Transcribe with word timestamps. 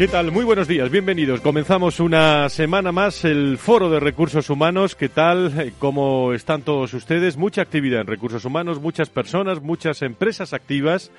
¿Qué 0.00 0.08
tal? 0.08 0.32
Muy 0.32 0.46
buenos 0.46 0.66
días, 0.66 0.90
bienvenidos. 0.90 1.42
Comenzamos 1.42 2.00
una 2.00 2.48
semana 2.48 2.90
más 2.90 3.22
el 3.26 3.58
Foro 3.58 3.90
de 3.90 4.00
Recursos 4.00 4.48
Humanos. 4.48 4.94
¿Qué 4.94 5.10
tal? 5.10 5.52
Eh, 5.60 5.72
¿Cómo 5.78 6.32
están 6.32 6.62
todos 6.62 6.94
ustedes? 6.94 7.36
Mucha 7.36 7.60
actividad 7.60 8.00
en 8.00 8.06
recursos 8.06 8.46
humanos, 8.46 8.80
muchas 8.80 9.10
personas, 9.10 9.60
muchas 9.60 10.00
empresas 10.00 10.54
activas, 10.54 11.12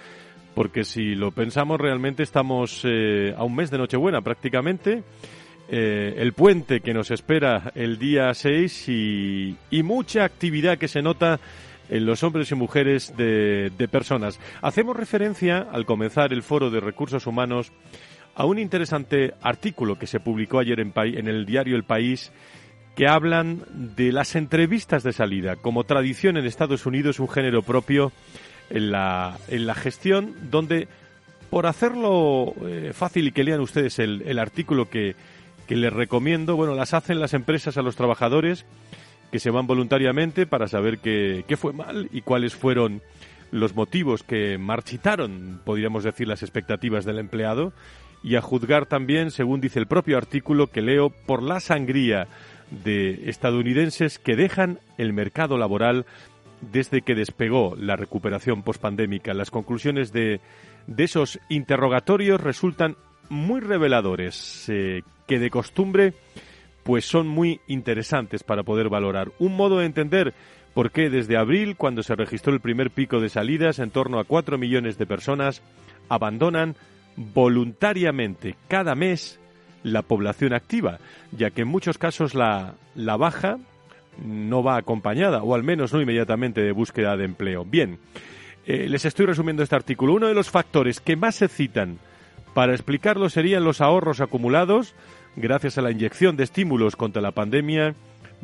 porque 0.55 0.83
si 0.83 1.13
lo 1.13 1.29
pensamos 1.29 1.79
realmente 1.79 2.23
estamos 2.23 2.81
eh, 2.83 3.35
a 3.37 3.43
un 3.43 3.55
mes 3.55 3.69
de 3.69 3.77
Nochebuena 3.77 4.21
prácticamente. 4.21 5.03
Eh, 5.69 6.15
el 6.17 6.33
puente 6.33 6.81
que 6.81 6.95
nos 6.95 7.11
espera 7.11 7.71
el 7.75 7.99
día 7.99 8.33
6 8.33 8.89
y, 8.89 9.57
mucha 9.83 10.23
actividad 10.23 10.79
que 10.79 10.87
se 10.87 11.03
nota 11.03 11.39
en 11.87 12.07
los 12.07 12.23
hombres 12.23 12.49
y 12.49 12.55
mujeres 12.55 13.15
de 13.15 13.87
personas. 13.91 14.39
Hacemos 14.63 14.95
referencia 14.95 15.67
al 15.71 15.85
comenzar 15.85 16.33
el 16.33 16.41
foro 16.41 16.71
de 16.71 16.79
recursos 16.79 17.27
humanos 17.27 17.71
a 18.35 18.45
un 18.45 18.59
interesante 18.59 19.33
artículo 19.41 19.97
que 19.97 20.07
se 20.07 20.19
publicó 20.19 20.59
ayer 20.59 20.79
en, 20.79 20.93
en 20.95 21.27
el 21.27 21.45
diario 21.45 21.75
El 21.75 21.83
País 21.83 22.31
que 22.95 23.07
hablan 23.07 23.63
de 23.73 24.11
las 24.11 24.35
entrevistas 24.35 25.03
de 25.03 25.13
salida. 25.13 25.55
Como 25.55 25.85
tradición 25.85 26.37
en 26.37 26.45
Estados 26.45 26.85
Unidos, 26.85 27.19
un 27.19 27.29
género 27.29 27.61
propio 27.61 28.11
en 28.69 28.91
la, 28.91 29.37
en 29.47 29.65
la 29.65 29.75
gestión, 29.75 30.35
donde 30.49 30.87
por 31.49 31.67
hacerlo 31.67 32.53
eh, 32.65 32.91
fácil 32.93 33.27
y 33.27 33.31
que 33.31 33.43
lean 33.43 33.59
ustedes 33.59 33.99
el, 33.99 34.39
artículo 34.39 34.89
que, 34.89 35.15
que 35.67 35.75
les 35.75 35.91
recomiendo, 35.91 36.55
bueno, 36.55 36.75
las 36.75 36.93
hacen 36.93 37.19
las 37.19 37.33
empresas 37.33 37.77
a 37.77 37.81
los 37.81 37.95
trabajadores 37.95 38.65
que 39.31 39.39
se 39.39 39.49
van 39.49 39.67
voluntariamente 39.67 40.45
para 40.45 40.67
saber 40.67 40.99
qué 40.99 41.57
fue 41.57 41.73
mal 41.73 42.09
y 42.11 42.21
cuáles 42.21 42.55
fueron 42.55 43.01
los 43.51 43.75
motivos 43.75 44.23
que 44.23 44.57
marchitaron, 44.57 45.61
podríamos 45.65 46.03
decir, 46.03 46.27
las 46.27 46.41
expectativas 46.41 47.05
del 47.05 47.19
empleado 47.19 47.73
y 48.23 48.35
a 48.35 48.41
juzgar 48.41 48.85
también, 48.85 49.31
según 49.31 49.61
dice 49.61 49.79
el 49.79 49.87
propio 49.87 50.17
artículo 50.17 50.67
que 50.67 50.81
leo, 50.81 51.09
por 51.09 51.41
la 51.41 51.59
sangría 51.59 52.27
de 52.69 53.29
estadounidenses 53.29 54.19
que 54.19 54.35
dejan 54.35 54.79
el 54.97 55.13
mercado 55.13 55.57
laboral 55.57 56.05
desde 56.71 57.01
que 57.01 57.15
despegó 57.15 57.75
la 57.75 57.95
recuperación 57.95 58.63
pospandémica. 58.63 59.33
Las 59.33 59.49
conclusiones 59.49 60.13
de, 60.13 60.39
de 60.87 61.03
esos 61.03 61.39
interrogatorios 61.49 62.39
resultan 62.39 62.95
muy 63.29 63.61
reveladores, 63.61 64.65
eh, 64.69 65.01
que 65.27 65.39
de 65.39 65.49
costumbre 65.49 66.13
pues 66.83 67.05
son 67.05 67.27
muy 67.27 67.61
interesantes 67.67 68.43
para 68.43 68.63
poder 68.63 68.89
valorar. 68.89 69.31
Un 69.39 69.55
modo 69.55 69.79
de 69.79 69.85
entender 69.85 70.33
por 70.73 70.91
qué 70.91 71.09
desde 71.09 71.37
abril, 71.37 71.75
cuando 71.75 72.03
se 72.03 72.15
registró 72.15 72.53
el 72.53 72.59
primer 72.59 72.91
pico 72.91 73.19
de 73.19 73.29
salidas, 73.29 73.79
en 73.79 73.91
torno 73.91 74.19
a 74.19 74.23
cuatro 74.23 74.57
millones 74.57 74.97
de 74.97 75.05
personas 75.05 75.61
abandonan 76.09 76.75
voluntariamente 77.15 78.55
cada 78.67 78.95
mes 78.95 79.39
la 79.83 80.01
población 80.01 80.53
activa, 80.53 80.99
ya 81.31 81.49
que 81.49 81.61
en 81.61 81.67
muchos 81.67 81.97
casos 81.97 82.35
la, 82.35 82.75
la 82.95 83.17
baja 83.17 83.57
no 84.23 84.63
va 84.63 84.77
acompañada, 84.77 85.41
o 85.43 85.55
al 85.55 85.63
menos 85.63 85.93
no 85.93 86.01
inmediatamente 86.01 86.61
de 86.61 86.71
búsqueda 86.71 87.17
de 87.17 87.25
empleo. 87.25 87.65
Bien, 87.65 87.97
eh, 88.65 88.87
les 88.89 89.05
estoy 89.05 89.25
resumiendo 89.25 89.63
este 89.63 89.75
artículo. 89.75 90.13
Uno 90.13 90.27
de 90.27 90.33
los 90.33 90.49
factores 90.49 90.99
que 90.99 91.15
más 91.15 91.35
se 91.35 91.47
citan 91.47 91.97
para 92.53 92.73
explicarlo 92.73 93.29
serían 93.29 93.63
los 93.63 93.81
ahorros 93.81 94.21
acumulados 94.21 94.93
gracias 95.35 95.77
a 95.77 95.81
la 95.81 95.91
inyección 95.91 96.35
de 96.35 96.43
estímulos 96.43 96.95
contra 96.95 97.21
la 97.21 97.31
pandemia 97.31 97.95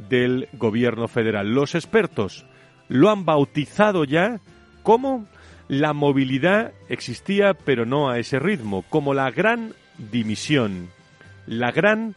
del 0.09 0.47
gobierno 0.53 1.07
federal. 1.07 1.53
Los 1.53 1.75
expertos 1.75 2.45
lo 2.87 3.09
han 3.09 3.25
bautizado 3.25 4.05
ya 4.05 4.39
como 4.83 5.25
la 5.67 5.93
movilidad 5.93 6.73
existía, 6.89 7.53
pero 7.53 7.85
no 7.85 8.09
a 8.09 8.19
ese 8.19 8.39
ritmo, 8.39 8.83
como 8.89 9.13
la 9.13 9.31
gran 9.31 9.73
dimisión, 9.97 10.89
la 11.45 11.71
gran 11.71 12.15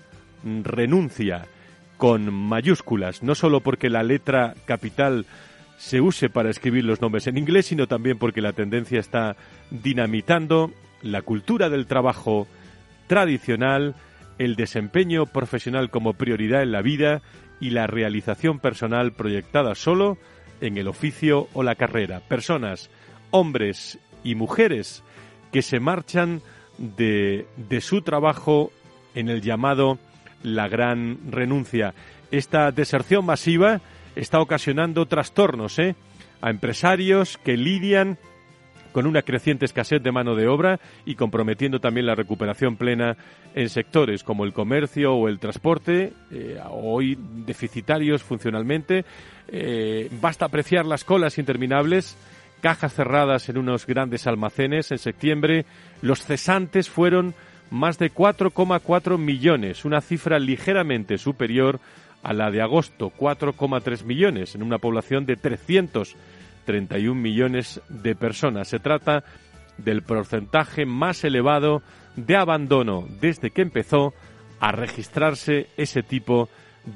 renuncia, 0.62 1.46
con 2.00 2.32
mayúsculas, 2.32 3.22
no 3.22 3.34
solo 3.34 3.60
porque 3.60 3.90
la 3.90 4.02
letra 4.02 4.54
capital 4.64 5.26
se 5.76 6.00
use 6.00 6.30
para 6.30 6.48
escribir 6.48 6.82
los 6.84 7.02
nombres 7.02 7.26
en 7.26 7.36
inglés, 7.36 7.66
sino 7.66 7.86
también 7.86 8.18
porque 8.18 8.40
la 8.40 8.54
tendencia 8.54 8.98
está 8.98 9.36
dinamitando 9.70 10.72
la 11.02 11.20
cultura 11.20 11.68
del 11.68 11.86
trabajo 11.86 12.46
tradicional, 13.06 13.94
el 14.38 14.56
desempeño 14.56 15.26
profesional 15.26 15.90
como 15.90 16.14
prioridad 16.14 16.62
en 16.62 16.72
la 16.72 16.80
vida 16.80 17.20
y 17.60 17.70
la 17.70 17.86
realización 17.86 18.60
personal 18.60 19.12
proyectada 19.12 19.74
solo 19.74 20.16
en 20.62 20.78
el 20.78 20.88
oficio 20.88 21.48
o 21.52 21.62
la 21.62 21.74
carrera. 21.74 22.20
Personas 22.20 22.90
hombres 23.30 23.98
y 24.24 24.34
mujeres 24.34 25.02
que 25.52 25.62
se 25.62 25.80
marchan 25.80 26.42
de, 26.78 27.46
de 27.56 27.80
su 27.80 28.02
trabajo 28.02 28.70
en 29.14 29.28
el 29.28 29.42
llamado 29.42 29.98
la 30.42 30.68
gran 30.68 31.18
renuncia. 31.30 31.94
Esta 32.30 32.70
deserción 32.70 33.26
masiva 33.26 33.80
está 34.16 34.40
ocasionando 34.40 35.06
trastornos 35.06 35.78
¿eh? 35.78 35.94
a 36.40 36.50
empresarios 36.50 37.38
que 37.38 37.56
lidian 37.56 38.18
con 38.92 39.06
una 39.06 39.22
creciente 39.22 39.64
escasez 39.64 40.02
de 40.02 40.10
mano 40.10 40.34
de 40.34 40.48
obra 40.48 40.80
y 41.04 41.14
comprometiendo 41.14 41.80
también 41.80 42.06
la 42.06 42.16
recuperación 42.16 42.76
plena 42.76 43.16
en 43.54 43.68
sectores 43.68 44.24
como 44.24 44.44
el 44.44 44.52
comercio 44.52 45.14
o 45.14 45.28
el 45.28 45.38
transporte, 45.38 46.12
eh, 46.32 46.58
hoy 46.68 47.16
deficitarios 47.46 48.22
funcionalmente. 48.22 49.04
Eh, 49.48 50.08
basta 50.20 50.46
apreciar 50.46 50.86
las 50.86 51.04
colas 51.04 51.38
interminables 51.38 52.16
cajas 52.60 52.94
cerradas 52.94 53.48
en 53.48 53.58
unos 53.58 53.86
grandes 53.86 54.26
almacenes. 54.26 54.90
En 54.90 54.98
septiembre 54.98 55.66
los 56.02 56.22
cesantes 56.22 56.88
fueron 56.88 57.34
más 57.70 57.98
de 57.98 58.12
4,4 58.12 59.18
millones, 59.18 59.84
una 59.84 60.00
cifra 60.00 60.38
ligeramente 60.38 61.18
superior 61.18 61.80
a 62.22 62.32
la 62.32 62.50
de 62.50 62.60
agosto, 62.60 63.12
4,3 63.16 64.04
millones, 64.04 64.54
en 64.54 64.62
una 64.62 64.78
población 64.78 65.24
de 65.24 65.36
331 65.36 67.20
millones 67.20 67.80
de 67.88 68.14
personas. 68.14 68.68
Se 68.68 68.78
trata 68.78 69.24
del 69.78 70.02
porcentaje 70.02 70.84
más 70.84 71.24
elevado 71.24 71.82
de 72.16 72.36
abandono 72.36 73.06
desde 73.20 73.50
que 73.50 73.62
empezó 73.62 74.12
a 74.58 74.72
registrarse 74.72 75.68
ese 75.76 76.02
tipo 76.02 76.48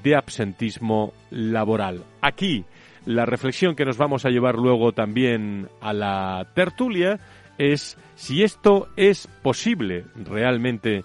de 0.02 0.17
absentismo 0.17 1.14
laboral. 1.31 2.02
Aquí, 2.20 2.64
la 3.06 3.26
reflexión 3.26 3.76
que 3.76 3.84
nos 3.84 3.98
vamos 3.98 4.24
a 4.24 4.30
llevar 4.30 4.56
luego 4.56 4.92
también 4.92 5.68
a 5.80 5.92
la 5.92 6.46
tertulia 6.54 7.20
es 7.58 7.96
si 8.14 8.42
esto 8.42 8.88
es 8.96 9.26
posible 9.42 10.04
realmente 10.16 11.04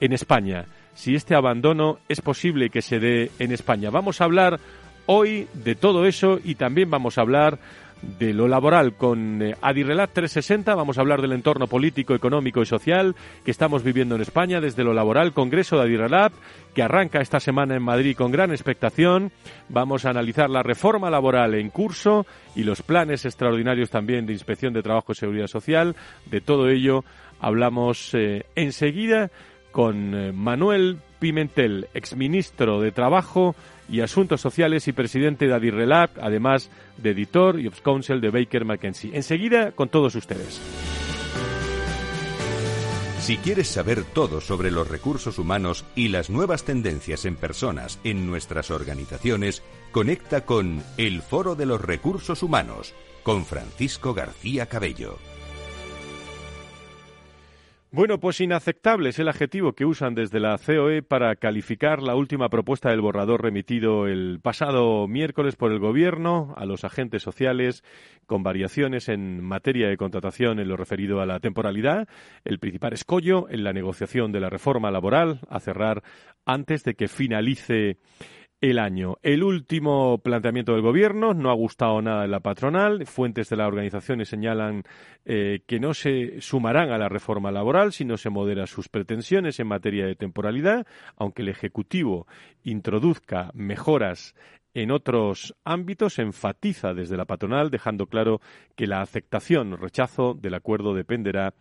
en 0.00 0.12
España, 0.12 0.66
si 0.94 1.14
este 1.14 1.34
abandono 1.34 1.98
es 2.08 2.20
posible 2.20 2.70
que 2.70 2.82
se 2.82 2.98
dé 2.98 3.30
en 3.38 3.52
España. 3.52 3.90
Vamos 3.90 4.20
a 4.20 4.24
hablar 4.24 4.60
hoy 5.06 5.48
de 5.54 5.74
todo 5.74 6.06
eso 6.06 6.38
y 6.42 6.54
también 6.54 6.90
vamos 6.90 7.18
a 7.18 7.22
hablar 7.22 7.58
de 8.02 8.32
lo 8.32 8.48
laboral 8.48 8.94
con 8.94 9.42
eh, 9.42 9.54
Adirrelat 9.60 10.12
360. 10.12 10.74
Vamos 10.74 10.98
a 10.98 11.00
hablar 11.02 11.20
del 11.20 11.32
entorno 11.32 11.66
político, 11.66 12.14
económico 12.14 12.62
y 12.62 12.66
social 12.66 13.14
que 13.44 13.50
estamos 13.50 13.82
viviendo 13.82 14.14
en 14.14 14.22
España 14.22 14.60
desde 14.60 14.84
lo 14.84 14.94
laboral. 14.94 15.32
Congreso 15.32 15.76
de 15.76 15.82
Adirrelat 15.82 16.32
que 16.74 16.82
arranca 16.82 17.20
esta 17.20 17.40
semana 17.40 17.74
en 17.74 17.82
Madrid 17.82 18.16
con 18.16 18.30
gran 18.30 18.50
expectación. 18.50 19.32
Vamos 19.68 20.04
a 20.04 20.10
analizar 20.10 20.50
la 20.50 20.62
reforma 20.62 21.10
laboral 21.10 21.54
en 21.54 21.70
curso 21.70 22.26
y 22.54 22.62
los 22.62 22.82
planes 22.82 23.24
extraordinarios 23.24 23.90
también 23.90 24.26
de 24.26 24.32
inspección 24.32 24.72
de 24.72 24.82
trabajo 24.82 25.12
y 25.12 25.16
seguridad 25.16 25.46
social. 25.46 25.96
De 26.26 26.40
todo 26.40 26.68
ello 26.68 27.04
hablamos 27.40 28.14
eh, 28.14 28.44
enseguida 28.54 29.30
con 29.72 30.14
eh, 30.14 30.32
Manuel 30.32 30.98
Pimentel, 31.18 31.88
exministro 31.94 32.80
de 32.80 32.92
Trabajo 32.92 33.54
y 33.90 34.00
Asuntos 34.00 34.40
Sociales 34.40 34.88
y 34.88 34.92
presidente 34.92 35.46
de 35.46 35.54
Adirrelab, 35.54 36.10
además 36.20 36.70
de 36.96 37.10
editor 37.10 37.58
y 37.58 37.66
Ops 37.66 37.80
Council 37.80 38.20
de 38.20 38.30
Baker 38.30 38.64
McKenzie. 38.64 39.16
Enseguida 39.16 39.72
con 39.72 39.88
todos 39.88 40.14
ustedes. 40.14 40.60
Si 43.20 43.36
quieres 43.36 43.68
saber 43.68 44.02
todo 44.02 44.40
sobre 44.40 44.70
los 44.70 44.88
recursos 44.88 45.38
humanos 45.38 45.84
y 45.94 46.08
las 46.08 46.30
nuevas 46.30 46.64
tendencias 46.64 47.26
en 47.26 47.36
personas 47.36 48.00
en 48.02 48.26
nuestras 48.26 48.70
organizaciones, 48.70 49.62
conecta 49.92 50.46
con 50.46 50.82
El 50.96 51.20
Foro 51.20 51.54
de 51.54 51.66
los 51.66 51.80
Recursos 51.80 52.42
Humanos 52.42 52.94
con 53.22 53.44
Francisco 53.44 54.14
García 54.14 54.66
Cabello. 54.66 55.18
Bueno, 57.92 58.20
pues 58.20 58.40
inaceptable 58.40 59.08
es 59.08 59.18
el 59.18 59.26
adjetivo 59.26 59.72
que 59.72 59.84
usan 59.84 60.14
desde 60.14 60.38
la 60.38 60.56
COE 60.64 61.02
para 61.02 61.34
calificar 61.34 62.04
la 62.04 62.14
última 62.14 62.48
propuesta 62.48 62.90
del 62.90 63.00
borrador 63.00 63.42
remitido 63.42 64.06
el 64.06 64.38
pasado 64.40 65.08
miércoles 65.08 65.56
por 65.56 65.72
el 65.72 65.80
Gobierno 65.80 66.54
a 66.56 66.66
los 66.66 66.84
agentes 66.84 67.24
sociales 67.24 67.82
con 68.26 68.44
variaciones 68.44 69.08
en 69.08 69.42
materia 69.42 69.88
de 69.88 69.96
contratación 69.96 70.60
en 70.60 70.68
lo 70.68 70.76
referido 70.76 71.20
a 71.20 71.26
la 71.26 71.40
temporalidad, 71.40 72.06
el 72.44 72.60
principal 72.60 72.92
escollo 72.92 73.50
en 73.50 73.64
la 73.64 73.72
negociación 73.72 74.30
de 74.30 74.38
la 74.38 74.50
reforma 74.50 74.92
laboral 74.92 75.40
a 75.48 75.58
cerrar 75.58 76.04
antes 76.44 76.84
de 76.84 76.94
que 76.94 77.08
finalice 77.08 77.96
el 78.60 78.78
año. 78.78 79.16
El 79.22 79.42
último 79.42 80.18
planteamiento 80.18 80.72
del 80.72 80.82
gobierno 80.82 81.32
no 81.32 81.50
ha 81.50 81.54
gustado 81.54 82.02
nada 82.02 82.24
en 82.24 82.30
la 82.30 82.40
patronal. 82.40 83.06
Fuentes 83.06 83.48
de 83.48 83.56
la 83.56 83.66
organización 83.66 84.24
señalan 84.26 84.82
eh, 85.24 85.60
que 85.66 85.80
no 85.80 85.94
se 85.94 86.40
sumarán 86.40 86.90
a 86.90 86.98
la 86.98 87.08
reforma 87.08 87.50
laboral 87.50 87.92
si 87.92 88.04
no 88.04 88.18
se 88.18 88.28
modera 88.28 88.66
sus 88.66 88.88
pretensiones 88.88 89.58
en 89.60 89.66
materia 89.66 90.06
de 90.06 90.14
temporalidad, 90.14 90.86
aunque 91.16 91.42
el 91.42 91.48
Ejecutivo 91.48 92.26
introduzca 92.62 93.50
mejoras 93.54 94.34
en 94.74 94.90
otros 94.90 95.56
ámbitos, 95.64 96.18
enfatiza 96.18 96.94
desde 96.94 97.16
la 97.16 97.24
patronal, 97.24 97.70
dejando 97.70 98.06
claro 98.06 98.40
que 98.76 98.86
la 98.86 99.00
aceptación 99.00 99.72
o 99.72 99.76
rechazo 99.76 100.34
del 100.34 100.54
acuerdo 100.54 100.94
dependerá 100.94 101.54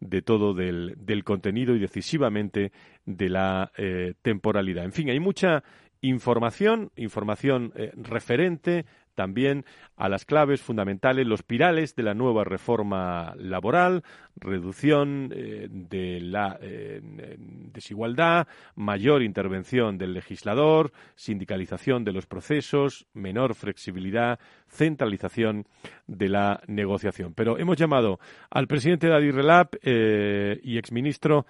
de 0.00 0.22
todo 0.22 0.54
del, 0.54 1.24
contenido 1.24 1.74
y 1.74 1.78
decisivamente 1.78 2.72
de 3.04 3.28
la 3.28 3.70
eh, 3.76 4.14
temporalidad. 4.22 4.84
En 4.84 4.92
fin, 4.92 5.10
hay 5.10 5.20
mucha 5.20 5.62
información, 6.02 6.90
información 6.96 7.72
eh, 7.76 7.92
referente 7.96 8.86
también 9.14 9.66
a 9.96 10.08
las 10.08 10.24
claves 10.24 10.62
fundamentales, 10.62 11.26
los 11.26 11.42
pirales 11.42 11.94
de 11.94 12.04
la 12.04 12.14
nueva 12.14 12.44
reforma 12.44 13.34
laboral, 13.36 14.02
reducción 14.36 15.30
eh, 15.34 15.68
de 15.68 16.20
la 16.20 16.58
eh, 16.62 17.00
desigualdad, 17.38 18.48
mayor 18.76 19.22
intervención 19.22 19.98
del 19.98 20.14
legislador, 20.14 20.92
sindicalización 21.16 22.02
de 22.04 22.12
los 22.12 22.26
procesos, 22.26 23.06
menor 23.12 23.54
flexibilidad, 23.54 24.38
centralización 24.68 25.66
de 26.06 26.28
la 26.30 26.62
negociación. 26.66 27.34
Pero 27.34 27.58
hemos 27.58 27.76
llamado 27.76 28.20
al 28.48 28.68
presidente 28.68 29.08
de 29.08 29.16
Adirrelab 29.16 29.68
y 29.82 30.78
exministro 30.78 31.44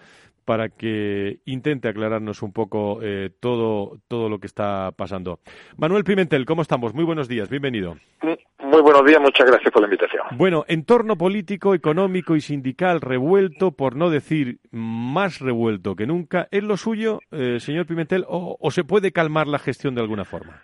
para 0.50 0.68
que 0.68 1.38
intente 1.44 1.86
aclararnos 1.86 2.42
un 2.42 2.52
poco 2.52 2.98
eh, 3.04 3.30
todo, 3.38 4.00
todo 4.08 4.28
lo 4.28 4.40
que 4.40 4.48
está 4.48 4.90
pasando. 4.96 5.38
Manuel 5.76 6.02
Pimentel, 6.02 6.44
¿cómo 6.44 6.62
estamos? 6.62 6.92
Muy 6.92 7.04
buenos 7.04 7.28
días, 7.28 7.48
bienvenido. 7.48 7.98
Muy 8.20 8.82
buenos 8.82 9.04
días, 9.04 9.20
muchas 9.20 9.46
gracias 9.46 9.72
por 9.72 9.82
la 9.82 9.86
invitación. 9.86 10.22
Bueno, 10.32 10.64
entorno 10.66 11.16
político, 11.16 11.72
económico 11.72 12.34
y 12.34 12.40
sindical 12.40 13.00
revuelto, 13.00 13.70
por 13.70 13.94
no 13.94 14.10
decir 14.10 14.58
más 14.72 15.38
revuelto 15.38 15.94
que 15.94 16.08
nunca, 16.08 16.48
¿es 16.50 16.64
lo 16.64 16.76
suyo, 16.76 17.20
eh, 17.30 17.60
señor 17.60 17.86
Pimentel, 17.86 18.24
o, 18.26 18.58
se 18.72 18.82
puede 18.82 19.12
calmar 19.12 19.46
la 19.46 19.60
gestión 19.60 19.94
de 19.94 20.00
alguna 20.00 20.24
forma? 20.24 20.60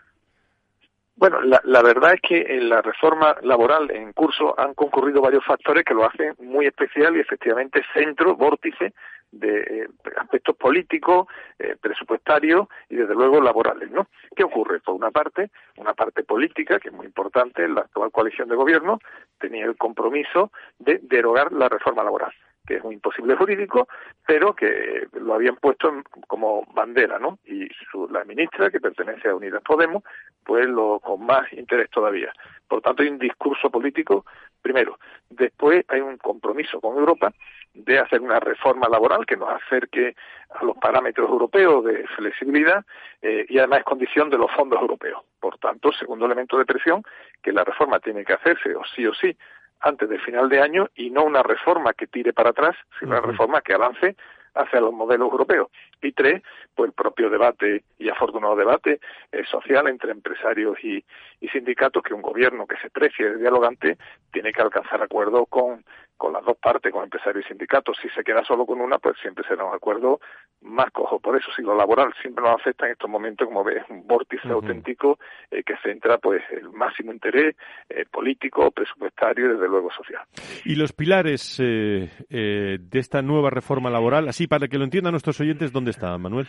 Bueno, 1.15 1.41
la, 1.43 1.61
la, 1.63 1.81
verdad 1.83 2.15
es 2.15 2.21
que 2.21 2.41
en 2.41 2.69
la 2.69 2.83
reforma 2.83 3.37
laboral 3.43 3.91
en 3.93 4.13
curso 4.13 4.59
han 4.59 4.75
concurrido 4.75 5.23
varios 5.23 5.45
factores 5.47 5.85
que 5.85 5.95
lo 5.95 6.05
hacen 6.05 6.35
muy 6.41 6.67
especial 6.67 7.17
y 7.17 7.21
efectivamente 7.21 7.83
centro, 7.95 8.35
vórtice 8.35 8.93
de 9.33 9.61
eh, 9.61 9.89
aspectos 10.17 10.57
políticos, 10.57 11.27
eh, 11.59 11.77
presupuestarios 11.81 12.69
y 12.89 12.97
desde 12.97 13.15
luego 13.15 13.41
laborales, 13.41 13.91
¿no? 13.91 14.09
¿Qué 14.35 14.45
ocurre? 14.45 14.81
Por 14.81 14.95
una 14.95 15.11
parte, 15.11 15.51
una 15.77 15.95
parte 15.95 16.23
política 16.23 16.79
que 16.79 16.89
es 16.89 16.95
muy 16.95 17.07
importante, 17.07 17.69
la 17.69 17.83
actual 17.83 18.11
coalición 18.11 18.49
de 18.49 18.57
gobierno 18.57 18.99
tenía 19.39 19.65
el 19.65 19.77
compromiso 19.77 20.53
de 20.79 21.01
derogar 21.03 21.53
la 21.53 21.69
reforma 21.69 22.05
laboral 22.05 22.33
que 22.67 22.77
es 22.77 22.85
un 22.85 22.93
imposible 22.93 23.37
jurídico, 23.37 23.89
pero 24.27 24.55
que 24.55 25.07
lo 25.13 25.35
habían 25.35 25.57
puesto 25.57 26.03
como 26.27 26.67
bandera, 26.75 27.19
¿no? 27.19 27.39
Y 27.47 27.69
la 28.11 28.25
ministra, 28.25 28.71
que 28.71 28.81
pertenece 28.81 29.29
a 29.29 29.35
Unidas 29.37 29.63
Podemos, 29.63 30.03
pues 30.45 30.67
lo 30.67 31.01
con 31.01 31.25
más 31.25 31.51
interés 31.53 31.89
todavía. 31.91 32.33
Por 32.69 32.83
tanto, 32.83 33.03
hay 33.03 33.09
un 33.09 33.19
discurso 33.19 33.71
político, 33.71 34.27
primero. 34.61 34.99
Después 35.31 35.85
hay 35.89 36.01
un 36.01 36.19
compromiso 36.19 36.81
con 36.81 36.99
Europa 36.99 37.33
de 37.77 37.99
hacer 37.99 38.21
una 38.21 38.41
reforma 38.41 38.89
laboral 38.89 39.27
que 39.27 39.37
nos 39.37 39.51
acerque 39.51 40.17
a 40.51 40.65
los 40.65 40.77
parámetros 40.79 41.29
europeos 41.29 41.85
de 41.85 42.07
flexibilidad 42.17 42.85
eh, 43.23 43.47
y 43.49 43.59
además 43.59 43.81
es 43.81 43.85
condición 43.85 44.31
de 44.31 44.39
los 44.39 44.51
fondos 44.53 44.81
europeos. 44.81 45.23
Por 45.41 45.59
tanto, 45.59 45.93
segundo 45.93 46.27
elemento 46.27 46.59
de 46.59 46.65
presión, 46.65 47.03
que 47.43 47.53
la 47.53 47.65
reforma 47.65 48.01
tiene 48.01 48.25
que 48.25 48.33
hacerse 48.33 48.75
o 48.75 48.83
sí 48.95 49.07
o 49.07 49.15
sí 49.15 49.37
antes 49.81 50.09
del 50.09 50.21
final 50.21 50.49
de 50.49 50.61
año 50.61 50.89
y 50.95 51.11
no 51.11 51.25
una 51.25 51.43
reforma 51.43 51.93
que 51.93 52.07
tire 52.07 52.33
para 52.33 52.51
atrás, 52.51 52.77
sino 52.99 53.13
una 53.13 53.21
reforma 53.21 53.61
que 53.61 53.75
avance 53.75 54.17
hacia 54.55 54.81
los 54.81 54.93
modelos 54.93 55.31
europeos. 55.31 55.69
Y 56.03 56.13
tres, 56.13 56.43
pues 56.75 56.89
el 56.89 56.95
propio 56.95 57.31
debate 57.31 57.85
y 57.99 58.09
afortunado 58.09 58.57
debate 58.57 59.01
eh, 59.33 59.45
social 59.45 59.87
entre 59.89 60.13
empresarios 60.13 60.83
y, 60.83 61.05
y, 61.41 61.49
sindicatos 61.49 62.03
que 62.03 62.15
un 62.15 62.23
gobierno 62.23 62.67
que 62.67 62.77
se 62.79 62.91
precie 62.91 63.31
de 63.31 63.39
dialogante 63.39 63.99
tiene 64.33 64.53
que 64.53 64.63
alcanzar 64.63 65.03
acuerdo 65.03 65.47
con 65.47 65.85
con 66.17 66.33
las 66.33 66.45
dos 66.45 66.57
partes, 66.57 66.93
con 66.93 67.05
empresarios 67.05 67.45
y 67.45 67.49
sindicatos. 67.49 67.97
Si 68.01 68.09
se 68.11 68.25
queda 68.25 68.45
solo 68.45 68.67
con 68.67 68.81
una, 68.81 68.99
pues 68.99 69.17
siempre 69.21 69.45
será 69.47 69.65
un 69.65 69.75
acuerdo 69.75 70.21
más 70.63 70.91
cojo. 70.91 71.21
Por 71.21 71.37
eso, 71.37 71.51
si 71.55 71.63
lo 71.63 71.77
laboral 71.77 72.13
siempre 72.21 72.45
nos 72.45 72.55
afecta 72.61 72.87
en 72.87 72.93
estos 72.93 73.11
momentos, 73.11 73.47
como 73.47 73.65
ves, 73.65 73.85
un 73.89 74.07
vórtice 74.07 74.49
auténtico 74.49 75.19
eh, 75.51 75.63
que 75.63 75.77
centra 75.83 76.19
pues 76.19 76.43
el 76.51 76.71
máximo 76.71 77.13
interés 77.13 77.57
eh, 77.89 78.05
político, 78.11 78.71
presupuestario 78.71 79.47
y 79.47 79.49
desde 79.55 79.69
luego 79.69 79.91
social. 79.93 80.23
Y 80.65 80.75
los 80.77 80.93
pilares 80.93 81.61
eh, 81.63 82.09
de 82.29 82.99
esta 82.99 83.23
nueva 83.23 83.51
reforma 83.51 83.91
laboral, 83.91 84.29
así 84.29 84.47
para 84.47 84.69
que 84.69 84.79
lo 84.79 84.85
entiendan 84.85 85.13
nuestros 85.13 85.41
oyentes, 85.41 85.73
¿dónde 85.73 85.91
están, 85.91 86.21
Manuel? 86.21 86.47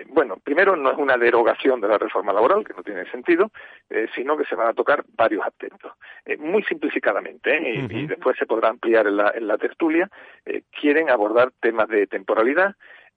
Eh, 0.00 0.06
bueno, 0.08 0.36
primero 0.42 0.76
no 0.76 0.90
es 0.90 0.98
una 0.98 1.16
derogación 1.16 1.80
de 1.80 1.88
la 1.88 1.98
reforma 1.98 2.32
laboral, 2.32 2.64
que 2.64 2.74
no 2.74 2.82
tiene 2.82 3.10
sentido, 3.10 3.50
eh, 3.88 4.08
sino 4.14 4.36
que 4.36 4.44
se 4.44 4.54
van 4.54 4.68
a 4.68 4.72
tocar 4.72 5.04
varios 5.16 5.44
aspectos. 5.44 5.92
Eh, 6.24 6.36
muy 6.36 6.62
simplificadamente, 6.64 7.58
y, 7.60 8.06
después 8.06 8.36
se 8.38 8.46
podrá 8.46 8.68
ampliar 8.68 9.06
en 9.06 9.16
la, 9.16 9.32
en 9.34 9.46
la 9.46 9.58
tertulia, 9.58 10.10
quieren 10.80 11.10
abordar 11.10 11.52
temas 11.60 11.88
de 11.88 12.06
temporalidad, 12.06 12.74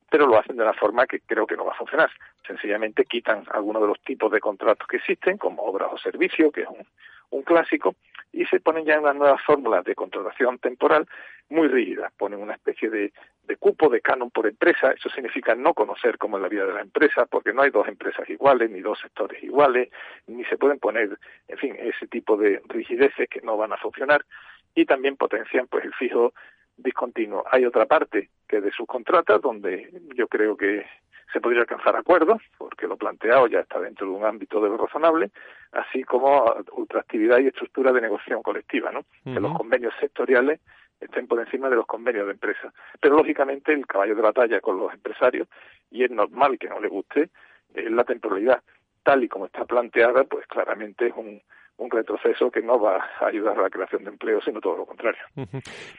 pero 0.09 0.27
lo 0.27 0.37
hacen 0.37 0.57
de 0.57 0.63
una 0.63 0.73
forma 0.73 1.07
que 1.07 1.21
creo 1.21 1.47
que 1.47 1.55
no 1.55 1.65
va 1.65 1.71
a 1.71 1.77
funcionar. 1.77 2.11
Sencillamente 2.45 3.05
quitan 3.05 3.43
algunos 3.51 3.81
de 3.81 3.87
los 3.87 4.01
tipos 4.01 4.31
de 4.31 4.39
contratos 4.39 4.87
que 4.87 4.97
existen, 4.97 5.37
como 5.37 5.63
obras 5.63 5.89
o 5.91 5.97
servicios, 5.97 6.51
que 6.51 6.61
es 6.61 6.67
un, 6.67 6.85
un 7.29 7.43
clásico, 7.43 7.95
y 8.31 8.45
se 8.45 8.59
ponen 8.59 8.85
ya 8.85 8.99
unas 8.99 9.15
nuevas 9.15 9.41
fórmulas 9.43 9.85
de 9.85 9.93
contratación 9.93 10.57
temporal 10.57 11.07
muy 11.49 11.67
rígidas. 11.67 12.11
Ponen 12.17 12.41
una 12.41 12.55
especie 12.55 12.89
de, 12.89 13.13
de 13.43 13.57
cupo, 13.57 13.89
de 13.89 14.01
canon 14.01 14.31
por 14.31 14.47
empresa. 14.47 14.91
Eso 14.91 15.09
significa 15.09 15.53
no 15.53 15.73
conocer 15.75 16.17
cómo 16.17 16.37
es 16.37 16.43
la 16.43 16.49
vida 16.49 16.65
de 16.65 16.73
la 16.73 16.81
empresa, 16.81 17.27
porque 17.27 17.53
no 17.53 17.61
hay 17.61 17.69
dos 17.69 17.87
empresas 17.87 18.27
iguales, 18.29 18.71
ni 18.71 18.81
dos 18.81 18.99
sectores 18.99 19.41
iguales, 19.43 19.89
ni 20.25 20.43
se 20.45 20.57
pueden 20.57 20.79
poner, 20.79 21.17
en 21.47 21.57
fin, 21.57 21.75
ese 21.79 22.07
tipo 22.07 22.35
de 22.35 22.59
rigideces 22.69 23.29
que 23.29 23.41
no 23.41 23.55
van 23.55 23.73
a 23.73 23.77
funcionar. 23.77 24.25
Y 24.73 24.85
también 24.85 25.15
potencian 25.15 25.67
pues 25.67 25.85
el 25.85 25.93
fijo 25.93 26.33
discontinuo. 26.77 27.43
Hay 27.51 27.65
otra 27.65 27.85
parte 27.85 28.29
que 28.47 28.61
de 28.61 28.71
subcontratas, 28.71 29.41
donde 29.41 29.91
yo 30.15 30.27
creo 30.27 30.57
que 30.57 30.87
se 31.31 31.41
podría 31.41 31.61
alcanzar 31.61 31.95
acuerdos, 31.95 32.41
porque 32.57 32.87
lo 32.87 32.97
planteado 32.97 33.47
ya 33.47 33.59
está 33.59 33.79
dentro 33.79 34.07
de 34.07 34.13
un 34.13 34.25
ámbito 34.25 34.61
de 34.61 34.69
lo 34.69 34.77
razonable, 34.77 35.31
así 35.71 36.03
como 36.03 36.45
ultraactividad 36.73 37.39
y 37.39 37.47
estructura 37.47 37.91
de 37.91 38.01
negociación 38.01 38.43
colectiva, 38.43 38.91
¿no? 38.91 39.03
Que 39.23 39.39
los 39.39 39.57
convenios 39.57 39.93
sectoriales 39.99 40.59
estén 40.99 41.27
por 41.27 41.39
encima 41.39 41.69
de 41.69 41.75
los 41.75 41.85
convenios 41.85 42.25
de 42.25 42.33
empresa. 42.33 42.73
Pero 42.99 43.15
lógicamente 43.15 43.73
el 43.73 43.85
caballo 43.85 44.15
de 44.15 44.21
batalla 44.21 44.61
con 44.61 44.77
los 44.77 44.93
empresarios, 44.93 45.47
y 45.91 46.03
es 46.03 46.11
normal 46.11 46.57
que 46.57 46.69
no 46.69 46.79
le 46.79 46.87
guste, 46.87 47.29
es 47.73 47.91
la 47.91 48.03
temporalidad. 48.03 48.61
tal 49.03 49.23
y 49.23 49.27
como 49.27 49.47
está 49.47 49.65
planteada, 49.65 50.23
pues 50.23 50.47
claramente 50.47 51.07
es 51.07 51.13
un, 51.17 51.41
un 51.77 51.89
retroceso 51.89 52.51
que 52.51 52.61
no 52.61 52.79
va 52.79 52.97
a 53.19 53.27
ayudar 53.27 53.57
a 53.57 53.63
la 53.63 53.69
creación 53.69 54.03
de 54.03 54.11
empleo, 54.11 54.41
sino 54.41 54.59
todo 54.59 54.77
lo 54.77 54.85
contrario. 54.85 55.21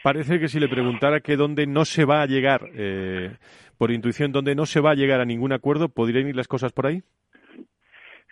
Parece 0.03 0.39
que 0.39 0.49
si 0.49 0.61
le 0.61 0.69
preguntara 0.69 1.21
que 1.21 1.37
dónde 1.37 1.67
no 1.67 1.85
se 1.85 2.05
va 2.05 2.23
a 2.23 2.27
llegar, 2.27 2.63
eh, 2.75 3.37
por 3.77 3.91
intuición, 3.91 4.33
dónde 4.33 4.55
no 4.55 4.67
se 4.67 4.81
va 4.81 4.93
a 4.93 4.95
llegar 4.95 5.21
a 5.21 5.25
ningún 5.25 5.53
acuerdo, 5.53 5.89
¿podrían 5.89 6.29
ir 6.29 6.37
las 6.37 6.49
cosas 6.49 6.73
por 6.73 6.87
ahí? 6.87 7.03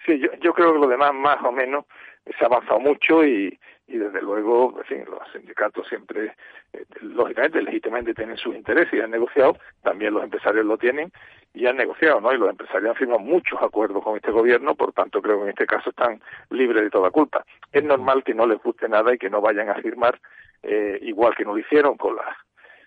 Sí, 0.06 0.18
yo, 0.18 0.28
yo 0.40 0.52
creo 0.52 0.72
que 0.72 0.80
lo 0.80 0.88
demás 0.88 1.12
más 1.14 1.38
o 1.44 1.52
menos 1.52 1.84
se 2.26 2.44
ha 2.44 2.46
avanzado 2.46 2.80
mucho 2.80 3.24
y, 3.24 3.58
y 3.86 3.98
desde 3.98 4.22
luego, 4.22 4.80
fin, 4.84 5.04
los 5.04 5.20
sindicatos 5.32 5.86
siempre, 5.88 6.34
eh, 6.72 6.84
lógicamente, 7.00 7.62
legítimamente 7.62 8.14
tienen 8.14 8.36
sus 8.36 8.54
intereses 8.54 8.92
y 8.94 9.00
han 9.00 9.10
negociado, 9.10 9.56
también 9.82 10.14
los 10.14 10.24
empresarios 10.24 10.64
lo 10.64 10.78
tienen 10.78 11.12
y 11.52 11.66
han 11.66 11.76
negociado, 11.76 12.20
¿no? 12.20 12.32
Y 12.32 12.38
los 12.38 12.48
empresarios 12.48 12.90
han 12.90 12.96
firmado 12.96 13.20
muchos 13.20 13.60
acuerdos 13.60 14.02
con 14.02 14.16
este 14.16 14.30
gobierno, 14.30 14.74
por 14.74 14.92
tanto 14.92 15.20
creo 15.20 15.38
que 15.38 15.44
en 15.44 15.50
este 15.50 15.66
caso 15.66 15.90
están 15.90 16.22
libres 16.50 16.82
de 16.82 16.90
toda 16.90 17.10
culpa. 17.10 17.44
Es 17.72 17.84
normal 17.84 18.24
que 18.24 18.34
no 18.34 18.46
les 18.46 18.62
guste 18.62 18.88
nada 18.88 19.12
y 19.14 19.18
que 19.18 19.28
no 19.30 19.40
vayan 19.40 19.68
a 19.68 19.74
firmar, 19.74 20.18
eh, 20.62 20.98
igual 21.02 21.34
que 21.34 21.44
no 21.44 21.52
lo 21.52 21.58
hicieron 21.58 21.96
con 21.96 22.16
las 22.16 22.36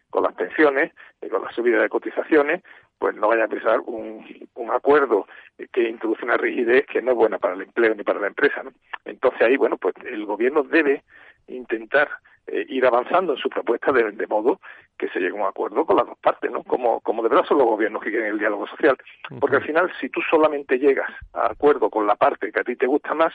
con 0.09 0.23
las 0.23 0.33
pensiones, 0.33 0.93
y 1.21 1.27
con 1.27 1.43
la 1.43 1.51
subida 1.51 1.81
de 1.81 1.89
cotizaciones, 1.89 2.63
pues 2.97 3.15
no 3.15 3.27
vaya 3.27 3.43
a 3.43 3.45
empezar 3.45 3.79
un, 3.81 4.25
un 4.55 4.71
acuerdo 4.71 5.27
que 5.71 5.89
introduce 5.89 6.23
una 6.25 6.37
rigidez 6.37 6.85
que 6.85 7.01
no 7.01 7.11
es 7.11 7.17
buena 7.17 7.37
para 7.37 7.55
el 7.55 7.61
empleo 7.61 7.93
ni 7.95 8.03
para 8.03 8.19
la 8.19 8.27
empresa. 8.27 8.63
¿no? 8.63 8.71
Entonces 9.05 9.41
ahí, 9.41 9.57
bueno, 9.57 9.77
pues 9.77 9.95
el 10.05 10.25
gobierno 10.25 10.63
debe 10.63 11.03
intentar 11.47 12.09
eh, 12.47 12.65
ir 12.69 12.85
avanzando 12.85 13.33
en 13.33 13.39
su 13.39 13.49
propuesta 13.49 13.91
de, 13.91 14.11
de, 14.11 14.27
modo 14.27 14.59
que 14.97 15.09
se 15.09 15.19
llegue 15.19 15.31
a 15.31 15.41
un 15.41 15.47
acuerdo 15.47 15.83
con 15.85 15.97
las 15.97 16.05
dos 16.05 16.17
partes, 16.19 16.51
¿no? 16.51 16.63
Como, 16.63 17.01
como 17.01 17.23
de 17.23 17.29
verdad 17.29 17.45
son 17.45 17.57
los 17.57 17.65
gobiernos 17.65 18.03
que 18.03 18.11
quieren 18.11 18.33
el 18.33 18.39
diálogo 18.39 18.67
social. 18.67 18.95
Porque 19.39 19.55
al 19.55 19.63
final, 19.63 19.91
si 19.99 20.09
tú 20.09 20.21
solamente 20.29 20.77
llegas 20.77 21.09
a 21.33 21.51
acuerdo 21.51 21.89
con 21.89 22.05
la 22.05 22.15
parte 22.15 22.51
que 22.51 22.59
a 22.59 22.63
ti 22.63 22.75
te 22.75 22.85
gusta 22.85 23.15
más, 23.15 23.33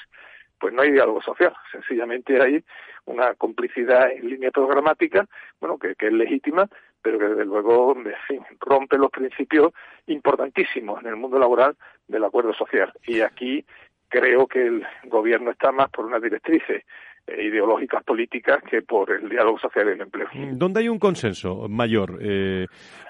pues 0.60 0.72
no 0.72 0.82
hay 0.82 0.92
diálogo 0.92 1.20
social. 1.22 1.52
Sencillamente 1.72 2.40
hay 2.40 2.62
una 3.06 3.34
complicidad 3.34 4.12
en 4.12 4.28
línea 4.28 4.52
programática, 4.52 5.26
bueno, 5.58 5.78
que, 5.78 5.96
que 5.96 6.06
es 6.06 6.12
legítima, 6.12 6.68
pero 7.02 7.18
que 7.18 7.28
desde 7.28 7.44
luego 7.44 7.94
en 7.96 8.12
fin, 8.26 8.40
rompe 8.60 8.98
los 8.98 9.10
principios 9.10 9.72
importantísimos 10.06 11.00
en 11.02 11.08
el 11.08 11.16
mundo 11.16 11.38
laboral 11.38 11.76
del 12.06 12.24
acuerdo 12.24 12.52
social. 12.54 12.92
Y 13.06 13.20
aquí 13.20 13.64
creo 14.08 14.46
que 14.46 14.66
el 14.66 14.86
gobierno 15.04 15.50
está 15.50 15.72
más 15.72 15.90
por 15.90 16.04
unas 16.06 16.22
directrices 16.22 16.84
eh, 17.26 17.42
ideológicas 17.44 18.02
políticas 18.04 18.62
que 18.68 18.82
por 18.82 19.10
el 19.10 19.28
diálogo 19.28 19.58
social 19.58 19.88
y 19.88 19.92
el 19.92 20.00
empleo. 20.00 20.28
¿Dónde 20.52 20.80
hay 20.80 20.88
un 20.88 20.98
consenso 20.98 21.68
mayor 21.68 22.18
eh, 22.20 22.66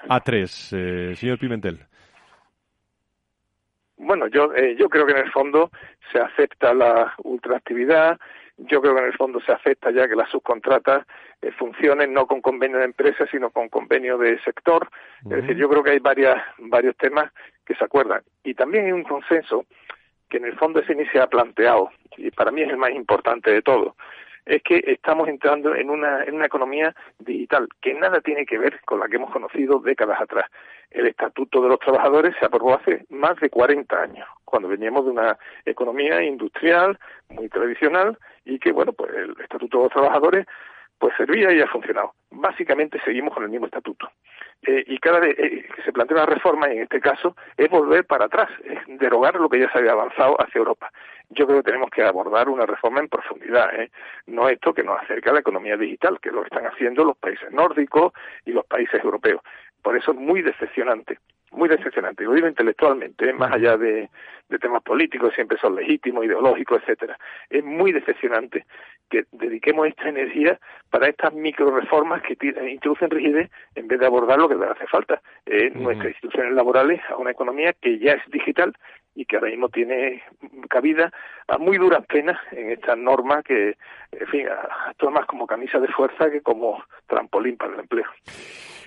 a 0.07 0.19
tres, 0.19 0.73
eh, 0.73 1.13
señor 1.15 1.39
Pimentel? 1.39 1.79
Bueno, 4.03 4.27
yo, 4.27 4.51
eh, 4.55 4.75
yo 4.79 4.89
creo 4.89 5.05
que 5.05 5.11
en 5.11 5.19
el 5.19 5.31
fondo 5.31 5.69
se 6.11 6.19
acepta 6.19 6.73
la 6.73 7.13
ultraactividad, 7.23 8.19
yo 8.65 8.81
creo 8.81 8.93
que 8.93 9.01
en 9.01 9.07
el 9.07 9.17
fondo 9.17 9.39
se 9.41 9.51
acepta 9.51 9.91
ya 9.91 10.07
que 10.07 10.15
las 10.15 10.29
subcontratas 10.29 11.05
eh, 11.41 11.51
funcionen 11.51 12.13
no 12.13 12.27
con 12.27 12.41
convenio 12.41 12.77
de 12.79 12.85
empresa, 12.85 13.25
sino 13.31 13.49
con 13.49 13.69
convenio 13.69 14.17
de 14.17 14.39
sector. 14.41 14.87
Uh 15.23 15.29
-huh. 15.29 15.35
Es 15.35 15.41
decir, 15.41 15.57
yo 15.57 15.69
creo 15.69 15.83
que 15.83 15.91
hay 15.91 15.99
varias, 15.99 16.41
varios 16.57 16.95
temas 16.97 17.31
que 17.65 17.75
se 17.75 17.83
acuerdan. 17.83 18.21
Y 18.43 18.53
también 18.53 18.85
hay 18.85 18.91
un 18.91 19.03
consenso 19.03 19.65
que 20.29 20.37
en 20.37 20.45
el 20.45 20.57
fondo 20.57 20.79
ese 20.79 20.95
ni 20.95 21.05
se 21.07 21.19
ha 21.19 21.27
planteado, 21.27 21.89
y 22.17 22.31
para 22.31 22.51
mí 22.51 22.61
es 22.61 22.69
el 22.69 22.77
más 22.77 22.91
importante 22.91 23.51
de 23.51 23.61
todo, 23.61 23.95
es 24.45 24.63
que 24.63 24.83
estamos 24.87 25.27
entrando 25.27 25.75
en 25.75 25.89
una, 25.89 26.23
en 26.23 26.35
una 26.35 26.45
economía 26.45 26.95
digital 27.19 27.67
que 27.81 27.93
nada 27.93 28.21
tiene 28.21 28.45
que 28.45 28.57
ver 28.57 28.79
con 28.85 28.99
la 28.99 29.07
que 29.07 29.17
hemos 29.17 29.31
conocido 29.31 29.79
décadas 29.79 30.21
atrás. 30.21 30.45
El 30.89 31.07
Estatuto 31.07 31.61
de 31.61 31.69
los 31.69 31.79
Trabajadores 31.79 32.35
se 32.39 32.45
aprobó 32.45 32.75
hace 32.75 33.05
más 33.09 33.39
de 33.39 33.49
40 33.49 34.01
años, 34.01 34.27
cuando 34.43 34.67
veníamos 34.67 35.05
de 35.05 35.11
una 35.11 35.37
economía 35.65 36.21
industrial 36.23 36.99
muy 37.29 37.47
tradicional 37.49 38.17
y 38.45 38.59
que, 38.59 38.71
bueno, 38.71 38.91
pues 38.93 39.11
el 39.13 39.35
Estatuto 39.41 39.77
de 39.77 39.83
los 39.85 39.93
Trabajadores 39.93 40.45
pues 41.01 41.15
servía 41.17 41.51
y 41.51 41.59
ha 41.59 41.67
funcionado. 41.67 42.13
Básicamente 42.29 43.01
seguimos 43.03 43.33
con 43.33 43.43
el 43.43 43.49
mismo 43.49 43.65
estatuto. 43.65 44.07
Eh, 44.61 44.83
y 44.85 44.99
cada 44.99 45.19
vez 45.19 45.35
eh, 45.39 45.67
que 45.75 45.81
se 45.81 45.91
plantea 45.91 46.17
una 46.17 46.27
reforma, 46.27 46.69
y 46.69 46.77
en 46.77 46.83
este 46.83 47.01
caso, 47.01 47.35
es 47.57 47.67
volver 47.71 48.05
para 48.05 48.25
atrás, 48.25 48.49
es 48.63 48.77
derogar 48.99 49.33
lo 49.33 49.49
que 49.49 49.59
ya 49.59 49.71
se 49.71 49.79
había 49.79 49.93
avanzado 49.93 50.39
hacia 50.39 50.59
Europa. 50.59 50.91
Yo 51.31 51.47
creo 51.47 51.57
que 51.57 51.71
tenemos 51.71 51.89
que 51.89 52.03
abordar 52.03 52.49
una 52.49 52.67
reforma 52.67 52.99
en 52.99 53.07
profundidad, 53.07 53.73
¿eh? 53.73 53.89
no 54.27 54.47
esto 54.47 54.75
que 54.75 54.83
nos 54.83 55.01
acerca 55.01 55.31
a 55.31 55.33
la 55.33 55.39
economía 55.39 55.75
digital, 55.75 56.19
que 56.19 56.29
lo 56.29 56.43
están 56.43 56.67
haciendo 56.67 57.03
los 57.03 57.17
países 57.17 57.51
nórdicos 57.51 58.13
y 58.45 58.51
los 58.51 58.65
países 58.67 59.03
europeos. 59.03 59.41
Por 59.81 59.97
eso 59.97 60.11
es 60.11 60.17
muy 60.17 60.43
decepcionante 60.43 61.17
muy 61.53 61.67
decepcionante, 61.67 62.23
lo 62.23 62.31
digo 62.31 62.47
intelectualmente, 62.47 63.29
¿eh? 63.29 63.33
más 63.33 63.51
allá 63.51 63.75
de, 63.75 64.09
de, 64.47 64.57
temas 64.57 64.81
políticos, 64.83 65.33
siempre 65.35 65.57
son 65.57 65.75
legítimos, 65.75 66.23
ideológicos, 66.23 66.81
etcétera. 66.81 67.19
Es 67.49 67.61
muy 67.61 67.91
decepcionante 67.91 68.65
que 69.11 69.25
dediquemos 69.33 69.87
esta 69.87 70.09
energía 70.09 70.59
para 70.89 71.07
estas 71.07 71.33
micro 71.33 71.69
reformas 71.69 72.23
que 72.23 72.37
introducen 72.69 73.11
rigidez 73.11 73.51
en 73.75 73.87
vez 73.87 73.99
de 73.99 74.05
abordar 74.07 74.39
lo 74.39 74.49
que 74.49 74.55
le 74.55 74.65
hace 74.65 74.87
falta, 74.87 75.21
eh, 75.45 75.69
uh 75.69 75.77
-huh. 75.77 75.81
nuestras 75.81 76.09
instituciones 76.13 76.53
laborales 76.53 76.99
a 77.09 77.17
una 77.17 77.31
economía 77.31 77.73
que 77.73 77.99
ya 77.99 78.13
es 78.13 78.23
digital 78.31 78.73
y 79.15 79.25
que 79.25 79.35
ahora 79.35 79.49
mismo 79.49 79.69
tiene 79.69 80.23
cabida 80.69 81.11
a 81.47 81.57
muy 81.57 81.77
duras 81.77 82.05
penas 82.05 82.39
en 82.51 82.71
esta 82.71 82.95
norma 82.95 83.43
que, 83.43 83.75
en 84.11 84.27
fin, 84.27 84.45
actúa 84.87 85.11
más 85.11 85.25
como 85.25 85.45
camisa 85.45 85.79
de 85.79 85.87
fuerza 85.89 86.29
que 86.29 86.41
como 86.41 86.83
trampolín 87.07 87.57
para 87.57 87.73
el 87.73 87.81
empleo. 87.81 88.05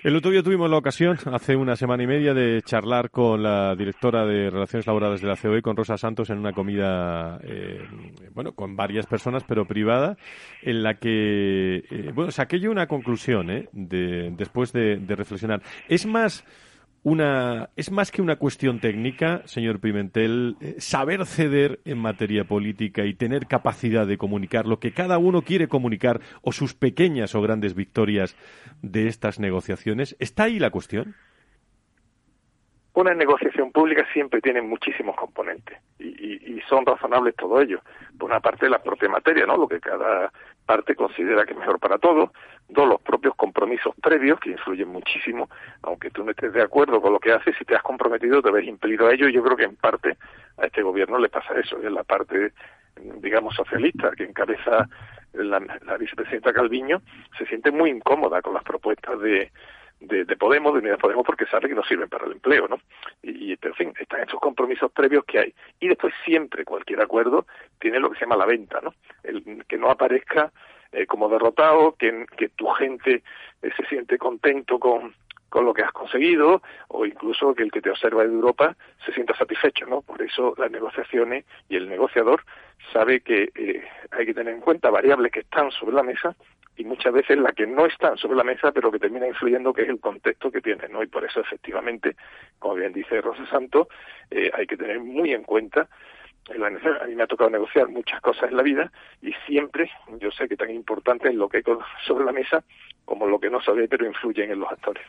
El 0.03 0.15
otro 0.15 0.29
día 0.29 0.43
tuvimos 0.43 0.69
la 0.69 0.77
ocasión, 0.77 1.17
hace 1.33 1.55
una 1.55 1.75
semana 1.75 2.03
y 2.03 2.05
media, 2.05 2.35
de 2.35 2.61
charlar 2.61 3.09
con 3.09 3.41
la 3.41 3.75
directora 3.75 4.23
de 4.23 4.51
Relaciones 4.51 4.85
Laborales 4.85 5.19
de 5.19 5.27
la 5.27 5.35
COE, 5.35 5.63
con 5.63 5.75
Rosa 5.75 5.97
Santos, 5.97 6.29
en 6.29 6.37
una 6.37 6.53
comida, 6.53 7.39
eh, 7.43 7.81
bueno, 8.35 8.53
con 8.53 8.75
varias 8.75 9.07
personas, 9.07 9.43
pero 9.43 9.65
privada, 9.65 10.15
en 10.61 10.83
la 10.83 10.93
que, 10.95 11.77
eh, 11.89 12.11
bueno, 12.13 12.29
saqué 12.29 12.59
yo 12.59 12.69
una 12.69 12.85
conclusión, 12.85 13.49
¿eh? 13.49 13.67
De, 13.71 14.29
después 14.37 14.71
de, 14.73 14.97
de 14.97 15.15
reflexionar. 15.15 15.61
Es 15.89 16.05
más 16.05 16.45
una 17.05 17.69
es 17.75 17.91
más 17.91 18.11
que 18.11 18.23
una 18.23 18.37
cuestión 18.37 18.79
técnica, 18.79 19.43
señor 19.45 19.79
Pimentel, 19.79 20.57
eh, 20.59 20.75
saber 20.79 21.27
ceder 21.27 21.79
en 21.85 21.99
materia 21.99 22.45
política 22.45 23.05
y 23.05 23.13
tener 23.13 23.45
capacidad 23.45 24.07
de 24.07 24.17
comunicar 24.17 24.65
lo 24.65 24.79
que 24.79 24.91
cada 24.91 25.19
uno 25.19 25.43
quiere 25.43 25.67
comunicar 25.67 26.19
o 26.41 26.51
sus 26.51 26.73
pequeñas 26.73 27.35
o 27.35 27.43
grandes 27.43 27.75
victorias 27.75 28.35
de 28.81 29.07
estas 29.07 29.39
negociaciones. 29.39 30.15
¿Está 30.19 30.45
ahí 30.45 30.57
la 30.57 30.71
cuestión? 30.71 31.13
Una 32.95 33.13
negociación 33.13 33.71
pública 33.71 34.03
siempre 34.11 34.41
tiene 34.41 34.63
muchísimos 34.63 35.15
componentes 35.15 35.77
y, 35.99 36.59
son 36.67 36.83
razonables 36.87 37.35
todo 37.35 37.61
ello. 37.61 37.81
Por 38.17 38.31
una 38.31 38.39
parte, 38.39 38.67
la 38.67 38.81
propia 38.81 39.09
materia, 39.09 39.45
¿no? 39.45 39.55
Lo 39.55 39.67
que 39.67 39.79
cada 39.79 40.31
parte 40.65 40.95
considera 40.95 41.45
que 41.45 41.53
es 41.53 41.59
mejor 41.59 41.79
para 41.79 41.97
todos. 41.97 42.29
Dos, 42.67 42.87
los 42.87 43.01
propios 43.01 43.35
compromisos 43.35 43.93
previos, 44.01 44.39
que 44.39 44.51
influyen 44.51 44.89
muchísimo, 44.89 45.49
aunque 45.83 46.09
tú 46.09 46.23
no 46.23 46.31
estés 46.31 46.51
de 46.53 46.63
acuerdo 46.63 46.99
con 46.99 47.13
lo 47.13 47.19
que 47.19 47.31
haces, 47.31 47.55
si 47.57 47.65
te 47.65 47.75
has 47.75 47.83
comprometido 47.83 48.41
te 48.41 48.51
ves 48.51 48.67
impelido 48.67 49.07
a 49.07 49.13
ello. 49.13 49.29
Y 49.29 49.33
yo 49.33 49.43
creo 49.43 49.57
que 49.57 49.65
en 49.65 49.75
parte 49.75 50.17
a 50.57 50.65
este 50.65 50.81
gobierno 50.81 51.19
le 51.19 51.29
pasa 51.29 51.53
eso, 51.59 51.77
es 51.81 51.91
la 51.91 52.03
parte, 52.03 52.53
digamos, 53.21 53.55
socialista 53.55 54.11
que 54.11 54.23
encabeza 54.23 54.89
la, 55.33 55.59
la 55.59 55.97
vicepresidenta 55.97 56.53
Calviño, 56.53 57.01
se 57.37 57.45
siente 57.45 57.71
muy 57.71 57.89
incómoda 57.91 58.41
con 58.41 58.53
las 58.53 58.63
propuestas 58.63 59.19
de, 59.19 59.51
de, 59.99 60.25
de, 60.25 60.35
Podemos, 60.37 60.73
de 60.73 60.79
Unidas 60.79 60.99
Podemos, 60.99 61.25
porque 61.25 61.45
sabe 61.45 61.69
que 61.69 61.75
no 61.75 61.83
sirven 61.83 62.09
para 62.09 62.25
el 62.25 62.33
empleo, 62.33 62.67
¿no? 62.67 62.79
Y, 63.23 63.51
y, 63.51 63.57
en 63.61 63.73
fin, 63.73 63.93
están 63.99 64.21
esos 64.21 64.39
compromisos 64.39 64.91
previos 64.91 65.25
que 65.25 65.39
hay. 65.39 65.53
Y 65.79 65.87
después 65.87 66.13
siempre 66.23 66.65
cualquier 66.65 67.01
acuerdo 67.01 67.45
tiene 67.79 67.99
lo 67.99 68.09
que 68.09 68.19
se 68.19 68.25
llama 68.25 68.37
la 68.37 68.45
venta, 68.45 68.79
¿no? 68.81 68.93
El, 69.23 69.65
que 69.65 69.77
no 69.77 69.89
aparezca 69.89 70.51
eh, 70.91 71.05
como 71.05 71.29
derrotado, 71.29 71.95
que, 71.97 72.25
que 72.37 72.49
tu 72.49 72.67
gente 72.67 73.23
eh, 73.61 73.69
se 73.75 73.85
siente 73.85 74.17
contento 74.17 74.79
con, 74.79 75.13
con 75.49 75.65
lo 75.65 75.73
que 75.73 75.83
has 75.83 75.91
conseguido 75.91 76.61
o 76.89 77.05
incluso 77.05 77.55
que 77.55 77.63
el 77.63 77.71
que 77.71 77.81
te 77.81 77.89
observa 77.89 78.23
de 78.23 78.33
Europa 78.33 78.75
se 79.05 79.13
sienta 79.13 79.35
satisfecho, 79.35 79.85
¿no? 79.85 80.01
Por 80.01 80.21
eso 80.21 80.53
las 80.57 80.71
negociaciones 80.71 81.45
y 81.69 81.77
el 81.77 81.87
negociador 81.89 82.43
sabe 82.91 83.21
que 83.21 83.51
eh, 83.55 83.87
hay 84.11 84.25
que 84.25 84.33
tener 84.33 84.53
en 84.53 84.61
cuenta 84.61 84.89
variables 84.89 85.31
que 85.31 85.41
están 85.41 85.71
sobre 85.71 85.95
la 85.95 86.03
mesa 86.03 86.35
y 86.77 86.83
muchas 86.83 87.13
veces 87.13 87.37
la 87.37 87.51
que 87.51 87.67
no 87.67 87.85
está 87.85 88.15
sobre 88.17 88.37
la 88.37 88.43
mesa, 88.43 88.71
pero 88.71 88.91
que 88.91 88.99
termina 88.99 89.27
influyendo, 89.27 89.73
que 89.73 89.83
es 89.83 89.89
el 89.89 89.99
contexto 89.99 90.51
que 90.51 90.61
tiene, 90.61 90.87
¿no? 90.89 91.03
Y 91.03 91.07
por 91.07 91.23
eso, 91.23 91.39
efectivamente, 91.39 92.15
como 92.59 92.75
bien 92.75 92.93
dice 92.93 93.21
Rosa 93.21 93.45
Santos, 93.47 93.87
eh, 94.29 94.51
hay 94.53 94.67
que 94.67 94.77
tener 94.77 94.99
muy 94.99 95.31
en 95.31 95.43
cuenta 95.43 95.87
la 96.53 96.67
a 96.67 97.07
mí 97.07 97.15
me 97.15 97.23
ha 97.23 97.27
tocado 97.27 97.49
negociar 97.49 97.89
muchas 97.89 98.21
cosas 98.21 98.51
en 98.51 98.57
la 98.57 98.63
vida 98.63 98.91
y 99.21 99.31
siempre 99.47 99.89
yo 100.19 100.29
sé 100.31 100.47
que 100.47 100.55
tan 100.55 100.69
importante 100.69 101.29
es 101.29 101.35
lo 101.35 101.49
que 101.49 101.57
hay 101.57 101.63
sobre 102.05 102.23
la 102.23 102.31
mesa 102.31 102.63
como 103.03 103.25
lo 103.25 103.39
que 103.39 103.49
no 103.49 103.61
sabe 103.61 103.87
pero 103.87 104.05
influyen 104.05 104.51
en 104.51 104.59
los 104.59 104.71
actores. 104.71 105.03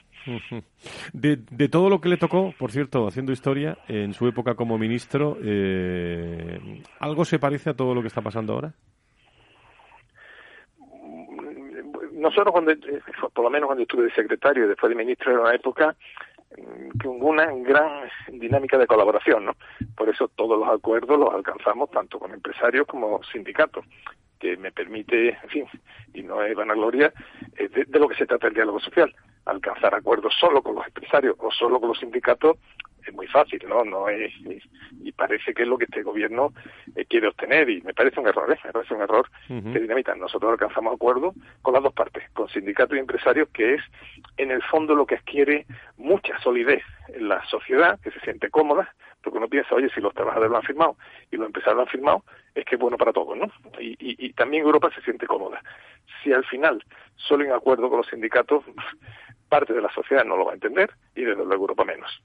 De, 1.12 1.37
de 1.37 1.68
todo 1.68 1.88
lo 1.88 2.00
que 2.00 2.08
le 2.08 2.16
tocó, 2.16 2.52
por 2.58 2.73
cierto, 2.73 3.06
haciendo 3.06 3.32
historia, 3.32 3.78
en 3.87 4.12
su 4.12 4.26
época 4.26 4.54
como 4.54 4.76
ministro, 4.76 5.38
eh, 5.42 6.58
¿algo 6.99 7.25
se 7.25 7.38
parece 7.38 7.70
a 7.70 7.75
todo 7.75 7.94
lo 7.94 8.00
que 8.00 8.08
está 8.08 8.23
pasando 8.23 8.54
ahora? 8.54 8.75
Nosotros 12.26 12.52
cuando, 12.52 12.73
por 13.33 13.45
lo 13.45 13.50
menos 13.50 13.68
cuando 13.68 13.83
estuve 13.83 14.04
de 14.04 14.14
secretario 14.14 14.64
y 14.64 14.68
después 14.68 14.90
de 14.90 14.97
ministro 14.97 15.33
era 15.33 15.40
una 15.40 15.54
época 15.54 15.97
con 17.02 17.23
una 17.23 17.47
gran 17.52 18.09
dinámica 18.28 18.78
de 18.78 18.87
colaboración, 18.87 19.45
¿no? 19.45 19.56
Por 19.97 20.09
eso 20.09 20.28
todos 20.28 20.59
los 20.59 20.68
acuerdos 20.68 21.18
los 21.18 21.33
alcanzamos 21.33 21.90
tanto 21.90 22.18
con 22.18 22.33
empresarios 22.33 22.87
como 22.87 23.23
sindicatos 23.25 23.85
que 24.38 24.56
me 24.56 24.73
permite, 24.73 25.30
en 25.30 25.49
fin, 25.49 25.66
y 26.14 26.23
no 26.23 26.42
es 26.42 26.54
vanagloria, 26.54 27.12
es 27.56 27.71
de, 27.73 27.85
de, 27.85 27.99
lo 27.99 28.09
que 28.09 28.16
se 28.16 28.26
trata 28.26 28.49
el 28.49 28.54
diálogo 28.54 28.80
social. 28.80 29.14
Alcanzar 29.47 29.95
acuerdos 29.95 30.35
solo 30.38 30.62
con 30.62 30.75
los 30.75 30.87
empresarios 30.87 31.37
o 31.38 31.50
solo 31.50 31.80
con 31.80 31.90
los 31.90 31.99
sindicatos 31.99 32.56
es 33.06 33.14
muy 33.14 33.26
fácil, 33.26 33.60
¿no? 33.68 33.84
no 33.84 34.08
es, 34.08 34.32
y, 35.02 35.12
parece 35.12 35.54
que 35.54 35.62
es 35.62 35.68
lo 35.68 35.78
que 35.78 35.84
este 35.84 36.02
gobierno 36.02 36.52
eh, 36.94 37.06
quiere 37.06 37.28
obtener 37.28 37.70
y 37.70 37.80
me 37.80 37.94
parece 37.94 38.20
un 38.20 38.28
error, 38.28 38.52
¿eh? 38.52 38.58
Me 38.64 38.72
parece 38.72 38.92
un 38.92 39.00
error 39.00 39.26
que 39.48 39.80
dinamita. 39.80 40.14
Nosotros 40.14 40.52
alcanzamos 40.52 40.94
acuerdo 40.94 41.32
con 41.62 41.72
las 41.72 41.82
dos 41.82 41.94
partes, 41.94 42.28
con 42.34 42.48
sindicatos 42.48 42.96
y 42.96 43.00
empresarios, 43.00 43.48
que 43.48 43.75
es 43.75 43.82
en 44.36 44.50
el 44.50 44.62
fondo 44.62 44.94
lo 44.94 45.06
que 45.06 45.14
adquiere 45.14 45.64
mucha 45.96 46.38
solidez 46.40 46.82
en 47.08 47.28
la 47.28 47.42
sociedad, 47.46 47.98
que 48.00 48.10
se 48.10 48.20
siente 48.20 48.50
cómoda, 48.50 48.94
porque 49.22 49.38
uno 49.38 49.48
piensa, 49.48 49.75
oye, 49.75 49.88
si 49.88 50.02
los 50.02 50.12
trabajadores 50.12 50.50
lo 50.50 50.58
han 50.58 50.62
firmado 50.64 50.96
y 51.30 51.36
los 51.36 51.46
empresarios 51.46 51.76
lo 51.76 51.82
han 51.82 51.88
firmado, 51.88 52.25
es 52.54 52.64
que 52.66 52.75
es 52.75 52.80
bueno 52.80 52.98
para 52.98 53.14
todos, 53.14 53.38
¿no? 53.38 53.50
Y, 53.80 53.92
y, 53.92 54.26
y 54.26 54.32
también 54.34 54.64
Europa 54.64 54.90
se 54.94 55.00
siente 55.00 55.26
cómoda. 55.26 55.62
Si 56.22 56.32
al 56.32 56.44
final 56.44 56.84
solo 57.16 57.44
en 57.44 57.52
acuerdo 57.52 57.88
con 57.88 57.98
los 57.98 58.06
sindicatos, 58.08 58.64
parte 59.48 59.72
de 59.72 59.80
la 59.80 59.92
sociedad 59.92 60.25
no 60.25 60.36
lo 60.36 60.44
va 60.44 60.52
a 60.52 60.54
entender 60.54 60.90
y 61.14 61.22
desde 61.22 61.44
luego 61.44 61.64
Europa 61.64 61.84
menos. 61.84 62.22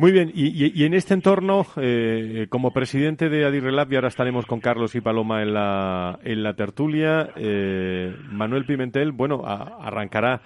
Muy 0.00 0.12
bien, 0.12 0.30
y, 0.32 0.84
en 0.84 0.94
este 0.94 1.14
entorno, 1.14 1.66
eh, 1.76 2.46
como 2.50 2.72
presidente 2.72 3.28
de 3.28 3.44
Adirrelab, 3.44 3.92
y 3.92 3.96
ahora 3.96 4.06
estaremos 4.06 4.46
con 4.46 4.60
Carlos 4.60 4.94
y 4.94 5.00
Paloma 5.00 5.42
en 5.42 5.52
la, 5.52 6.20
en 6.22 6.44
la 6.44 6.54
tertulia, 6.54 7.30
eh, 7.34 8.14
Manuel 8.30 8.64
Pimentel, 8.64 9.10
bueno, 9.10 9.42
arrancará 9.44 10.40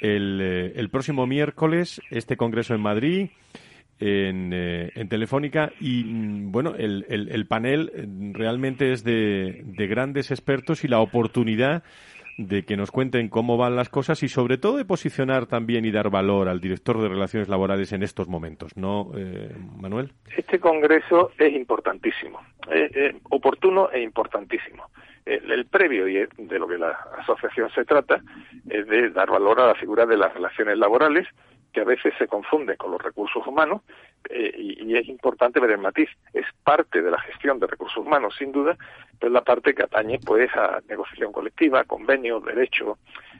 el, 0.00 0.40
eh, 0.42 0.72
el, 0.74 0.90
próximo 0.90 1.28
miércoles 1.28 2.00
este 2.10 2.36
congreso 2.36 2.74
en 2.74 2.80
Madrid. 2.80 3.30
En, 4.00 4.52
en, 4.52 5.08
Telefónica 5.08 5.72
y 5.80 6.04
mm, 6.04 6.52
bueno, 6.52 6.76
el, 6.76 7.04
el, 7.08 7.30
el, 7.32 7.48
panel 7.48 7.90
realmente 8.32 8.92
es 8.92 9.02
de, 9.02 9.64
de 9.64 9.86
grandes 9.88 10.30
expertos 10.30 10.84
y 10.84 10.88
la 10.88 11.00
oportunidad 11.00 11.82
de 12.38 12.62
que 12.62 12.76
nos 12.76 12.92
cuenten 12.92 13.28
cómo 13.28 13.56
van 13.56 13.74
las 13.74 13.88
cosas 13.88 14.22
y 14.22 14.28
sobre 14.28 14.58
todo 14.58 14.76
de 14.76 14.84
posicionar 14.84 15.46
también 15.46 15.84
y 15.84 15.90
dar 15.90 16.08
valor 16.08 16.48
al 16.48 16.60
director 16.60 17.02
de 17.02 17.08
relaciones 17.08 17.48
laborales 17.48 17.92
en 17.92 18.04
estos 18.04 18.28
momentos, 18.28 18.76
¿no, 18.76 19.10
eh, 19.16 19.52
Manuel? 19.76 20.12
Este 20.36 20.60
congreso 20.60 21.32
es 21.36 21.52
importantísimo, 21.52 22.40
es, 22.70 23.16
oportuno 23.30 23.90
e 23.90 24.00
importantísimo. 24.02 24.84
El, 25.26 25.66
previo 25.66 26.08
y 26.08 26.14
de 26.14 26.58
lo 26.58 26.66
que 26.66 26.78
la 26.78 26.92
asociación 27.18 27.68
se 27.74 27.84
trata 27.84 28.22
es 28.70 28.86
de 28.86 29.10
dar 29.10 29.28
valor 29.28 29.60
a 29.60 29.66
la 29.66 29.74
figura 29.74 30.06
de 30.06 30.16
las 30.16 30.32
relaciones 30.32 30.78
laborales 30.78 31.26
que 31.72 31.80
a 31.80 31.84
veces 31.84 32.14
se 32.18 32.26
confunde 32.26 32.76
con 32.76 32.90
los 32.90 33.02
recursos 33.02 33.46
humanos 33.46 33.82
eh, 34.30 34.52
y, 34.56 34.96
es 34.96 35.08
importante 35.08 35.60
ver 35.60 35.70
el 35.70 35.78
matiz. 35.78 36.08
Es 36.32 36.46
parte 36.64 37.02
de 37.02 37.10
la 37.10 37.20
gestión 37.20 37.58
de 37.60 37.66
recursos 37.66 37.98
humanos, 37.98 38.34
sin 38.38 38.52
duda, 38.52 38.76
pero 39.18 39.28
es 39.28 39.32
la 39.32 39.44
parte 39.44 39.74
que 39.74 39.82
atañe 39.82 40.18
pues 40.24 40.50
a 40.54 40.80
negociación 40.88 41.32
colectiva, 41.32 41.84
convenios, 41.84 42.44
derechos, 42.44 42.98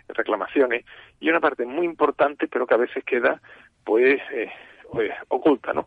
reclamaciones 0.08 0.84
y 1.20 1.28
una 1.30 1.40
parte 1.40 1.64
muy 1.64 1.86
importante, 1.86 2.48
pero 2.48 2.66
que 2.66 2.74
a 2.74 2.78
veces 2.78 3.04
queda 3.04 3.40
pues 3.84 4.20
eh, 4.32 4.50
pues, 4.92 5.10
oculta, 5.28 5.72
¿no? 5.72 5.86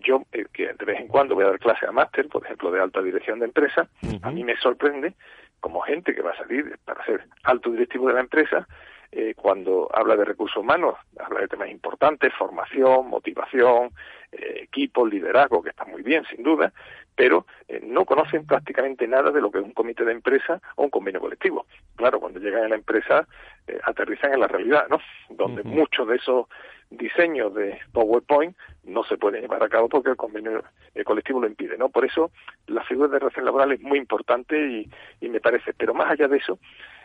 Yo, 0.00 0.22
eh, 0.32 0.46
que 0.52 0.72
de 0.72 0.84
vez 0.84 1.00
en 1.00 1.08
cuando 1.08 1.34
voy 1.34 1.44
a 1.44 1.48
dar 1.48 1.58
clase 1.58 1.86
a 1.86 1.92
máster, 1.92 2.28
por 2.28 2.44
ejemplo, 2.44 2.70
de 2.70 2.80
alta 2.80 3.02
dirección 3.02 3.38
de 3.38 3.46
empresa, 3.46 3.88
a 4.22 4.30
mí 4.30 4.44
me 4.44 4.56
sorprende 4.56 5.14
como 5.60 5.80
gente 5.80 6.14
que 6.14 6.22
va 6.22 6.32
a 6.32 6.36
salir 6.36 6.76
para 6.84 7.04
ser 7.04 7.24
alto 7.44 7.70
directivo 7.70 8.08
de 8.08 8.14
la 8.14 8.20
empresa, 8.20 8.66
eh, 9.12 9.34
cuando 9.36 9.90
habla 9.92 10.16
de 10.16 10.24
recursos 10.24 10.56
humanos, 10.56 10.96
habla 11.20 11.40
de 11.40 11.48
temas 11.48 11.68
importantes, 11.68 12.32
formación, 12.32 13.08
motivación, 13.08 13.90
eh, 14.32 14.60
equipo, 14.62 15.06
liderazgo, 15.06 15.62
que 15.62 15.68
está 15.68 15.84
muy 15.84 16.02
bien, 16.02 16.24
sin 16.24 16.42
duda, 16.42 16.72
pero 17.14 17.44
eh, 17.68 17.80
no 17.82 18.06
conocen 18.06 18.46
prácticamente 18.46 19.06
nada 19.06 19.30
de 19.30 19.42
lo 19.42 19.50
que 19.50 19.58
es 19.58 19.64
un 19.64 19.72
comité 19.72 20.06
de 20.06 20.12
empresa 20.12 20.62
o 20.76 20.84
un 20.84 20.90
convenio 20.90 21.20
colectivo. 21.20 21.66
Claro, 21.94 22.18
cuando 22.18 22.40
llegan 22.40 22.64
a 22.64 22.68
la 22.68 22.76
empresa 22.76 23.28
eh, 23.66 23.78
aterrizan 23.84 24.32
en 24.32 24.40
la 24.40 24.48
realidad, 24.48 24.86
¿no? 24.88 24.98
Donde 25.28 25.62
muchos 25.62 26.08
de 26.08 26.16
esos 26.16 26.46
diseños 26.88 27.54
de 27.54 27.78
PowerPoint 27.92 28.56
no 28.84 29.04
se 29.04 29.18
pueden 29.18 29.42
llevar 29.42 29.62
a 29.62 29.68
cabo 29.68 29.90
porque 29.90 30.10
el 30.10 30.16
convenio 30.16 30.64
colectivo 31.04 31.40
lo 31.40 31.46
impide, 31.46 31.76
¿no? 31.76 31.90
Por 31.90 32.06
eso 32.06 32.30
la 32.66 32.82
figura 32.84 33.08
de 33.08 33.18
relación 33.18 33.44
laboral 33.44 33.72
es 33.72 33.80
muy 33.82 33.98
importante 33.98 34.58
y, 34.58 34.90
y 35.20 35.28
me 35.28 35.40
parece, 35.40 35.74
pero 35.74 35.92
más 35.92 36.10
allá 36.10 36.28
de 36.28 36.38
eso, 36.38 36.58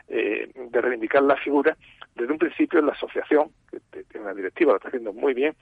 eh, 0.09 0.49
de 0.55 0.81
reivindicar 0.81 1.23
la 1.23 1.35
figura, 1.37 1.75
desde 2.15 2.31
un 2.31 2.39
principio 2.39 2.79
en 2.79 2.87
la 2.87 2.93
asociación, 2.93 3.51
que 3.71 4.03
tiene 4.03 4.25
una 4.25 4.33
directiva, 4.33 4.71
lo 4.71 4.77
está 4.77 4.87
haciendo 4.87 5.13
muy 5.13 5.33
bien, 5.33 5.55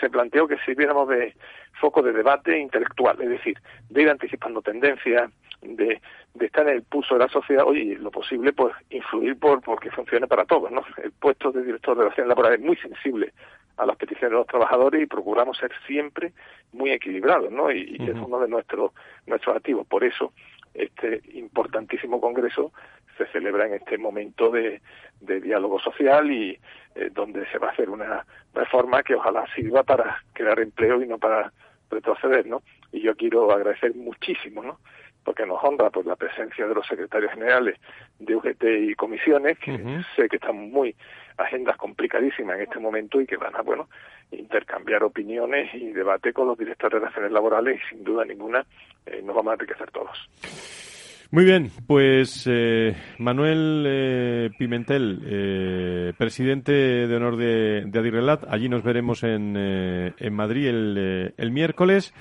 se 0.00 0.10
planteó 0.10 0.48
que 0.48 0.58
sirviéramos 0.64 1.08
de 1.08 1.34
foco 1.80 2.02
de 2.02 2.12
debate 2.12 2.58
intelectual, 2.58 3.20
es 3.20 3.28
decir, 3.28 3.58
de 3.88 4.02
ir 4.02 4.10
anticipando 4.10 4.62
tendencias, 4.62 5.30
de, 5.60 6.00
de 6.34 6.46
estar 6.46 6.68
en 6.68 6.76
el 6.76 6.82
pulso 6.82 7.14
de 7.14 7.20
la 7.20 7.28
sociedad, 7.28 7.64
oye, 7.66 7.80
y 7.80 7.94
lo 7.96 8.10
posible, 8.10 8.52
pues, 8.52 8.74
influir 8.90 9.38
por 9.38 9.60
porque 9.60 9.90
funcione 9.90 10.26
para 10.26 10.44
todos, 10.44 10.70
¿no? 10.70 10.82
El 11.02 11.12
puesto 11.12 11.52
de 11.52 11.62
director 11.62 11.96
de 11.96 12.04
relaciones 12.04 12.28
laborales 12.28 12.60
es 12.60 12.66
muy 12.66 12.76
sensible 12.76 13.32
a 13.76 13.86
las 13.86 13.96
peticiones 13.96 14.30
de 14.30 14.38
los 14.38 14.46
trabajadores 14.46 15.02
y 15.02 15.06
procuramos 15.06 15.56
ser 15.56 15.70
siempre 15.86 16.32
muy 16.72 16.90
equilibrados, 16.90 17.50
¿no? 17.50 17.70
Y, 17.70 17.96
es 18.00 18.16
uno 18.16 18.40
de 18.40 18.48
nuestros 18.48 18.92
nuestros 19.26 19.56
activos. 19.56 19.86
Por 19.86 20.04
eso, 20.04 20.32
este 20.74 21.22
importantísimo 21.34 22.20
congreso 22.20 22.72
se 23.16 23.26
celebra 23.26 23.66
en 23.66 23.74
este 23.74 23.98
momento 23.98 24.50
de, 24.50 24.80
de 25.20 25.40
diálogo 25.40 25.78
social 25.80 26.30
y 26.30 26.58
eh, 26.94 27.10
donde 27.12 27.46
se 27.50 27.58
va 27.58 27.68
a 27.68 27.72
hacer 27.72 27.90
una 27.90 28.24
reforma 28.54 29.02
que 29.02 29.14
ojalá 29.14 29.44
sirva 29.54 29.82
para 29.82 30.22
crear 30.32 30.58
empleo 30.60 31.02
y 31.02 31.06
no 31.06 31.18
para 31.18 31.52
retroceder, 31.90 32.46
¿no? 32.46 32.62
Y 32.90 33.00
yo 33.00 33.14
quiero 33.16 33.50
agradecer 33.50 33.94
muchísimo, 33.94 34.62
¿no? 34.62 34.78
Porque 35.24 35.46
nos 35.46 35.62
honra 35.62 35.90
pues 35.90 36.04
la 36.06 36.16
presencia 36.16 36.66
de 36.66 36.74
los 36.74 36.86
secretarios 36.86 37.32
generales 37.32 37.78
de 38.18 38.34
UGT 38.34 38.64
y 38.90 38.94
comisiones, 38.94 39.58
que 39.58 40.02
sé 40.16 40.28
que 40.28 40.36
están 40.36 40.70
muy 40.70 40.96
agendas 41.36 41.76
complicadísimas 41.76 42.56
en 42.56 42.62
este 42.62 42.80
momento 42.80 43.20
y 43.20 43.26
que 43.26 43.36
van 43.36 43.54
a, 43.54 43.62
bueno, 43.62 43.88
intercambiar 44.32 45.04
opiniones 45.04 45.72
y 45.74 45.92
debate 45.92 46.32
con 46.32 46.48
los 46.48 46.58
directores 46.58 46.94
de 46.94 46.98
relaciones 47.00 47.32
laborales 47.32 47.80
y 47.80 47.88
sin 47.88 48.04
duda 48.04 48.24
ninguna 48.24 48.66
eh, 49.06 49.22
nos 49.22 49.36
vamos 49.36 49.52
a 49.52 49.54
enriquecer 49.54 49.90
todos. 49.90 50.91
Muy 51.32 51.46
bien, 51.46 51.70
pues 51.86 52.46
eh, 52.46 52.94
Manuel 53.16 53.84
eh, 53.88 54.50
Pimentel, 54.58 55.22
eh, 55.24 56.12
presidente 56.18 56.72
de 56.72 57.16
honor 57.16 57.38
de, 57.38 57.84
de 57.86 57.98
Adirrelat, 57.98 58.44
allí 58.50 58.68
nos 58.68 58.82
veremos 58.82 59.24
en, 59.24 59.56
en 59.56 60.34
Madrid 60.34 60.66
el, 60.66 61.32
el, 61.34 61.50
miércoles. 61.50 62.12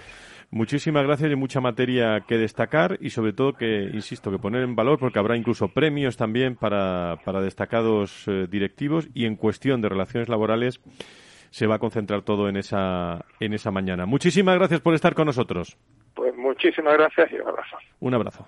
Muchísimas 0.49 1.03
gracias 1.03 1.29
y 1.29 1.35
mucha 1.35 1.59
materia 1.59 2.21
que 2.25 2.37
destacar 2.37 2.99
y 3.01 3.09
sobre 3.09 3.33
todo 3.33 3.51
que, 3.51 3.89
insisto, 3.93 4.31
que 4.31 4.39
poner 4.39 4.63
en 4.63 4.77
valor 4.77 4.97
porque 4.97 5.19
habrá 5.19 5.35
incluso 5.35 5.67
premios 5.67 6.15
también 6.15 6.55
para, 6.55 7.17
para 7.25 7.41
destacados 7.41 8.23
directivos 8.49 9.09
y 9.13 9.25
en 9.25 9.35
cuestión 9.35 9.81
de 9.81 9.89
relaciones 9.89 10.29
laborales 10.29 10.79
se 11.49 11.67
va 11.67 11.75
a 11.75 11.79
concentrar 11.79 12.21
todo 12.21 12.47
en 12.47 12.55
esa, 12.55 13.25
en 13.41 13.53
esa 13.53 13.71
mañana. 13.71 14.05
Muchísimas 14.05 14.55
gracias 14.55 14.79
por 14.79 14.93
estar 14.93 15.15
con 15.15 15.25
nosotros. 15.25 15.77
Pues 16.13 16.33
muchísimas 16.37 16.93
gracias 16.93 17.29
y 17.33 17.35
un 17.35 17.49
abrazo. 17.49 17.77
Un 17.99 18.13
abrazo. 18.13 18.47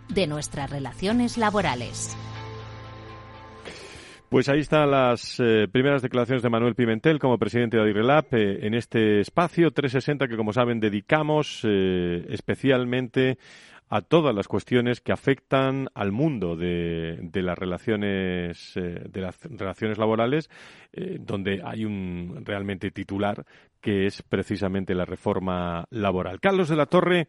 de 0.13 0.27
nuestras 0.27 0.69
relaciones 0.69 1.37
laborales. 1.37 2.15
Pues 4.31 4.47
ahí 4.47 4.59
están 4.59 4.91
las 4.91 5.41
eh, 5.41 5.67
primeras 5.69 6.01
declaraciones 6.01 6.41
de 6.41 6.49
Manuel 6.49 6.73
Pimentel 6.73 7.19
como 7.19 7.37
presidente 7.37 7.75
de 7.75 7.83
Adirrelab 7.83 8.27
eh, 8.31 8.65
en 8.65 8.73
este 8.73 9.19
espacio 9.19 9.71
360 9.71 10.29
que, 10.29 10.37
como 10.37 10.53
saben, 10.53 10.79
dedicamos 10.79 11.61
eh, 11.65 12.25
especialmente 12.29 13.37
a 13.89 13.99
todas 13.99 14.33
las 14.33 14.47
cuestiones 14.47 15.01
que 15.01 15.11
afectan 15.11 15.89
al 15.93 16.13
mundo 16.13 16.55
de, 16.55 17.19
de 17.21 17.41
las 17.41 17.57
relaciones 17.57 18.73
de 18.75 19.19
las 19.21 19.37
relaciones 19.43 19.97
laborales 19.97 20.49
donde 21.19 21.61
hay 21.61 21.83
un 21.83 22.43
realmente 22.45 22.91
titular 22.91 23.45
que 23.81 24.05
es 24.05 24.21
precisamente 24.21 24.95
la 24.95 25.03
reforma 25.03 25.83
laboral. 25.89 26.39
Carlos 26.39 26.69
de 26.69 26.77
la 26.77 26.85
Torre 26.85 27.27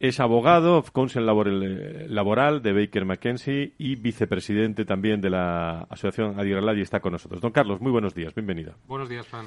Es 0.00 0.18
abogado, 0.20 0.82
counsel 0.92 1.24
laboral 1.24 2.62
de 2.62 2.72
Baker 2.72 3.04
McKenzie 3.04 3.72
y 3.78 3.94
vicepresidente 3.94 4.84
también 4.84 5.20
de 5.20 5.30
la 5.30 5.86
Asociación 5.88 6.38
Adiralad 6.38 6.74
y 6.74 6.80
está 6.80 7.00
con 7.00 7.12
nosotros. 7.12 7.40
Don 7.40 7.52
Carlos, 7.52 7.80
muy 7.80 7.92
buenos 7.92 8.14
días, 8.14 8.34
bienvenido. 8.34 8.74
Buenos 8.86 9.08
días, 9.08 9.26
Juan. 9.28 9.46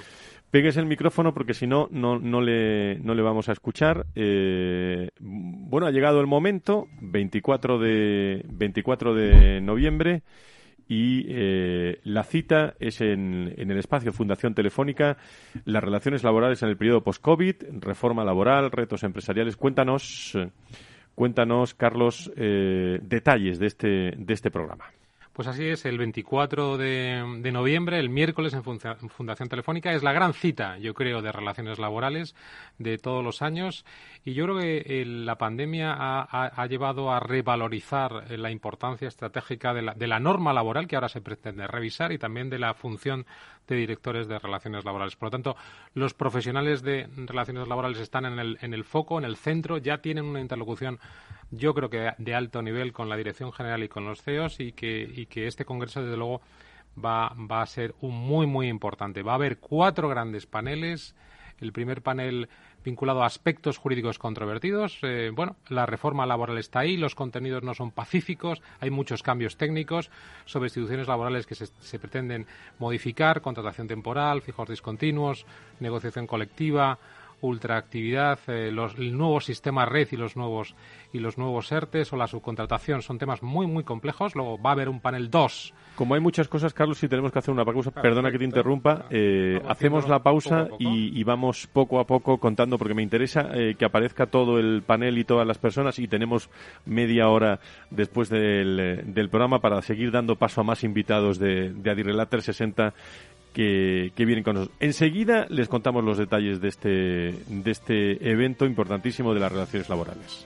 Pegues 0.50 0.78
el 0.78 0.86
micrófono 0.86 1.34
porque 1.34 1.54
si 1.54 1.68
no, 1.68 1.90
no, 1.92 2.18
no, 2.18 2.42
le, 2.42 2.98
no 3.00 3.14
le 3.14 3.22
vamos 3.22 3.50
a 3.50 3.52
escuchar. 3.52 4.06
Eh, 4.16 5.10
bueno, 5.20 5.86
ha 5.86 5.92
llegado 5.92 6.22
el 6.22 6.28
momento, 6.28 6.88
24 7.02 7.78
de, 7.80 8.46
24 8.48 9.14
de 9.14 9.62
noviembre 9.62 10.24
y 10.88 11.26
eh, 11.28 12.00
la 12.04 12.24
cita 12.24 12.76
es 12.80 13.02
en, 13.02 13.54
el 13.58 13.78
espacio 13.78 14.14
Fundación 14.14 14.54
Telefónica, 14.54 15.18
las 15.66 15.84
relaciones 15.84 16.24
laborales 16.24 16.64
en 16.64 16.70
el 16.70 16.78
periodo 16.78 17.04
post-COVID, 17.04 17.56
reforma 17.80 18.24
laboral, 18.24 18.72
retos 18.72 19.04
empresariales. 19.04 19.58
Cuéntanos, 19.58 20.38
cuéntanos 21.16 21.74
Carlos, 21.74 22.32
eh, 22.36 23.00
detalles 23.02 23.60
de 23.60 23.68
este, 23.68 23.88
de 24.18 24.34
este 24.34 24.52
programa. 24.52 24.86
Pues 25.38 25.48
así 25.48 25.68
es, 25.68 25.86
el 25.86 26.00
24 26.00 26.80
de, 26.80 27.52
noviembre, 27.54 28.00
el 28.00 28.10
miércoles 28.10 28.56
en 28.56 28.64
Fundación 28.64 29.50
Telefónica, 29.50 29.94
es 29.94 30.02
la 30.02 30.12
gran 30.12 30.34
cita, 30.34 30.80
yo 30.80 30.96
creo, 30.96 31.22
de 31.22 31.32
relaciones 31.32 31.78
laborales 31.78 32.34
de 32.80 32.98
todos 32.98 33.24
los 33.24 33.44
años. 33.44 33.86
Y 34.26 34.34
yo 34.34 34.46
creo 34.46 34.58
que 34.58 34.78
eh, 34.78 35.06
la 35.06 35.38
pandemia 35.38 35.96
ha, 35.96 36.66
llevado 36.66 37.12
a 37.12 37.20
revalorizar 37.20 38.26
eh, 38.32 38.38
la 38.40 38.50
importancia 38.50 39.08
estratégica 39.08 39.76
de 39.76 39.84
la, 39.84 39.94
de 39.94 40.08
la 40.08 40.20
norma 40.20 40.54
laboral 40.54 40.88
que 40.88 40.96
ahora 40.96 41.08
se 41.08 41.22
pretende 41.22 41.68
revisar 41.68 42.12
y 42.12 42.18
también 42.18 42.50
de 42.50 42.58
la 42.58 42.74
función 42.74 43.28
de 43.68 43.76
directores 43.76 44.28
de 44.28 44.40
relaciones 44.40 44.86
laborales. 44.86 45.16
Por 45.16 45.28
lo 45.28 45.32
tanto, 45.32 45.56
los 45.94 46.14
profesionales 46.14 46.82
de 46.82 47.08
relaciones 47.16 47.68
laborales 47.68 48.00
están 48.00 48.26
en 48.26 48.40
el, 48.40 48.58
en 48.62 48.74
el 48.74 48.84
foco, 48.84 49.20
en 49.20 49.26
el 49.26 49.36
centro, 49.36 49.78
ya 49.78 50.00
tienen 50.00 50.26
una 50.26 50.42
interlocución, 50.42 51.00
yo 51.52 51.74
creo 51.74 51.90
que 51.90 52.12
de 52.18 52.36
alto 52.36 52.62
nivel 52.62 52.92
con 52.94 53.10
la 53.10 53.18
Dirección 53.18 53.52
General 53.52 53.84
y 53.84 53.90
con 53.90 54.06
los 54.06 54.22
CEOs 54.22 54.60
y 54.60 54.72
que, 54.72 55.10
y 55.14 55.27
que 55.30 55.48
este 55.48 55.66
Congreso, 55.66 56.02
desde 56.02 56.18
luego, 56.18 56.42
va, 57.04 57.34
va 57.36 57.62
a 57.62 57.66
ser 57.66 57.96
un 58.02 58.16
muy, 58.16 58.48
muy 58.48 58.68
importante. 58.68 59.24
Va 59.24 59.34
a 59.34 59.36
haber 59.36 59.60
cuatro 59.60 60.10
grandes 60.10 60.46
paneles. 60.46 61.16
El 61.60 61.72
primer 61.72 62.02
panel 62.02 62.50
vinculado 62.88 63.22
a 63.22 63.26
aspectos 63.26 63.78
jurídicos 63.78 64.18
controvertidos. 64.18 65.00
Eh, 65.02 65.30
bueno, 65.34 65.58
la 65.68 65.86
reforma 65.86 66.26
laboral 66.26 66.58
está 66.58 66.80
ahí, 66.80 66.96
los 66.96 67.16
contenidos 67.16 67.62
no 67.62 67.74
son 67.74 67.92
pacíficos, 67.92 68.62
hay 68.80 68.90
muchos 68.90 69.24
cambios 69.24 69.58
técnicos 69.58 70.10
sobre 70.46 70.68
instituciones 70.68 71.06
laborales 71.06 71.46
que 71.46 71.56
se, 71.56 72.00
pretenden 72.00 72.48
modificar, 72.80 73.42
contratación 73.42 73.90
temporal, 73.90 74.42
fijos 74.42 74.70
discontinuos, 74.70 75.46
negociación 75.82 76.28
colectiva, 76.28 76.98
ultraactividad, 77.42 78.40
eh, 78.48 78.72
los, 78.72 78.96
el 78.96 79.18
nuevo 79.18 79.40
sistema 79.40 79.86
red 79.86 80.08
y 80.12 80.18
los 80.18 80.36
nuevos 80.36 80.76
y 81.14 81.20
los 81.20 81.38
nuevos 81.38 81.72
ERTES 81.72 82.14
o 82.14 82.18
la 82.18 82.28
subcontratación. 82.28 83.02
Son 83.02 83.18
temas 83.18 83.44
muy 83.44 83.68
muy 83.68 83.84
complejos. 83.84 84.36
Luego 84.36 84.62
va 84.62 84.72
a 84.72 84.74
haber 84.74 84.90
un 84.90 85.00
panel 85.00 85.30
2 85.30 85.74
como 85.98 86.14
hay 86.14 86.22
muchas 86.22 86.48
cosas, 86.48 86.76
Carlos, 86.76 87.00
si 87.00 87.08
tenemos 87.08 87.32
que 87.32 87.40
hacer 87.40 87.52
una 87.52 87.66
pausa, 87.66 87.90
perdona 87.90 88.32
que 88.32 88.38
te 88.38 88.46
interrumpa, 88.46 89.08
eh, 89.10 89.60
hacemos 89.68 90.08
la 90.08 90.22
pausa 90.22 90.68
y, 90.78 91.24
vamos 91.24 91.68
poco 91.74 92.00
a 92.00 92.06
poco 92.06 92.38
contando, 92.38 92.78
porque 92.78 92.94
me 92.94 93.02
interesa 93.02 93.50
eh, 93.56 93.74
que 93.74 93.84
aparezca 93.84 94.28
todo 94.28 94.60
el 94.60 94.84
panel 94.84 95.18
y 95.18 95.24
todas 95.24 95.48
las 95.48 95.58
personas 95.58 95.98
y 95.98 96.08
tenemos 96.08 96.52
media 96.86 97.30
hora 97.30 97.60
después 97.90 98.30
del, 98.30 99.06
del 99.08 99.30
programa 99.30 99.60
para 99.60 99.82
seguir 99.82 100.12
dando 100.12 100.36
paso 100.36 100.62
a 100.62 100.64
más 100.64 100.84
invitados 100.84 101.40
de, 101.40 101.74
de 101.74 101.90
Adirelater 101.90 102.44
60 102.44 102.94
que, 103.58 104.26
vienen 104.26 104.44
con 104.44 104.54
nosotros. 104.56 104.78
Enseguida 104.80 105.48
les 105.50 105.68
contamos 105.68 106.04
los 106.04 106.18
detalles 106.18 106.62
de 106.62 106.68
este, 106.68 106.90
de 106.90 107.72
este 107.72 108.30
evento 108.30 108.66
importantísimo 108.66 109.34
de 109.34 109.40
las 109.40 109.52
relaciones 109.52 109.90
laborales. 109.90 110.46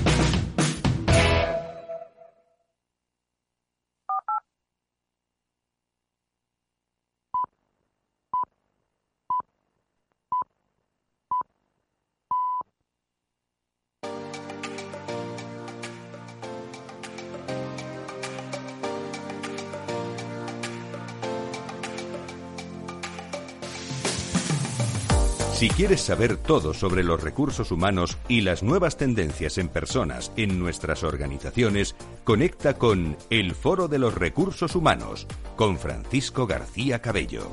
Si 25.61 25.69
quieres 25.69 26.01
saber 26.01 26.37
todo 26.37 26.73
sobre 26.73 27.03
los 27.03 27.21
recursos 27.21 27.71
humanos 27.71 28.17
y 28.27 28.41
las 28.41 28.63
nuevas 28.63 28.97
tendencias 28.97 29.59
en 29.59 29.67
personas 29.67 30.31
en 30.35 30.57
nuestras 30.57 31.03
organizaciones, 31.03 31.95
conecta 32.23 32.73
con 32.73 33.15
El 33.29 33.53
Foro 33.53 33.87
de 33.87 33.99
los 33.99 34.15
Recursos 34.15 34.75
Humanos 34.75 35.27
con 35.55 35.77
Francisco 35.77 36.47
García 36.47 36.97
Cabello. 36.97 37.43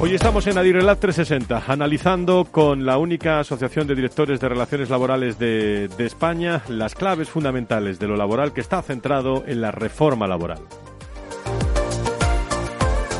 Hoy 0.00 0.14
estamos 0.14 0.46
en 0.46 0.58
Adirelab 0.58 0.98
360, 0.98 1.62
analizando 1.66 2.44
con 2.44 2.84
la 2.84 2.98
única 2.98 3.40
asociación 3.40 3.86
de 3.86 3.94
directores 3.94 4.38
de 4.38 4.50
relaciones 4.50 4.90
laborales 4.90 5.38
de, 5.38 5.88
de 5.88 6.04
España 6.04 6.62
las 6.68 6.94
claves 6.94 7.30
fundamentales 7.30 7.98
de 8.00 8.08
lo 8.08 8.16
laboral 8.16 8.52
que 8.52 8.60
está 8.60 8.82
centrado 8.82 9.44
en 9.46 9.62
la 9.62 9.70
reforma 9.70 10.26
laboral. 10.26 10.60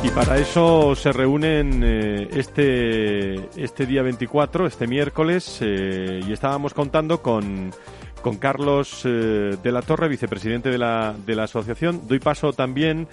Y 0.03 0.09
para 0.09 0.37
eso 0.37 0.95
se 0.95 1.13
reúnen 1.13 1.81
eh, 1.81 2.27
este, 2.33 3.35
este 3.55 3.85
día 3.85 4.01
24, 4.01 4.67
este 4.67 4.85
miércoles, 4.85 5.59
eh, 5.61 6.19
y 6.27 6.33
estábamos 6.33 6.73
contando 6.73 7.21
con, 7.21 7.71
con 8.21 8.35
Carlos 8.35 9.03
eh, 9.05 9.55
de 9.63 9.71
la 9.71 9.81
Torre, 9.81 10.09
vicepresidente 10.09 10.69
de 10.69 10.77
la, 10.77 11.15
de 11.25 11.35
la 11.35 11.43
asociación. 11.43 12.05
Doy 12.05 12.19
paso 12.19 12.51
también 12.51 13.07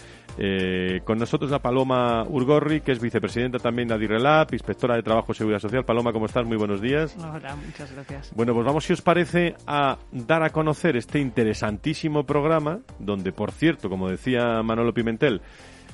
con 1.04 1.18
nosotros 1.18 1.52
a 1.52 1.58
Paloma 1.58 2.24
Urgorri, 2.26 2.80
que 2.80 2.92
es 2.92 3.00
vicepresidenta 3.00 3.58
también 3.58 3.88
de 3.88 3.94
Adirrelab, 3.94 4.48
inspectora 4.52 4.96
de 4.96 5.02
Trabajo 5.02 5.32
y 5.32 5.34
Seguridad 5.34 5.58
Social. 5.58 5.84
Paloma, 5.84 6.14
¿cómo 6.14 6.24
estás? 6.26 6.46
Muy 6.46 6.56
buenos 6.56 6.80
días. 6.80 7.14
Hola, 7.18 7.56
muchas 7.56 7.92
gracias. 7.92 8.32
Bueno, 8.34 8.54
pues 8.54 8.64
vamos, 8.64 8.84
si 8.84 8.94
os 8.94 9.02
parece, 9.02 9.54
a 9.66 9.98
dar 10.12 10.42
a 10.42 10.48
conocer 10.48 10.96
este 10.96 11.18
interesantísimo 11.18 12.24
programa, 12.24 12.78
donde, 12.98 13.32
por 13.32 13.52
cierto, 13.52 13.90
como 13.90 14.08
decía 14.08 14.62
Manolo 14.62 14.94
Pimentel, 14.94 15.42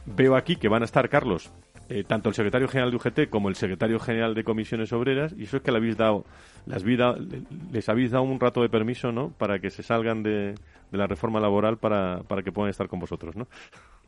Veo 0.06 0.36
aquí 0.36 0.56
que 0.56 0.68
van 0.68 0.82
a 0.82 0.84
estar, 0.84 1.08
Carlos, 1.08 1.52
eh, 1.88 2.04
tanto 2.04 2.28
el 2.28 2.34
secretario 2.34 2.68
general 2.68 2.90
de 2.90 2.96
UGT 2.96 3.30
como 3.30 3.48
el 3.48 3.56
secretario 3.56 3.98
general 3.98 4.34
de 4.34 4.44
comisiones 4.44 4.92
obreras, 4.92 5.34
y 5.36 5.44
eso 5.44 5.58
es 5.58 5.62
que 5.62 5.70
le 5.70 5.78
habéis 5.78 5.96
dado, 5.96 6.24
las 6.64 6.82
vida, 6.82 7.16
les 7.72 7.88
habéis 7.88 8.12
dado 8.12 8.24
un 8.24 8.40
rato 8.40 8.62
de 8.62 8.68
permiso, 8.68 9.12
¿no? 9.12 9.30
Para 9.30 9.58
que 9.58 9.70
se 9.70 9.82
salgan 9.82 10.22
de, 10.22 10.54
la 10.92 11.06
reforma 11.06 11.40
laboral 11.40 11.78
para, 11.78 12.22
para 12.22 12.42
que 12.42 12.52
puedan 12.52 12.70
estar 12.70 12.88
con 12.88 13.00
vosotros, 13.00 13.36
¿no? 13.36 13.48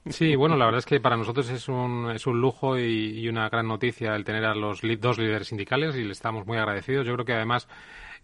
Sí, 0.07 0.37
bueno, 0.37 0.57
la 0.57 0.65
verdad 0.65 0.79
es 0.79 0.87
que 0.87 1.01
para 1.01 1.17
nosotros 1.17 1.51
es 1.51 1.69
un, 1.69 2.11
es 2.15 2.27
un 2.27 2.41
lujo 2.41 2.79
y, 2.79 3.29
una 3.29 3.49
gran 3.49 3.69
noticia 3.69 4.15
el 4.15 4.25
tener 4.25 4.45
a 4.45 4.55
los 4.55 4.81
dos 5.01 5.19
líderes 5.19 5.49
sindicales 5.49 5.97
y 5.97 6.05
le 6.05 6.13
estamos 6.13 6.47
muy 6.47 6.57
agradecidos. 6.57 7.07
Yo 7.07 7.13
creo 7.15 7.27
que 7.27 7.35
además 7.35 7.69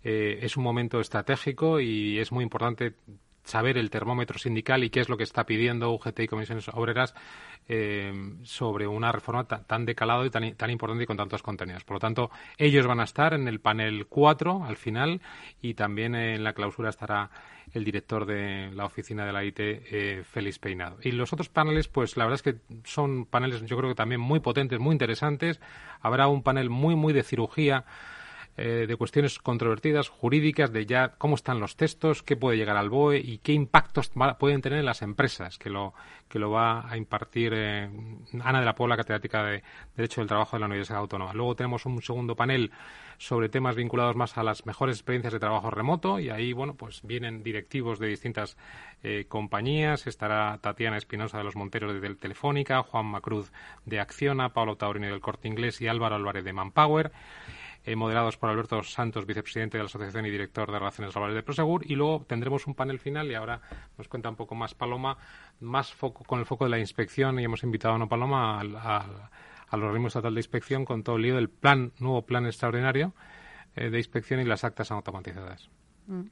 eh, 0.03 0.39
es 0.43 0.57
un 0.57 0.65
momento 0.65 1.01
estratégico 1.01 1.81
y 1.81 2.19
es 2.19 2.33
muy 2.33 2.43
importante 2.43 2.95
saber 3.45 3.79
el 3.79 3.91
termómetro 3.91 4.39
sindical 4.39 4.83
y 4.83 4.91
qué 4.91 5.01
es 5.01 5.09
lo 5.09 5.17
que 5.17 5.23
está 5.23 5.45
pidiendo 5.45 5.93
UGT 5.93 6.21
y 6.21 6.27
comisiones 6.27 6.69
obreras 6.69 7.15
eh, 7.69 8.13
sobre 8.43 8.87
una 8.87 9.13
reforma 9.13 9.45
tan, 9.45 9.87
decalado 9.87 10.25
y 10.25 10.31
tan, 10.31 10.55
tan, 10.55 10.71
importante 10.71 11.05
y 11.05 11.07
con 11.07 11.17
tantos 11.17 11.43
contenidos. 11.43 11.85
Por 11.85 11.97
lo 11.97 12.01
tanto, 12.01 12.31
ellos 12.59 12.87
van 12.87 13.01
a 13.01 13.05
estar 13.05 13.35
en 13.35 13.47
el 13.47 13.61
panel 13.61 14.07
4 14.07 14.65
al 14.65 14.77
final 14.77 15.21
y 15.63 15.75
también 15.75 16.15
en 16.15 16.43
la 16.43 16.55
clausura 16.55 16.91
estará 16.91 17.31
el 17.73 17.85
director 17.85 18.27
de 18.27 18.71
la 18.73 18.85
oficina 18.85 19.25
de 19.25 19.33
la 19.33 19.45
IT, 19.45 19.59
eh, 19.61 20.23
Félix 20.25 20.59
Peinado. 20.59 20.99
Y 21.03 21.13
los 21.13 21.33
otros 21.33 21.49
paneles, 21.49 21.89
pues 21.89 22.17
la 22.17 22.25
verdad 22.25 22.35
es 22.35 22.43
que 22.43 22.61
son 22.85 23.27
paneles 23.27 23.63
yo 23.65 23.77
creo 23.77 23.91
que 23.91 23.95
también 23.95 24.21
muy 24.21 24.41
potentes, 24.41 24.79
muy 24.79 24.93
interesantes. 24.93 25.61
Habrá 26.01 26.29
un 26.29 26.43
panel 26.43 26.71
muy, 26.71 26.97
muy 26.97 27.13
de 27.13 27.23
cirugía 27.23 27.85
eh, 28.57 28.87
de 28.87 28.97
cuestiones 28.97 29.39
controvertidas, 29.39 30.09
jurídicas, 30.09 30.73
de 30.73 30.87
ya 30.87 31.15
cómo 31.19 31.35
están 31.35 31.59
los 31.59 31.77
textos, 31.77 32.23
qué 32.23 32.37
puede 32.37 32.57
llegar 32.57 32.77
al 32.77 32.89
BOE 32.89 33.19
y 33.19 33.39
qué 33.39 33.53
impactos 33.53 34.13
pueden 34.39 34.61
tener 34.61 34.79
en 34.79 34.85
las 34.85 35.03
empresas, 35.03 35.59
que 35.59 35.71
lo, 35.71 35.93
que 36.29 36.39
lo 36.39 36.51
va 36.51 36.89
a 36.89 36.97
impartir 36.97 37.53
eh, 37.55 37.91
Ana 38.43 38.61
de 38.61 38.65
la 38.65 38.75
Puebla, 38.75 38.97
catedrática 38.97 39.45
de 39.45 39.63
Derecho 39.97 40.21
del 40.21 40.29
Trabajo 40.29 40.57
de 40.57 40.61
la 40.61 40.67
Universidad 40.67 41.01
Autónoma. 41.01 41.33
Luego 41.35 41.57
tenemos 41.57 41.85
un 41.87 42.01
segundo 42.01 42.37
panel 42.37 42.71
sobre 43.19 43.49
temas 43.49 43.77
vinculados 43.77 44.17
más 44.17 44.37
a 44.39 44.43
las 44.43 44.67
mejores 44.67 44.97
experiencias 44.97 45.33
de 45.33 45.41
trabajo 45.41 45.71
remoto 45.71 46.19
y 46.19 46.31
ahí, 46.31 46.53
bueno, 46.53 46.75
pues 46.75 47.01
vienen 47.03 47.43
directivos 47.43 47.99
de 47.99 48.09
distintas 48.09 48.57
eh, 49.03 49.27
compañías. 49.29 50.07
Estará 50.07 50.59
Tatiana 50.61 50.97
Espinosa 50.97 51.39
de 51.39 51.45
los 51.45 51.57
Monteros 51.57 52.01
de 52.01 52.15
Telefónica, 52.15 52.83
Juan 52.83 53.07
Macruz 53.07 53.53
de 53.85 54.01
Acciona, 54.01 54.53
Pablo 54.53 54.77
Taurini 54.77 55.07
del 55.07 55.21
Corte 55.21 55.49
Inglés 55.49 55.81
y 55.81 55.89
Álvaro 55.89 56.15
Álvarez 56.15 56.45
de 56.45 56.53
Manpower. 56.53 57.13
Eh, 57.87 57.97
moderados 57.97 58.39
por 58.39 58.49
Alberto 58.49 58.83
Santos, 58.83 59.27
vicepresidente 59.27 59.77
de 59.77 59.85
la 59.85 59.89
Asociación 59.89 60.25
y 60.25 60.31
director 60.31 60.73
de 60.73 60.79
Relaciones 60.79 61.15
Laborales 61.15 61.37
de 61.37 61.43
Prosegur. 61.43 61.85
Y 61.85 61.97
luego 61.97 62.25
tendremos 62.27 62.67
un 62.67 62.75
panel 62.75 62.99
final 62.99 63.31
y 63.31 63.35
ahora 63.35 63.61
nos 63.99 64.09
cuenta 64.09 64.31
un 64.31 64.37
poco 64.37 64.55
más 64.55 64.75
Paloma, 64.75 65.19
más 65.61 65.93
foco 65.93 66.25
con 66.25 66.39
el 66.39 66.47
foco 66.47 66.65
de 66.65 66.71
la 66.71 66.79
inspección. 66.79 67.39
Y 67.39 67.45
hemos 67.45 67.63
invitado 67.63 67.95
a 67.95 67.99
no 67.99 68.09
Paloma 68.09 68.59
al, 68.59 68.75
al, 68.75 69.83
organismo 69.83 70.09
estatal 70.09 70.33
de 70.33 70.41
inspección 70.41 70.87
con 70.87 71.03
todo 71.03 71.17
el 71.17 71.23
lío 71.23 71.35
del 71.35 71.51
plan, 71.51 71.93
nuevo 71.99 72.23
plan 72.23 72.47
extraordinario 72.47 73.13
eh, 73.77 73.91
de 73.91 73.99
inspección 73.99 74.41
y 74.41 74.45
las 74.45 74.65
actas 74.65 74.91
automatizadas. 74.91 75.69
Mm. 76.07 76.23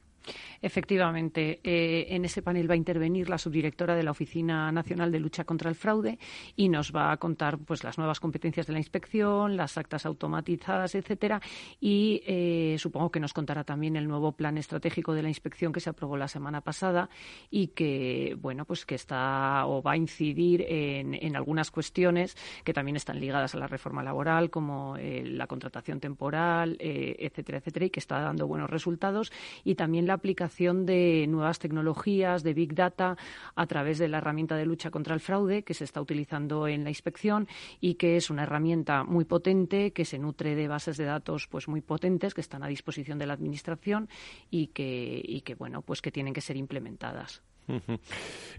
Efectivamente, 0.61 1.59
eh, 1.63 2.07
en 2.09 2.25
ese 2.25 2.41
panel 2.41 2.69
va 2.69 2.73
a 2.73 2.77
intervenir 2.77 3.29
la 3.29 3.37
subdirectora 3.37 3.95
de 3.95 4.03
la 4.03 4.11
Oficina 4.11 4.71
Nacional 4.71 5.11
de 5.11 5.19
Lucha 5.19 5.43
contra 5.43 5.69
el 5.69 5.75
Fraude 5.75 6.19
y 6.55 6.69
nos 6.69 6.93
va 6.95 7.11
a 7.11 7.17
contar 7.17 7.57
pues 7.59 7.83
las 7.83 7.97
nuevas 7.97 8.19
competencias 8.19 8.67
de 8.67 8.73
la 8.73 8.79
inspección, 8.79 9.57
las 9.57 9.77
actas 9.77 10.05
automatizadas, 10.05 10.95
etcétera, 10.95 11.41
y 11.79 12.21
eh, 12.25 12.75
supongo 12.79 13.11
que 13.11 13.19
nos 13.19 13.33
contará 13.33 13.63
también 13.63 13.95
el 13.95 14.07
nuevo 14.07 14.31
plan 14.31 14.57
estratégico 14.57 15.13
de 15.13 15.23
la 15.23 15.29
inspección 15.29 15.73
que 15.73 15.79
se 15.79 15.89
aprobó 15.89 16.17
la 16.17 16.27
semana 16.27 16.61
pasada 16.61 17.09
y 17.49 17.67
que 17.67 18.37
bueno 18.39 18.65
pues 18.65 18.85
que 18.85 18.95
está 18.95 19.65
o 19.65 19.81
va 19.81 19.93
a 19.93 19.97
incidir 19.97 20.65
en, 20.67 21.35
algunas 21.35 21.71
cuestiones 21.71 22.37
que 22.63 22.73
también 22.73 22.95
están 22.95 23.19
ligadas 23.19 23.55
a 23.55 23.57
la 23.57 23.67
reforma 23.67 24.03
laboral 24.03 24.49
como 24.49 24.97
eh, 24.97 25.23
la 25.25 25.47
contratación 25.47 25.99
temporal, 25.99 26.77
etcétera, 26.79 27.57
etcétera, 27.57 27.85
y 27.87 27.89
que 27.89 27.99
está 27.99 28.19
dando 28.19 28.47
buenos 28.47 28.69
resultados 28.69 29.31
y 29.63 29.75
también 29.75 30.05
la 30.07 30.12
aplicación 30.13 30.85
de 30.85 31.25
nuevas 31.27 31.59
tecnologías, 31.59 32.43
de 32.43 32.53
Big 32.53 32.73
Data, 32.73 33.17
a 33.55 33.65
través 33.67 33.97
de 33.97 34.07
la 34.07 34.19
herramienta 34.19 34.55
de 34.55 34.65
lucha 34.65 34.91
contra 34.91 35.13
el 35.13 35.19
fraude 35.19 35.63
que 35.63 35.73
se 35.73 35.83
está 35.83 36.01
utilizando 36.01 36.67
en 36.67 36.83
la 36.83 36.89
inspección 36.89 37.47
y 37.79 37.95
que 37.95 38.17
es 38.17 38.29
una 38.29 38.43
herramienta 38.43 39.03
muy 39.03 39.25
potente, 39.25 39.91
que 39.91 40.05
se 40.05 40.19
nutre 40.19 40.55
de 40.55 40.67
bases 40.67 40.97
de 40.97 41.05
datos 41.05 41.47
pues 41.47 41.67
muy 41.67 41.81
potentes 41.81 42.33
que 42.33 42.41
están 42.41 42.63
a 42.63 42.67
disposición 42.67 43.17
de 43.17 43.27
la 43.27 43.33
Administración 43.33 44.09
y 44.49 44.67
que, 44.67 45.21
y 45.23 45.41
que 45.41 45.55
bueno, 45.55 45.81
pues 45.81 46.01
que 46.01 46.11
tienen 46.11 46.33
que 46.33 46.41
ser 46.41 46.57
implementadas. 46.57 47.41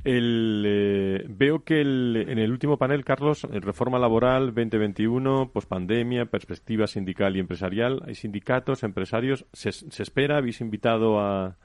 Eh, 0.07 1.25
veo 1.31 1.65
que 1.65 1.81
en 1.81 2.39
el 2.39 2.51
último 2.51 2.77
panel, 2.77 3.07
Carlos, 3.07 3.43
reforma 3.51 3.99
laboral 3.99 4.47
2021, 4.55 5.51
pospandemia, 5.51 6.27
perspectiva 6.27 6.87
sindical 6.87 7.37
y 7.37 7.41
empresarial. 7.41 8.03
Hay 8.07 8.15
sindicatos, 8.15 8.83
empresarios. 8.83 9.47
¿Se, 9.55 9.71
espera? 9.71 10.37
¿Habéis 10.37 10.61
invitado 10.61 11.21
a, 11.21 11.57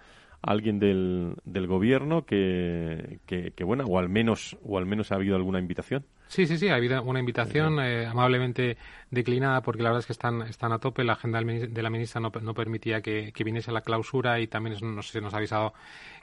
alguien 0.42 0.80
del, 0.80 1.36
del 1.44 1.68
gobierno 1.68 2.26
que, 2.26 3.20
que, 3.26 3.64
bueno, 3.66 3.84
o 3.86 4.00
al 4.00 4.08
menos 4.08 4.58
o 4.64 4.78
al 4.78 4.86
menos 4.86 5.12
ha 5.12 5.16
habido 5.16 5.36
alguna 5.36 5.60
invitación? 5.60 6.06
Sí, 6.30 6.46
sí, 6.46 6.60
sí, 6.60 6.70
ha 6.70 6.76
habido 6.76 7.02
una 7.02 7.20
invitación 7.20 7.80
eh, 7.80 8.06
amablemente 8.06 8.78
declinada 9.10 9.62
porque 9.64 9.82
la 9.82 9.90
verdad 9.90 10.02
es 10.02 10.06
que 10.06 10.14
están, 10.14 10.44
están 10.44 10.72
a 10.72 10.78
tope. 10.78 11.04
La 11.04 11.14
agenda 11.14 11.42
de 11.42 11.82
la 11.82 11.90
ministra 11.90 12.22
no, 12.22 12.32
no 12.42 12.54
permitía 12.54 13.02
que, 13.02 13.32
que, 13.34 13.44
viniese 13.44 13.72
la 13.72 13.82
clausura 13.82 14.40
y 14.40 14.46
también 14.46 14.78
no 14.80 15.02
sé 15.02 15.14
si 15.14 15.22
nos 15.22 15.34
ha 15.34 15.38
avisado 15.38 15.74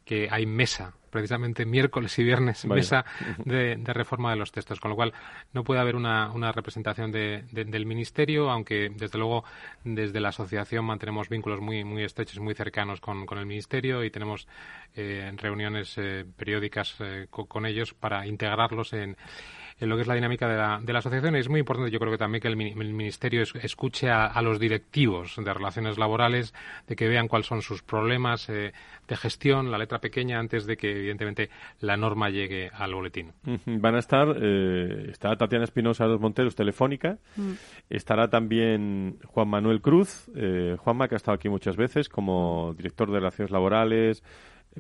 que 0.05 0.29
hay 0.31 0.47
mesa, 0.47 0.95
precisamente 1.11 1.67
miércoles 1.67 2.17
y 2.21 2.23
viernes, 2.23 2.65
mesa 2.67 3.05
de, 3.45 3.77
reforma 3.87 4.31
de 4.31 4.37
los 4.37 4.53
textos, 4.53 4.79
con 4.79 4.91
lo 4.91 4.95
cual 4.95 5.13
no 5.53 5.65
puede 5.65 5.81
haber 5.81 5.97
una, 5.97 6.31
una 6.31 6.53
representación 6.53 7.11
de, 7.11 7.43
del 7.51 7.85
Ministerio, 7.85 8.49
aunque 8.49 8.93
desde 8.95 9.19
luego 9.19 9.43
desde 9.83 10.21
la 10.21 10.29
asociación 10.29 10.85
mantenemos 10.85 11.29
vínculos 11.29 11.61
muy, 11.61 11.83
muy 11.83 12.05
estrechos, 12.05 12.39
muy 12.39 12.55
cercanos 12.55 13.01
con, 13.01 13.27
con 13.27 13.39
el 13.39 13.47
Ministerio 13.47 14.05
y 14.05 14.11
tenemos 14.13 14.47
eh, 14.95 15.33
reuniones 15.37 15.99
eh, 15.99 16.25
periódicas 16.37 16.97
con 17.31 17.67
ellos 17.67 17.93
para 17.93 18.25
integrarlos 18.25 18.93
en 18.93 19.17
en 19.79 19.89
lo 19.89 19.97
que 19.97 20.03
es 20.03 20.09
la 20.09 20.15
dinámica 20.15 20.49
de 20.49 20.57
la, 20.57 20.81
de 20.83 20.93
la 20.93 21.01
asociación. 21.01 21.37
Es 21.37 21.49
muy 21.49 21.61
importante, 21.61 21.91
yo 21.91 21.99
creo 21.99 22.13
que 22.13 22.19
también 22.19 22.41
que 22.41 22.49
el, 22.49 22.57
Ministerio 22.57 23.43
escuche 23.43 24.11
a, 24.11 24.41
los 24.43 24.59
directivos 24.59 25.37
de 25.37 25.53
relaciones 25.53 25.99
laborales, 25.99 26.55
de 26.87 26.97
que 26.97 27.09
vean 27.09 27.29
cuáles 27.29 27.47
son 27.47 27.63
sus 27.63 27.83
problemas 27.83 28.49
eh, 28.49 28.73
de 29.07 29.17
gestión, 29.17 29.71
la 29.71 29.79
letra 29.79 29.99
pequeña, 29.99 30.39
antes 30.39 30.67
de 30.67 30.77
que, 30.77 30.91
evidentemente, 30.93 31.51
la 31.81 31.97
norma 31.97 32.31
llegue 32.31 32.71
al 32.73 32.95
boletín. 32.95 33.33
Van 33.67 33.95
a 33.95 33.99
estar, 33.99 34.37
eh, 34.41 35.09
estará 35.11 35.37
Tatiana 35.37 35.65
Espinosa 35.65 36.05
de 36.05 36.11
los 36.11 36.21
Monteros, 36.21 36.55
Telefónica, 36.55 37.19
mm. 37.37 37.53
estará 37.91 38.29
también 38.29 39.19
Juan 39.27 39.49
Manuel 39.49 39.83
Cruz, 39.83 40.31
eh, 40.35 40.77
Juanma, 40.79 41.09
que 41.09 41.17
ha 41.17 41.19
estado 41.19 41.35
aquí 41.35 41.49
muchas 41.49 41.77
veces 41.77 42.09
como 42.09 42.75
director 42.75 43.11
de 43.11 43.19
relaciones 43.19 43.51
laborales, 43.51 44.23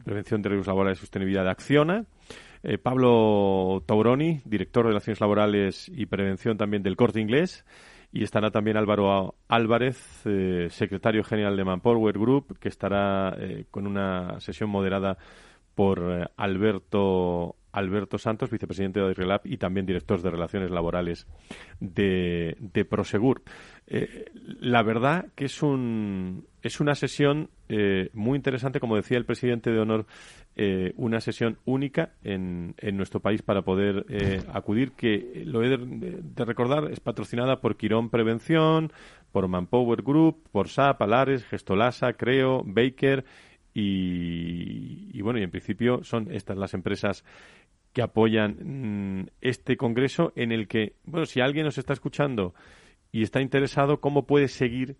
prevención 0.04 0.42
de 0.42 0.48
riesgos 0.50 0.66
laborales 0.66 0.98
y 0.98 1.00
sostenibilidad 1.00 1.44
de 1.44 1.50
Acciona. 1.50 2.04
Eh, 2.68 2.78
Pablo 2.78 3.84
Tauroni, 3.86 4.40
director 4.44 4.82
de 4.82 4.88
Relaciones 4.88 5.20
Laborales 5.20 5.88
y 5.88 6.06
Prevención 6.06 6.56
también 6.56 6.82
del 6.82 6.96
Corte 6.96 7.20
Inglés. 7.20 7.64
Y 8.10 8.24
estará 8.24 8.50
también 8.50 8.76
Álvaro 8.76 9.36
Álvarez, 9.46 10.22
eh, 10.24 10.66
secretario 10.70 11.22
general 11.22 11.56
de 11.56 11.64
Manpower 11.64 12.18
Group, 12.18 12.58
que 12.58 12.68
estará 12.68 13.36
eh, 13.38 13.66
con 13.70 13.86
una 13.86 14.40
sesión 14.40 14.68
moderada 14.68 15.16
por 15.76 16.28
Alberto 16.36 17.54
Alberto 17.76 18.16
Santos, 18.16 18.50
vicepresidente 18.50 19.00
de 19.00 19.12
Relab 19.12 19.42
y 19.44 19.58
también 19.58 19.84
director 19.84 20.22
de 20.22 20.30
Relaciones 20.30 20.70
Laborales 20.70 21.26
de, 21.78 22.56
de 22.58 22.84
Prosegur. 22.86 23.42
Eh, 23.86 24.32
la 24.60 24.82
verdad 24.82 25.26
que 25.34 25.44
es, 25.44 25.62
un, 25.62 26.46
es 26.62 26.80
una 26.80 26.94
sesión 26.94 27.50
eh, 27.68 28.08
muy 28.14 28.36
interesante, 28.36 28.80
como 28.80 28.96
decía 28.96 29.18
el 29.18 29.26
presidente 29.26 29.70
de 29.70 29.78
Honor, 29.78 30.06
eh, 30.56 30.94
una 30.96 31.20
sesión 31.20 31.58
única 31.66 32.14
en, 32.24 32.74
en, 32.78 32.96
nuestro 32.96 33.20
país 33.20 33.42
para 33.42 33.60
poder 33.60 34.06
acudir, 34.54 34.92
que 34.92 35.42
lo 35.44 35.62
he 35.62 35.68
de, 35.68 36.44
recordar, 36.46 36.90
es 36.90 37.00
patrocinada 37.00 37.60
por 37.60 37.76
Quirón 37.76 38.08
Prevención, 38.08 38.90
por 39.32 39.48
Manpower 39.48 40.00
Group, 40.00 40.48
por 40.50 40.70
SAP, 40.70 41.02
Alares, 41.02 41.44
Gestolasa, 41.44 42.14
Creo, 42.14 42.62
Baker 42.64 43.26
y, 43.74 45.10
y 45.12 45.20
bueno, 45.20 45.38
y 45.38 45.42
en 45.42 45.50
principio 45.50 46.02
son 46.02 46.32
estas 46.32 46.56
las 46.56 46.72
empresas 46.72 47.22
que 47.96 48.02
apoyan 48.02 49.22
mm, 49.22 49.28
este 49.40 49.78
congreso 49.78 50.30
en 50.36 50.52
el 50.52 50.68
que, 50.68 50.96
bueno, 51.04 51.24
si 51.24 51.40
alguien 51.40 51.64
nos 51.64 51.78
está 51.78 51.94
escuchando 51.94 52.52
y 53.10 53.22
está 53.22 53.40
interesado, 53.40 54.02
¿cómo 54.02 54.26
puede 54.26 54.48
seguir 54.48 54.98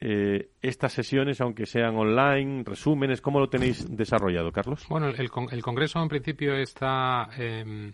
eh, 0.00 0.48
estas 0.62 0.94
sesiones, 0.94 1.42
aunque 1.42 1.66
sean 1.66 1.94
online, 1.94 2.62
resúmenes? 2.64 3.20
¿Cómo 3.20 3.38
lo 3.38 3.50
tenéis 3.50 3.86
desarrollado, 3.94 4.50
Carlos? 4.50 4.86
Bueno, 4.88 5.08
el, 5.08 5.28
el 5.50 5.62
Congreso 5.62 6.02
en 6.02 6.08
principio 6.08 6.54
está 6.54 7.28
eh, 7.36 7.92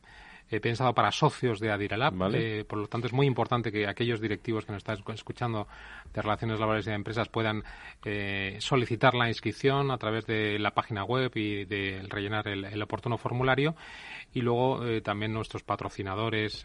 eh, 0.50 0.60
pensado 0.60 0.94
para 0.94 1.12
socios 1.12 1.60
de 1.60 1.70
Adiralab. 1.70 2.14
Eh, 2.34 2.64
por 2.66 2.78
lo 2.78 2.86
tanto, 2.86 3.06
es 3.06 3.12
muy 3.12 3.26
importante 3.26 3.70
que 3.70 3.86
aquellos 3.86 4.20
directivos 4.20 4.64
que 4.64 4.72
nos 4.72 4.80
están 4.80 4.96
escuchando 5.14 5.68
de 6.12 6.22
relaciones 6.22 6.58
laborales 6.58 6.86
y 6.86 6.90
de 6.90 6.96
empresas 6.96 7.28
puedan 7.28 7.62
eh, 8.04 8.56
solicitar 8.60 9.14
la 9.14 9.28
inscripción 9.28 9.90
a 9.90 9.98
través 9.98 10.26
de 10.26 10.58
la 10.58 10.72
página 10.72 11.04
web 11.04 11.32
y 11.34 11.64
de 11.66 12.02
rellenar 12.08 12.48
el, 12.48 12.82
oportuno 12.82 13.18
formulario. 13.18 13.76
Y 14.32 14.40
luego 14.40 14.80
también 15.02 15.32
nuestros 15.32 15.62
patrocinadores 15.62 16.62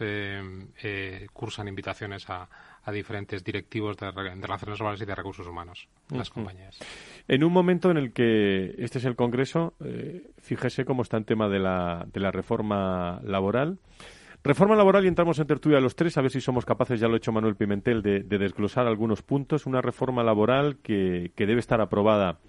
cursan 1.32 1.68
invitaciones 1.68 2.28
a, 2.28 2.48
diferentes 2.92 3.42
directivos 3.42 3.96
de, 3.96 4.10
relaciones 4.10 4.78
laborales 4.78 5.00
y 5.00 5.06
de 5.06 5.14
recursos 5.14 5.46
humanos 5.46 5.88
en 6.10 6.18
las 6.18 6.30
compañías. 6.30 6.78
En 7.26 7.42
un 7.42 7.52
momento 7.52 7.90
en 7.90 7.96
el 7.96 8.12
que 8.12 8.74
este 8.78 8.98
es 8.98 9.04
el 9.04 9.16
Congreso, 9.16 9.74
fíjese 10.38 10.84
cómo 10.84 11.02
está 11.02 11.16
el 11.16 11.24
tema 11.24 11.48
de 11.48 11.58
la, 11.58 12.06
de 12.12 12.20
la 12.20 12.30
reforma 12.30 13.20
laboral 13.24 13.78
Reforma 14.46 14.76
laboral 14.76 15.06
y 15.06 15.08
entramos 15.08 15.38
en 15.38 15.46
tertulia 15.46 15.80
los 15.80 15.96
tres, 15.96 16.18
a 16.18 16.20
ver 16.20 16.30
si 16.30 16.38
somos 16.38 16.66
capaces, 16.66 17.00
ya 17.00 17.08
lo 17.08 17.14
ha 17.14 17.16
hecho 17.16 17.32
Manuel 17.32 17.56
Pimentel, 17.56 18.02
de, 18.02 18.20
desglosar 18.24 18.86
algunos 18.86 19.22
puntos. 19.22 19.64
Una 19.64 19.80
reforma 19.80 20.22
laboral 20.22 20.76
que, 20.82 21.32
debe 21.34 21.60
estar 21.60 21.80
aprobada, 21.80 22.40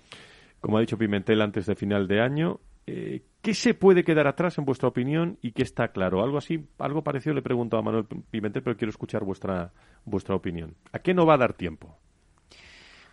como 0.60 0.78
ha 0.78 0.82
dicho 0.82 0.98
Pimentel, 0.98 1.42
antes 1.42 1.66
de 1.66 1.76
final 1.76 2.10
de 2.10 2.20
año. 2.20 2.60
Eh, 2.86 3.22
¿Qué 3.42 3.54
se 3.54 3.76
puede 3.76 4.04
quedar 4.04 4.28
atrás, 4.28 4.58
en 4.58 4.66
vuestra 4.66 4.90
opinión, 4.90 5.38
y 5.42 5.54
qué 5.54 5.64
está 5.64 5.88
claro? 5.88 6.22
Algo 6.22 6.38
así, 6.38 6.68
algo 6.80 7.02
parecido 7.02 7.34
le 7.34 7.42
pregunto 7.42 7.78
a 7.78 7.82
Manuel 7.82 8.08
Pimentel, 8.30 8.62
pero 8.62 8.76
quiero 8.76 8.90
escuchar 8.90 9.24
vuestra, 9.24 9.72
vuestra 10.04 10.36
opinión. 10.36 10.76
¿A 10.92 11.00
qué 11.00 11.14
no 11.14 11.26
va 11.26 11.36
a 11.36 11.38
dar 11.38 11.54
tiempo? 11.54 11.98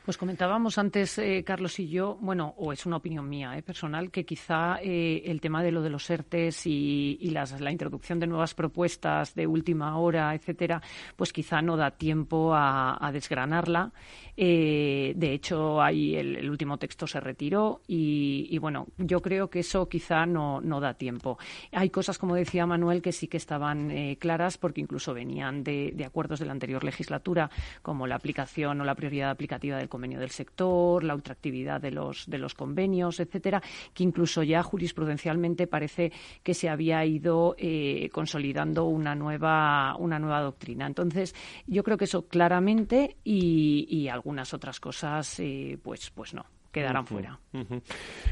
Pues 0.05 0.17
comentábamos 0.17 0.79
antes, 0.79 1.17
eh, 1.19 1.45
Carlos 1.47 1.79
y 1.79 1.87
yo, 1.87 2.19
bueno, 2.21 2.55
o 2.57 2.73
es 2.73 2.87
una 2.87 2.97
opinión 2.97 3.29
mía 3.29 3.57
eh, 3.57 3.62
personal, 3.62 4.11
que 4.11 4.25
quizá 4.25 4.79
eh, 4.83 5.23
el 5.27 5.41
tema 5.41 5.62
de 5.62 5.71
lo 5.71 5.81
de 5.81 5.91
los 5.91 6.11
ERTES 6.11 6.67
y, 6.67 7.31
la 7.31 7.71
introducción 7.71 8.19
de 8.19 8.27
nuevas 8.27 8.53
propuestas 8.53 9.35
de 9.37 9.47
última 9.47 9.97
hora, 9.97 10.35
etcétera, 10.35 10.83
pues 11.15 11.33
quizá 11.33 11.62
no 11.62 11.77
da 11.77 11.93
tiempo 11.93 12.53
a, 12.53 13.11
desgranarla. 13.12 13.93
de 14.37 15.33
hecho, 15.33 15.81
ahí 15.81 16.17
el, 16.17 16.51
último 16.51 16.79
texto 16.79 17.07
se 17.07 17.21
retiró 17.21 17.81
y, 17.87 18.59
bueno, 18.59 18.88
yo 18.99 19.23
creo 19.23 19.49
que 19.49 19.61
eso 19.61 19.88
quizá 19.88 20.27
no, 20.27 20.61
no 20.61 20.81
da 20.81 20.95
tiempo. 20.95 21.38
Hay 21.73 21.91
cosas, 21.91 22.19
como 22.19 22.35
decía 22.35 22.67
Manuel, 22.67 23.03
que 23.03 23.12
sí 23.12 23.29
que 23.29 23.38
estaban 23.38 24.17
claras 24.17 24.59
porque 24.59 24.81
incluso 24.81 25.15
venían 25.15 25.65
de, 25.65 25.93
de 25.95 26.05
acuerdos 26.05 26.41
de 26.41 26.47
la 26.47 26.53
anterior 26.53 26.85
legislatura, 26.85 27.51
como 27.81 28.07
la 28.07 28.17
aplicación 28.17 28.81
o 28.81 28.85
la 28.85 28.95
prioridad 28.95 29.31
aplicativa 29.31 29.79
del 29.79 29.88
convenio 29.92 30.18
del 30.18 30.31
sector, 30.31 31.05
la 31.05 31.14
ultraactividad 31.14 31.78
de 31.78 31.90
los, 31.90 32.24
de 32.26 32.38
los 32.38 32.55
convenios, 32.55 33.20
etcétera, 33.20 33.62
que 33.92 34.02
incluso 34.02 34.42
ya 34.42 34.62
jurisprudencialmente 34.62 35.66
parece 35.66 36.12
que 36.42 36.55
se 36.55 36.70
había 36.70 37.05
ido 37.05 37.55
eh, 37.59 38.09
consolidando 38.11 38.87
una 38.87 39.14
nueva, 39.14 39.94
una 39.98 40.18
nueva 40.18 40.40
doctrina. 40.40 40.87
Entonces, 40.87 41.35
yo 41.66 41.83
creo 41.85 41.98
que 41.98 42.05
eso 42.07 42.26
claramente 42.26 43.18
y, 43.22 44.09
algunas 44.09 44.55
otras 44.55 44.81
cosas, 44.81 45.38
eh, 45.40 45.78
pues, 45.83 46.11
pues 46.11 46.33
no 46.35 46.44
quedarán 46.73 47.07
fuera. 47.07 47.39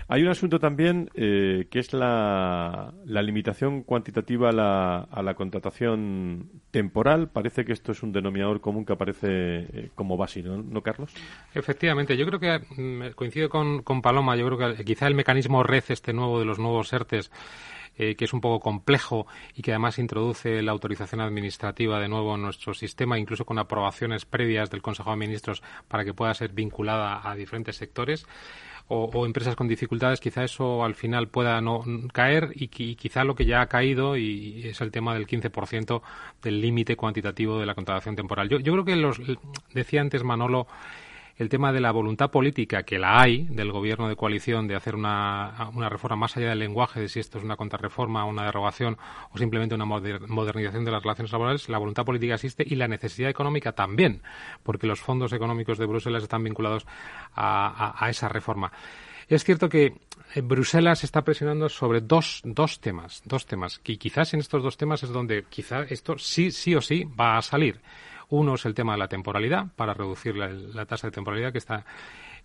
Hay 0.09 0.23
un 0.23 0.29
asunto 0.29 0.59
también 0.59 1.11
eh, 1.15 1.69
que 1.71 1.79
es 1.79 1.93
la, 1.93 2.93
la 3.05 3.23
limitación 3.23 3.83
cuantitativa 3.83 4.49
a 4.49 4.53
la, 4.53 4.99
a 4.99 5.23
la, 5.23 5.35
contratación 5.35 6.51
temporal. 6.71 7.29
Parece 7.29 7.65
que 7.65 7.73
esto 7.73 7.93
es 7.93 8.03
un 8.03 8.13
denominador 8.13 8.61
común 8.61 8.87
que 8.87 8.95
aparece 8.95 9.27
eh, 9.29 9.91
como 9.95 10.17
base, 10.17 10.43
¿no? 10.43 10.83
Carlos? 10.83 11.13
Efectivamente, 11.55 12.17
yo 12.17 12.27
creo 12.27 12.41
que 12.41 12.61
mm, 12.81 13.13
coincido 13.15 13.51
con, 13.51 13.83
con 13.83 14.01
Paloma. 14.01 14.37
Yo 14.37 14.47
creo 14.47 14.75
que 14.75 14.85
quizá 14.85 15.07
el 15.07 15.15
mecanismo 15.15 15.63
red, 15.63 15.85
este 15.89 16.15
nuevo 16.15 16.39
de 16.39 16.47
los 16.47 16.59
nuevos 16.59 16.91
ERTES, 16.93 17.31
eh, 17.97 18.15
que 18.15 18.25
es 18.25 18.33
un 18.33 18.41
poco 18.41 18.61
complejo 18.61 19.27
y 19.55 19.63
que 19.63 19.73
además 19.73 19.99
introduce 19.99 20.63
la 20.63 20.73
autorización 20.73 21.21
administrativa 21.21 22.01
de 22.01 22.09
nuevo 22.09 22.35
en 22.35 22.43
nuestro 22.43 22.73
sistema, 22.75 23.19
incluso 23.19 23.45
con 23.45 23.59
aprobaciones 23.59 24.25
previas 24.25 24.71
del 24.71 24.83
Consejo 24.83 25.11
de 25.11 25.17
Ministros 25.17 25.63
para 25.89 26.05
que 26.05 26.15
pueda 26.15 26.33
ser 26.35 26.53
vinculada 26.53 27.29
a 27.29 27.35
diferentes 27.35 27.77
sectores. 27.77 28.27
O, 28.93 29.25
empresas 29.25 29.55
con 29.55 29.69
dificultades, 29.69 30.19
quizá 30.19 30.43
eso 30.43 30.83
al 30.83 30.97
final 30.97 31.29
pueda 31.29 31.61
no 31.61 31.85
caer 32.13 32.51
y, 32.57 32.67
quizá 32.69 33.23
lo 33.23 33.37
que 33.37 33.45
ya 33.45 33.61
ha 33.61 33.67
caído 33.69 34.17
y 34.17 34.63
es 34.67 34.81
el 34.81 34.91
tema 34.91 35.15
del 35.15 35.29
15% 35.29 36.03
del 36.43 36.61
límite 36.61 36.97
cuantitativo 36.97 37.61
de 37.61 37.67
la 37.67 37.77
contratación 37.77 38.17
temporal. 38.17 38.49
Yo, 38.49 38.59
yo 38.59 38.73
creo 38.73 38.85
que 38.85 38.97
los 38.97 39.21
decía 39.73 40.01
antes 40.01 40.25
Manolo 40.25 40.67
el 41.41 41.49
tema 41.49 41.73
de 41.73 41.81
la 41.81 41.91
voluntad 41.91 42.31
política, 42.31 42.83
que 42.83 42.99
la 42.99 43.19
hay, 43.19 43.45
del 43.45 43.73
gobierno 43.73 44.11
de 44.11 44.15
coalición 44.15 44.69
de 44.69 44.77
hacer 44.77 44.95
una, 44.95 45.71
una 45.75 45.89
reforma 45.89 46.17
más 46.17 46.37
allá 46.37 46.51
del 46.51 46.59
lenguaje, 46.59 47.01
de 47.01 47.09
si 47.09 47.19
esto 47.19 47.39
es 47.39 47.45
una 47.45 47.57
contrarreforma, 47.57 48.27
una 48.27 48.45
derogación 48.45 48.99
o 49.33 49.39
simplemente 49.39 49.75
una 49.75 49.87
modernización 49.87 50.85
de 50.85 50.91
las 50.91 51.03
relaciones 51.03 51.33
laborales, 51.33 51.67
la 51.71 51.79
voluntad 51.79 52.05
política 52.05 52.35
existe 52.35 52.63
y 52.67 52.75
la 52.75 52.89
necesidad 52.89 53.31
económica 53.31 53.73
también, 53.73 54.21
porque 54.63 54.87
los 54.87 55.01
fondos 55.01 55.33
económicos 55.33 55.79
de 55.79 55.87
Bruselas 55.87 56.23
están 56.23 56.45
vinculados 56.45 56.87
a, 57.35 58.07
esa 58.11 58.29
reforma. 58.29 58.71
Es 59.27 59.43
cierto 59.43 59.71
que 59.71 59.95
eh, 60.35 60.43
Bruselas 60.43 61.05
está 61.05 61.23
presionando 61.23 61.71
sobre 61.71 62.03
dos, 62.03 62.43
dos 62.45 62.81
temas, 62.81 63.23
dos 63.25 63.47
temas, 63.47 63.81
y 63.87 63.97
quizás 63.97 64.35
en 64.35 64.41
estos 64.41 64.63
dos 64.63 64.77
temas 64.77 65.03
es 65.05 65.09
donde 65.09 65.47
quizás 65.49 65.91
esto 65.91 66.19
sí, 66.19 66.51
sí 66.51 66.75
o 66.75 66.83
sí 66.83 67.05
va 67.19 67.39
a 67.39 67.43
salir. 67.43 67.81
Uno 68.31 68.55
es 68.55 68.65
el 68.65 68.75
tema 68.75 68.93
de 68.93 68.99
la 68.99 69.09
temporalidad, 69.09 69.67
para 69.77 69.95
reducir 69.95 70.37
la, 70.37 70.87
tasa 70.87 71.09
de 71.09 71.13
temporalidad 71.13 71.53
que 71.53 71.59
está 71.59 71.85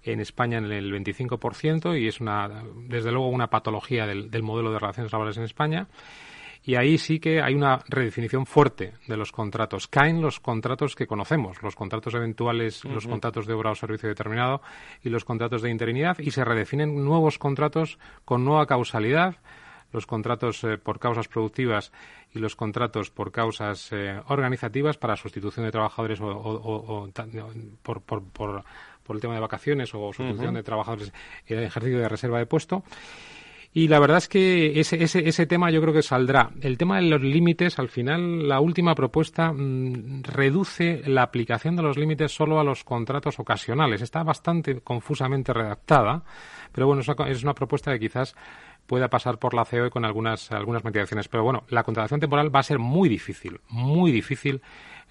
en 0.03 0.19
España 0.19 0.57
en 0.57 0.71
el 0.71 0.91
25% 0.91 1.99
y 1.99 2.07
es 2.07 2.19
una, 2.19 2.63
desde 2.87 3.11
luego 3.11 3.29
una 3.29 3.49
patología 3.49 4.05
del, 4.05 4.43
modelo 4.43 4.71
de 4.71 4.79
relaciones 4.79 5.11
laborales 5.11 5.37
en 5.37 5.43
España. 5.43 5.87
Y 6.63 6.75
ahí 6.75 6.97
sí 6.97 7.19
que 7.19 7.43
hay 7.43 7.53
una 7.53 7.83
redefinición 7.87 8.47
fuerte 8.47 8.93
de 9.07 9.17
los 9.17 9.31
contratos. 9.31 9.87
Caen 9.87 10.19
los 10.19 10.39
contratos 10.39 10.95
que 10.95 11.05
conocemos, 11.05 11.61
los 11.61 11.75
contratos 11.75 12.15
eventuales, 12.15 12.83
los 12.85 13.05
contratos 13.05 13.45
de 13.45 13.53
obra 13.53 13.69
o 13.69 13.75
servicio 13.75 14.09
determinado 14.09 14.61
y 15.03 15.09
los 15.09 15.25
contratos 15.25 15.61
de 15.61 15.69
interinidad 15.69 16.17
y 16.17 16.31
se 16.31 16.43
redefinen 16.43 17.05
nuevos 17.05 17.37
contratos 17.37 17.99
con 18.25 18.43
nueva 18.43 18.65
causalidad 18.65 19.35
los 19.95 20.05
contratos 20.05 20.63
eh, 20.63 20.77
por 20.77 20.99
causas 20.99 21.27
productivas 21.27 21.91
y 22.35 22.39
los 22.39 22.55
contratos 22.55 23.09
por 23.09 23.31
causas 23.31 23.89
eh, 23.91 24.19
organizativas 24.27 24.97
para 24.97 25.15
sustitución 25.15 25.65
de 25.65 25.71
trabajadores 25.71 26.19
o, 26.21 27.09
por, 27.81 28.01
por, 28.01 28.23
por, 28.23 28.63
el 29.15 29.21
tema 29.21 29.35
de 29.35 29.39
vacaciones 29.39 29.93
o 29.93 30.11
sustitución 30.13 30.53
de 30.53 30.63
trabajadores 30.63 31.13
en 31.47 31.63
ejercicio 31.63 31.99
de 31.99 32.09
reserva 32.09 32.39
de 32.39 32.45
puesto. 32.45 32.83
Y 33.77 33.89
la 33.89 33.99
verdad 33.99 34.19
es 34.19 34.29
que 34.29 34.79
ese, 34.79 35.03
ese, 35.03 35.27
ese 35.27 35.45
tema 35.47 35.69
yo 35.69 35.81
creo 35.81 35.93
que 35.93 36.01
saldrá. 36.01 36.49
El 36.61 36.77
tema 36.77 36.95
de 36.95 37.09
los 37.09 37.21
límites, 37.21 37.77
al 37.77 37.89
final, 37.89 38.47
la 38.47 38.61
última 38.61 38.95
propuesta 38.95 39.51
mm, 39.51 40.23
reduce 40.23 41.01
la 41.05 41.23
aplicación 41.23 41.75
de 41.75 41.83
los 41.83 41.97
límites 41.97 42.33
solo 42.33 42.57
a 42.57 42.63
los 42.63 42.85
contratos 42.85 43.37
ocasionales. 43.37 44.01
Está 44.01 44.23
bastante 44.23 44.79
confusamente 44.79 45.51
redactada, 45.51 46.23
pero 46.71 46.87
bueno, 46.87 47.01
es 47.01 47.43
una 47.43 47.53
propuesta 47.53 47.91
que 47.91 47.99
quizás 47.99 48.33
pueda 48.87 49.09
pasar 49.09 49.39
por 49.39 49.53
la 49.53 49.65
COE 49.65 49.89
con 49.89 50.05
algunas, 50.05 50.51
algunas 50.51 50.83
modificaciones. 50.83 51.27
Pero 51.27 51.43
bueno, 51.43 51.63
la 51.69 51.83
contratación 51.83 52.19
temporal 52.19 52.53
va 52.53 52.59
a 52.59 52.63
ser 52.63 52.79
muy 52.79 53.09
difícil, 53.09 53.59
muy 53.69 54.11
difícil 54.11 54.61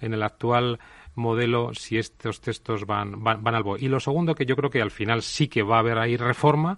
en 0.01 0.13
el 0.13 0.23
actual 0.23 0.79
modelo 1.15 1.73
si 1.73 1.97
estos 1.97 2.41
textos 2.41 2.85
van, 2.85 3.23
van, 3.23 3.43
van 3.43 3.55
al 3.55 3.63
BOE. 3.63 3.79
Y 3.81 3.87
lo 3.87 3.99
segundo, 3.99 4.35
que 4.35 4.45
yo 4.45 4.55
creo 4.55 4.69
que 4.69 4.81
al 4.81 4.91
final 4.91 5.21
sí 5.21 5.47
que 5.47 5.63
va 5.63 5.77
a 5.77 5.79
haber 5.79 5.97
ahí 5.97 6.17
reforma, 6.17 6.77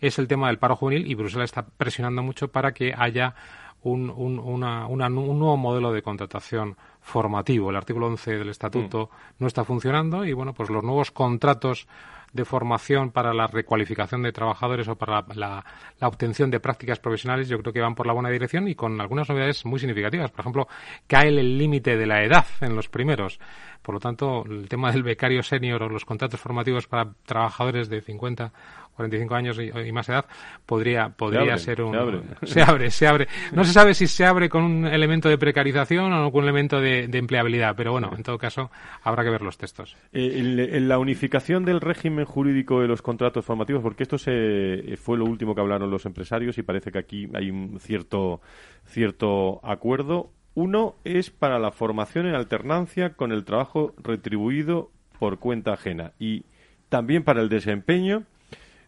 es 0.00 0.18
el 0.18 0.28
tema 0.28 0.48
del 0.48 0.58
paro 0.58 0.76
juvenil 0.76 1.10
y 1.10 1.14
Bruselas 1.14 1.46
está 1.46 1.66
presionando 1.66 2.22
mucho 2.22 2.48
para 2.48 2.72
que 2.72 2.94
haya 2.96 3.34
un, 3.82 4.10
un, 4.10 4.38
una, 4.38 4.86
un 4.86 4.98
nuevo 5.38 5.56
modelo 5.56 5.92
de 5.92 6.02
contratación 6.02 6.76
formativo. 7.00 7.70
El 7.70 7.76
artículo 7.76 8.06
11 8.06 8.38
del 8.38 8.48
estatuto 8.48 9.10
mm. 9.10 9.34
no 9.38 9.46
está 9.46 9.64
funcionando 9.64 10.24
y, 10.24 10.32
bueno, 10.32 10.52
pues 10.52 10.70
los 10.70 10.82
nuevos 10.82 11.10
contratos 11.10 11.86
de 12.32 12.44
formación 12.44 13.10
para 13.10 13.32
la 13.32 13.46
recualificación 13.46 14.22
de 14.22 14.32
trabajadores 14.32 14.88
o 14.88 14.96
para 14.96 15.24
la, 15.34 15.64
obtención 16.00 16.50
de 16.50 16.60
prácticas 16.60 16.98
profesionales, 16.98 17.48
yo 17.48 17.58
creo 17.58 17.72
que 17.72 17.80
van 17.80 17.94
por 17.94 18.06
la 18.06 18.12
buena 18.12 18.30
dirección 18.30 18.68
y 18.68 18.74
con 18.74 19.00
algunas 19.00 19.28
novedades 19.28 19.64
muy 19.64 19.78
significativas. 19.78 20.30
Por 20.30 20.40
ejemplo, 20.40 20.68
cae 21.06 21.28
el 21.28 21.58
límite 21.58 21.96
de 21.96 22.06
la 22.06 22.22
edad 22.22 22.46
en 22.60 22.74
los 22.74 22.88
primeros. 22.88 23.38
Por 23.82 23.94
lo 23.94 24.00
tanto, 24.00 24.44
el 24.44 24.68
tema 24.68 24.92
del 24.92 25.02
becario 25.02 25.42
senior 25.42 25.82
o 25.82 25.88
los 25.88 26.04
contratos 26.04 26.40
formativos 26.40 26.86
para 26.86 27.12
trabajadores 27.24 27.88
de 27.88 28.00
50 28.00 28.52
45 28.98 29.34
años 29.36 29.60
y, 29.60 29.92
más 29.92 30.08
edad, 30.08 30.26
podría, 30.66 31.08
podría 31.10 31.56
ser 31.56 31.82
un... 31.82 31.92
Se 32.42 32.60
abre. 32.60 32.90
se 32.90 33.06
abre, 33.06 33.28
No 33.52 33.62
se 33.62 33.72
sabe 33.72 33.94
si 33.94 34.08
se 34.08 34.26
abre 34.26 34.48
con 34.48 34.64
un 34.64 34.86
elemento 34.86 35.28
de 35.28 35.38
precarización 35.38 36.12
o 36.12 36.32
con 36.32 36.42
un 36.42 36.48
elemento 36.48 36.80
de, 36.80 37.04
empleabilidad, 37.12 37.76
pero 37.76 37.92
bueno, 37.92 38.10
en 38.16 38.24
todo 38.24 38.38
caso, 38.38 38.72
habrá 39.04 39.22
que 39.22 39.30
ver 39.30 39.42
los 39.42 39.56
textos. 39.56 39.96
en, 40.12 40.58
eh, 40.58 40.80
la 40.80 40.98
unificación 40.98 41.64
del 41.64 41.80
régimen 41.80 42.24
jurídico 42.24 42.80
de 42.80 42.88
los 42.88 43.00
contratos 43.00 43.44
formativos, 43.44 43.82
porque 43.82 44.02
esto 44.02 44.18
se, 44.18 44.96
fue 44.96 45.16
lo 45.16 45.26
último 45.26 45.54
que 45.54 45.60
hablaron 45.60 45.90
los 45.90 46.04
empresarios 46.04 46.58
y 46.58 46.62
parece 46.62 46.90
que 46.90 46.98
aquí 46.98 47.28
hay 47.34 47.50
un 47.50 47.78
cierto, 47.78 48.40
cierto 48.84 49.60
acuerdo. 49.62 50.32
Uno 50.60 50.96
es 51.04 51.30
para 51.30 51.60
la 51.60 51.70
formación 51.70 52.26
en 52.26 52.34
alternancia 52.34 53.14
con 53.14 53.30
el 53.30 53.44
trabajo 53.44 53.94
retribuido 53.96 54.90
por 55.20 55.38
cuenta 55.38 55.72
ajena 55.72 56.14
y 56.18 56.46
también 56.88 57.22
para 57.22 57.42
el 57.42 57.48
desempeño 57.48 58.24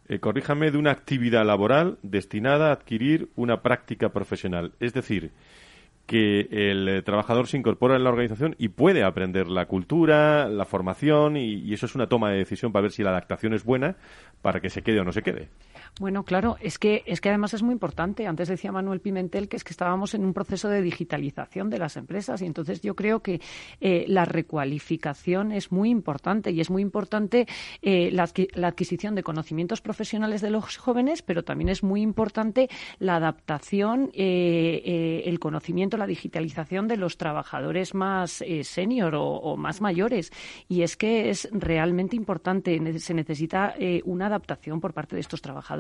eh, 0.09 0.19
corríjame, 0.19 0.73
de 0.73 0.79
una 0.79 0.91
actividad 0.91 1.47
laboral 1.47 1.99
destinada 2.03 2.71
a 2.71 2.73
adquirir 2.73 3.29
una 3.37 3.63
práctica 3.63 4.09
profesional. 4.09 4.73
Es 4.81 4.95
decir, 4.95 5.31
que 6.07 6.49
el 6.51 6.89
eh, 6.89 7.03
trabajador 7.03 7.47
se 7.47 7.57
incorpora 7.57 7.95
en 7.95 8.03
la 8.03 8.11
organización 8.11 8.57
y 8.59 8.71
puede 8.71 9.05
aprender 9.05 9.47
la 9.47 9.67
cultura, 9.67 10.49
la 10.49 10.65
formación, 10.65 11.37
y, 11.37 11.73
eso 11.73 11.87
es 11.87 11.95
una 11.95 12.09
toma 12.09 12.33
de 12.33 12.39
decisión 12.39 12.73
para 12.73 12.83
ver 12.83 12.91
si 12.91 13.05
la 13.05 13.11
adaptación 13.11 13.55
es 13.55 13.63
buena 13.63 13.95
para 14.43 14.59
que 14.59 14.71
se 14.71 14.83
quede 14.83 14.99
o 14.99 15.05
no 15.05 15.13
se 15.13 15.23
quede. 15.23 15.51
Bueno, 15.99 16.25
claro, 16.25 16.57
es 16.61 16.79
que, 16.79 17.03
es 17.07 17.21
que 17.21 17.29
además 17.29 17.53
es 17.53 17.63
muy 17.63 17.73
importante. 17.73 18.27
Antes 18.27 18.49
decía 18.49 18.73
Manuel 18.73 19.01
Pimentel 19.01 19.49
que 19.49 19.57
es 19.57 19.65
que 19.65 19.73
estábamos 19.73 20.15
en 20.15 20.25
un 20.25 20.33
proceso 20.33 20.69
de 20.69 20.81
digitalización 20.81 21.69
de 21.69 21.79
las 21.79 21.97
empresas 21.97 22.41
y 22.41 22.47
entonces 22.47 22.81
yo 22.81 22.95
creo 22.95 23.21
que 23.21 23.41
eh, 23.81 24.05
la 24.09 24.25
recualificación 24.25 25.53
es 25.53 25.73
muy 25.73 25.91
importante 25.91 26.53
y 26.53 26.61
es 26.61 26.71
muy 26.71 26.81
importante 26.81 27.47
eh, 27.83 28.11
la, 28.13 28.23
adquisición 28.67 29.15
de 29.15 29.23
conocimientos 29.23 29.83
profesionales 29.83 30.41
de 30.41 30.51
los 30.51 30.79
jóvenes, 30.79 31.23
pero 31.23 31.43
también 31.43 31.69
es 31.69 31.83
muy 31.83 32.01
importante 32.01 32.71
la 32.99 33.17
adaptación, 33.17 34.11
eh, 34.15 35.23
el 35.27 35.39
conocimiento, 35.39 35.97
la 35.97 36.07
digitalización 36.07 36.89
de 36.89 36.97
los 36.97 37.19
trabajadores 37.19 37.95
más 37.95 38.43
senior 38.63 39.15
o, 39.17 39.25
o, 39.25 39.57
más 39.57 39.81
mayores. 39.81 40.33
Y 40.69 40.83
es 40.83 40.97
que 40.97 41.31
es 41.31 41.49
realmente 41.53 42.17
importante, 42.17 42.99
se 43.01 43.15
necesita 43.15 43.75
una 44.05 44.27
adaptación 44.27 44.81
por 44.81 44.95
parte 44.95 45.17
de 45.17 45.21
estos 45.21 45.43
trabajadores 45.43 45.80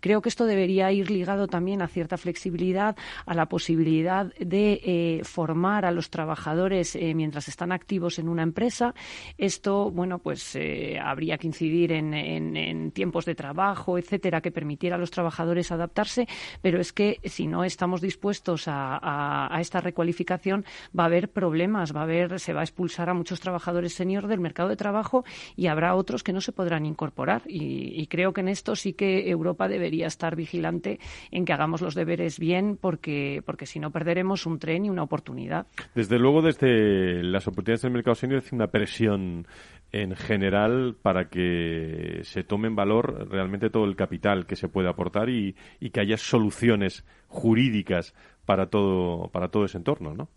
Creo 0.00 0.22
que 0.22 0.28
esto 0.28 0.46
debería 0.46 0.90
ir 0.92 1.10
ligado 1.10 1.48
también 1.48 1.82
a 1.82 1.88
cierta 1.88 2.16
flexibilidad, 2.16 2.96
a 3.26 3.34
la 3.34 3.46
posibilidad 3.46 4.32
de 4.38 4.80
eh, 4.84 5.20
formar 5.24 5.84
a 5.84 5.90
los 5.90 6.10
trabajadores 6.10 6.96
eh, 6.96 7.14
mientras 7.14 7.48
están 7.48 7.72
activos 7.72 8.18
en 8.18 8.28
una 8.28 8.42
empresa. 8.42 8.94
Esto, 9.38 9.90
bueno, 9.90 10.18
pues 10.18 10.56
eh, 10.56 10.98
habría 11.02 11.38
que 11.38 11.46
incidir 11.46 11.92
en, 11.92 12.90
tiempos 12.92 13.24
de 13.24 13.34
trabajo, 13.34 13.98
etcétera, 13.98 14.40
que 14.40 14.50
permitiera 14.50 14.96
a 14.96 14.98
los 14.98 15.10
trabajadores 15.10 15.72
adaptarse, 15.72 16.26
pero 16.60 16.80
es 16.80 16.92
que 16.92 17.20
si 17.24 17.46
no 17.46 17.64
estamos 17.64 18.00
dispuestos 18.00 18.64
a, 18.66 19.56
esta 19.60 19.80
recualificación, 19.80 20.64
va 20.98 21.04
a 21.04 21.06
haber 21.06 21.30
problemas, 21.30 21.94
va 21.94 22.00
a 22.00 22.04
haber, 22.04 22.40
se 22.40 22.52
va 22.52 22.60
a 22.60 22.64
expulsar 22.64 23.08
a 23.08 23.14
muchos 23.14 23.40
trabajadores 23.40 23.94
senior 23.94 24.26
del 24.26 24.40
mercado 24.40 24.68
de 24.68 24.76
trabajo 24.76 25.24
y 25.56 25.66
habrá 25.66 25.94
otros 25.94 26.22
que 26.22 26.32
no 26.32 26.40
se 26.40 26.52
podrán 26.52 26.86
incorporar. 26.86 27.42
Y, 27.46 28.00
y 28.00 28.06
creo 28.06 28.32
que 28.32 28.40
en 28.40 28.48
esto 28.48 28.76
sí 28.76 28.92
que 28.92 29.31
Europa 29.32 29.68
debería 29.68 30.06
estar 30.06 30.36
vigilante 30.36 30.98
en 31.30 31.44
que 31.44 31.52
hagamos 31.52 31.80
los 31.80 31.94
deberes 31.94 32.38
bien, 32.38 32.78
porque, 32.80 33.42
porque 33.44 33.66
si 33.66 33.80
no 33.80 33.90
perderemos 33.90 34.46
un 34.46 34.58
tren 34.58 34.84
y 34.84 34.90
una 34.90 35.02
oportunidad. 35.02 35.66
Desde 35.94 36.18
luego, 36.18 36.42
desde 36.42 37.22
las 37.22 37.46
oportunidades 37.46 37.82
del 37.82 37.92
mercado 37.92 38.14
senior, 38.14 38.42
es 38.42 38.52
una 38.52 38.68
presión 38.68 39.46
en 39.92 40.16
general 40.16 40.96
para 41.00 41.28
que 41.28 42.20
se 42.22 42.44
tome 42.44 42.68
en 42.68 42.76
valor 42.76 43.28
realmente 43.30 43.68
todo 43.68 43.84
el 43.84 43.96
capital 43.96 44.46
que 44.46 44.56
se 44.56 44.68
puede 44.68 44.88
aportar 44.88 45.28
y, 45.28 45.54
y 45.80 45.90
que 45.90 46.00
haya 46.00 46.16
soluciones 46.16 47.04
jurídicas 47.28 48.14
para 48.46 48.66
todo, 48.66 49.28
para 49.28 49.48
todo 49.48 49.64
ese 49.64 49.78
entorno, 49.78 50.14
¿no? 50.14 50.28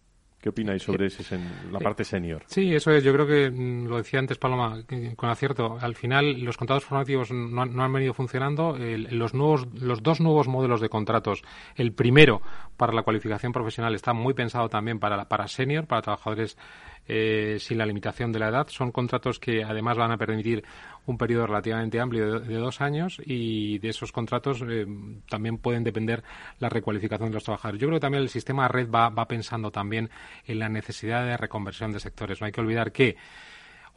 ¿Qué 0.46 0.50
opináis 0.50 0.84
sobre 0.84 1.08
ese, 1.08 1.40
la 1.72 1.80
parte 1.80 2.04
senior? 2.04 2.44
Sí, 2.46 2.76
eso 2.76 2.92
es. 2.92 3.04
Yo 3.04 3.12
creo 3.14 3.26
que 3.26 3.50
mm, 3.50 3.88
lo 3.88 3.98
decía 3.98 4.20
antes 4.20 4.38
Paloma 4.38 4.84
con 5.16 5.28
acierto. 5.28 5.80
Al 5.82 5.96
final 5.96 6.40
los 6.42 6.56
contratos 6.56 6.86
formativos 6.86 7.32
no 7.32 7.64
han, 7.64 7.94
venido 7.94 8.14
funcionando. 8.14 8.78
los 8.78 9.34
nuevos, 9.34 9.66
los 9.74 10.04
dos 10.04 10.22
nuevos 10.22 10.48
modelos 10.48 10.82
de 10.82 10.90
contratos. 10.90 11.42
El 11.76 11.94
primero 11.94 12.44
para 12.78 12.94
la 12.94 13.02
cualificación 13.02 13.54
profesional 13.54 13.96
está 13.96 14.14
muy 14.14 14.36
pensado 14.36 14.70
también 14.70 15.00
para 15.00 15.28
para 15.28 15.48
senior, 15.48 15.88
para 15.88 16.04
trabajadores 16.04 16.60
eh, 17.08 17.58
sin 17.60 17.80
la 17.80 17.86
limitación 17.88 18.32
de 18.32 18.38
la 18.38 18.50
edad. 18.50 18.68
Son 18.68 18.92
contratos 18.92 19.40
que 19.40 19.64
además 19.64 19.98
van 19.98 20.12
a 20.12 20.18
permitir 20.18 20.64
un 21.06 21.18
periodo 21.18 21.48
relativamente 21.48 22.00
amplio 22.00 22.40
de, 22.40 22.56
dos 22.56 22.82
años 22.82 23.22
y 23.26 23.80
de 23.80 23.90
esos 23.90 24.12
contratos 24.12 24.64
eh, 24.68 24.86
también 25.30 25.58
pueden 25.58 25.84
depender 25.84 26.24
la 26.60 26.70
recualificación 26.70 27.30
de 27.30 27.36
los 27.36 27.44
trabajadores. 27.44 27.82
Yo 27.82 27.88
creo 27.88 27.98
que 28.00 28.02
también 28.02 28.24
el 28.24 28.30
sistema 28.30 28.68
red 28.68 28.90
va, 28.90 29.10
va 29.10 29.28
pensando 29.28 29.72
también 29.72 30.10
en 30.46 30.60
la 30.60 30.70
necesidad 30.70 31.26
de 31.26 31.38
reconversión 31.38 31.92
de 31.92 32.00
sectores. 32.00 32.42
No 32.42 32.48
hay 32.48 32.52
que 32.52 32.62
olvidar 32.62 32.92
que 32.92 33.18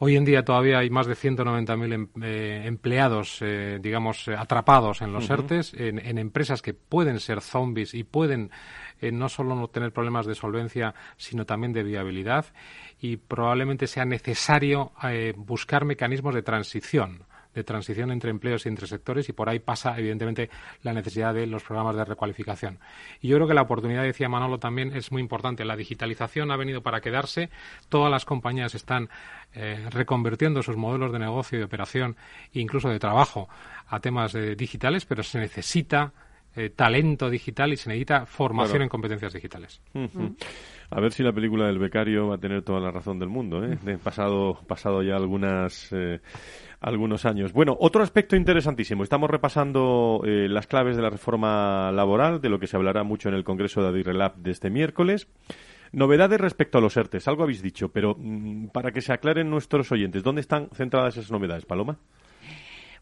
Hoy 0.01 0.15
en 0.15 0.23
día 0.23 0.45
todavía 0.45 0.79
hay 0.79 0.89
más 0.89 1.07
de 1.07 1.13
190.000 1.13 1.93
em, 1.93 2.07
eh, 2.23 2.63
empleados, 2.65 3.39
eh, 3.41 3.79
digamos, 3.81 4.29
atrapados 4.29 5.01
en 5.01 5.11
los 5.11 5.29
ERTES, 5.29 5.73
en, 5.73 6.17
empresas 6.17 6.61
que 6.61 6.73
pueden 6.73 7.19
ser 7.19 7.41
zombies 7.41 7.93
y 7.93 8.05
pueden 8.05 8.49
no 9.01 9.27
solo 9.27 9.55
no 9.55 9.67
tener 9.67 9.91
problemas 9.91 10.25
de 10.25 10.35
solvencia, 10.35 10.95
sino 11.17 11.45
también 11.45 11.73
de 11.73 11.83
viabilidad. 11.83 12.45
Y 13.01 13.17
probablemente 13.17 13.87
sea 13.87 14.05
necesario 14.05 14.93
eh, 15.03 15.33
buscar 15.35 15.83
mecanismos 15.83 16.33
de 16.33 16.43
transición 16.43 17.25
de 17.53 17.63
transición 17.63 18.11
entre 18.11 18.29
empleos 18.29 18.65
y 18.65 18.69
entre 18.69 18.87
sectores 18.87 19.27
y 19.29 19.33
por 19.33 19.49
ahí 19.49 19.59
pasa 19.59 19.97
evidentemente 19.97 20.49
la 20.83 20.93
necesidad 20.93 21.33
de 21.33 21.47
los 21.47 21.63
programas 21.63 21.95
de 21.95 22.05
recualificación. 22.05 22.79
Y 23.21 23.27
yo 23.29 23.37
creo 23.37 23.47
que 23.47 23.53
la 23.53 23.63
oportunidad, 23.63 24.03
decía 24.03 24.29
Manolo, 24.29 24.59
también 24.59 24.95
es 24.95 25.11
muy 25.11 25.21
importante. 25.21 25.65
La 25.65 25.75
digitalización 25.75 26.51
ha 26.51 26.57
venido 26.57 26.81
para 26.81 27.01
quedarse. 27.01 27.49
Todas 27.89 28.11
las 28.11 28.25
compañías 28.25 28.75
están 28.75 29.09
eh, 29.53 29.87
reconvirtiendo 29.89 30.61
sus 30.61 30.77
modelos 30.77 31.11
de 31.11 31.19
negocio 31.19 31.57
y 31.57 31.59
de 31.59 31.65
operación, 31.65 32.15
incluso 32.53 32.89
de 32.89 32.99
trabajo, 32.99 33.49
a 33.87 33.99
temas 33.99 34.35
eh, 34.35 34.55
digitales, 34.55 35.05
pero 35.05 35.23
se 35.23 35.39
necesita 35.39 36.13
talento 36.75 37.29
digital 37.29 37.71
y 37.71 37.77
se 37.77 37.87
necesita 37.87 38.25
formación 38.25 38.81
en 38.81 38.89
competencias 38.89 39.31
digitales. 39.31 39.79
A 40.91 40.99
ver 40.99 41.11
si 41.11 41.21
la 41.21 41.31
película 41.31 41.67
del 41.67 41.77
becario 41.77 42.29
va 42.29 42.35
a 42.35 42.39
tener 42.39 42.63
toda 42.63 42.79
la 42.79 42.89
razón 42.89 43.19
del 43.19 43.29
mundo, 43.29 43.63
¿eh? 43.63 43.77
pasado, 44.03 44.59
pasado 44.67 45.03
ya 45.03 45.15
algunas, 45.15 45.89
eh, 45.91 46.19
algunos 46.79 47.25
años. 47.25 47.53
Bueno, 47.53 47.77
otro 47.79 48.01
aspecto 48.01 48.35
interesantísimo. 48.35 49.03
Estamos 49.03 49.29
repasando 49.29 50.21
eh, 50.25 50.47
las 50.49 50.65
claves 50.65 50.95
de 50.95 51.03
la 51.03 51.11
reforma 51.11 51.91
laboral, 51.91 52.41
de 52.41 52.49
lo 52.49 52.59
que 52.59 52.65
se 52.65 52.75
hablará 52.75 53.03
mucho 53.03 53.29
en 53.29 53.35
el 53.35 53.43
Congreso 53.43 53.83
de 53.83 53.89
Adirrelab 53.89 54.37
de 54.37 54.49
este 54.49 54.71
miércoles. 54.71 55.27
Novedades 55.91 56.41
respecto 56.41 56.79
a 56.79 56.81
los 56.81 56.97
ERTES, 56.97 57.27
algo 57.27 57.43
habéis 57.43 57.61
dicho, 57.61 57.89
pero 57.89 58.15
mm, 58.17 58.67
para 58.67 58.91
que 58.91 59.01
se 59.01 59.13
aclaren 59.13 59.49
nuestros 59.49 59.91
oyentes, 59.91 60.23
¿dónde 60.23 60.41
están 60.41 60.69
centradas 60.73 61.17
esas 61.17 61.31
novedades, 61.31 61.65
Paloma? 61.65 61.99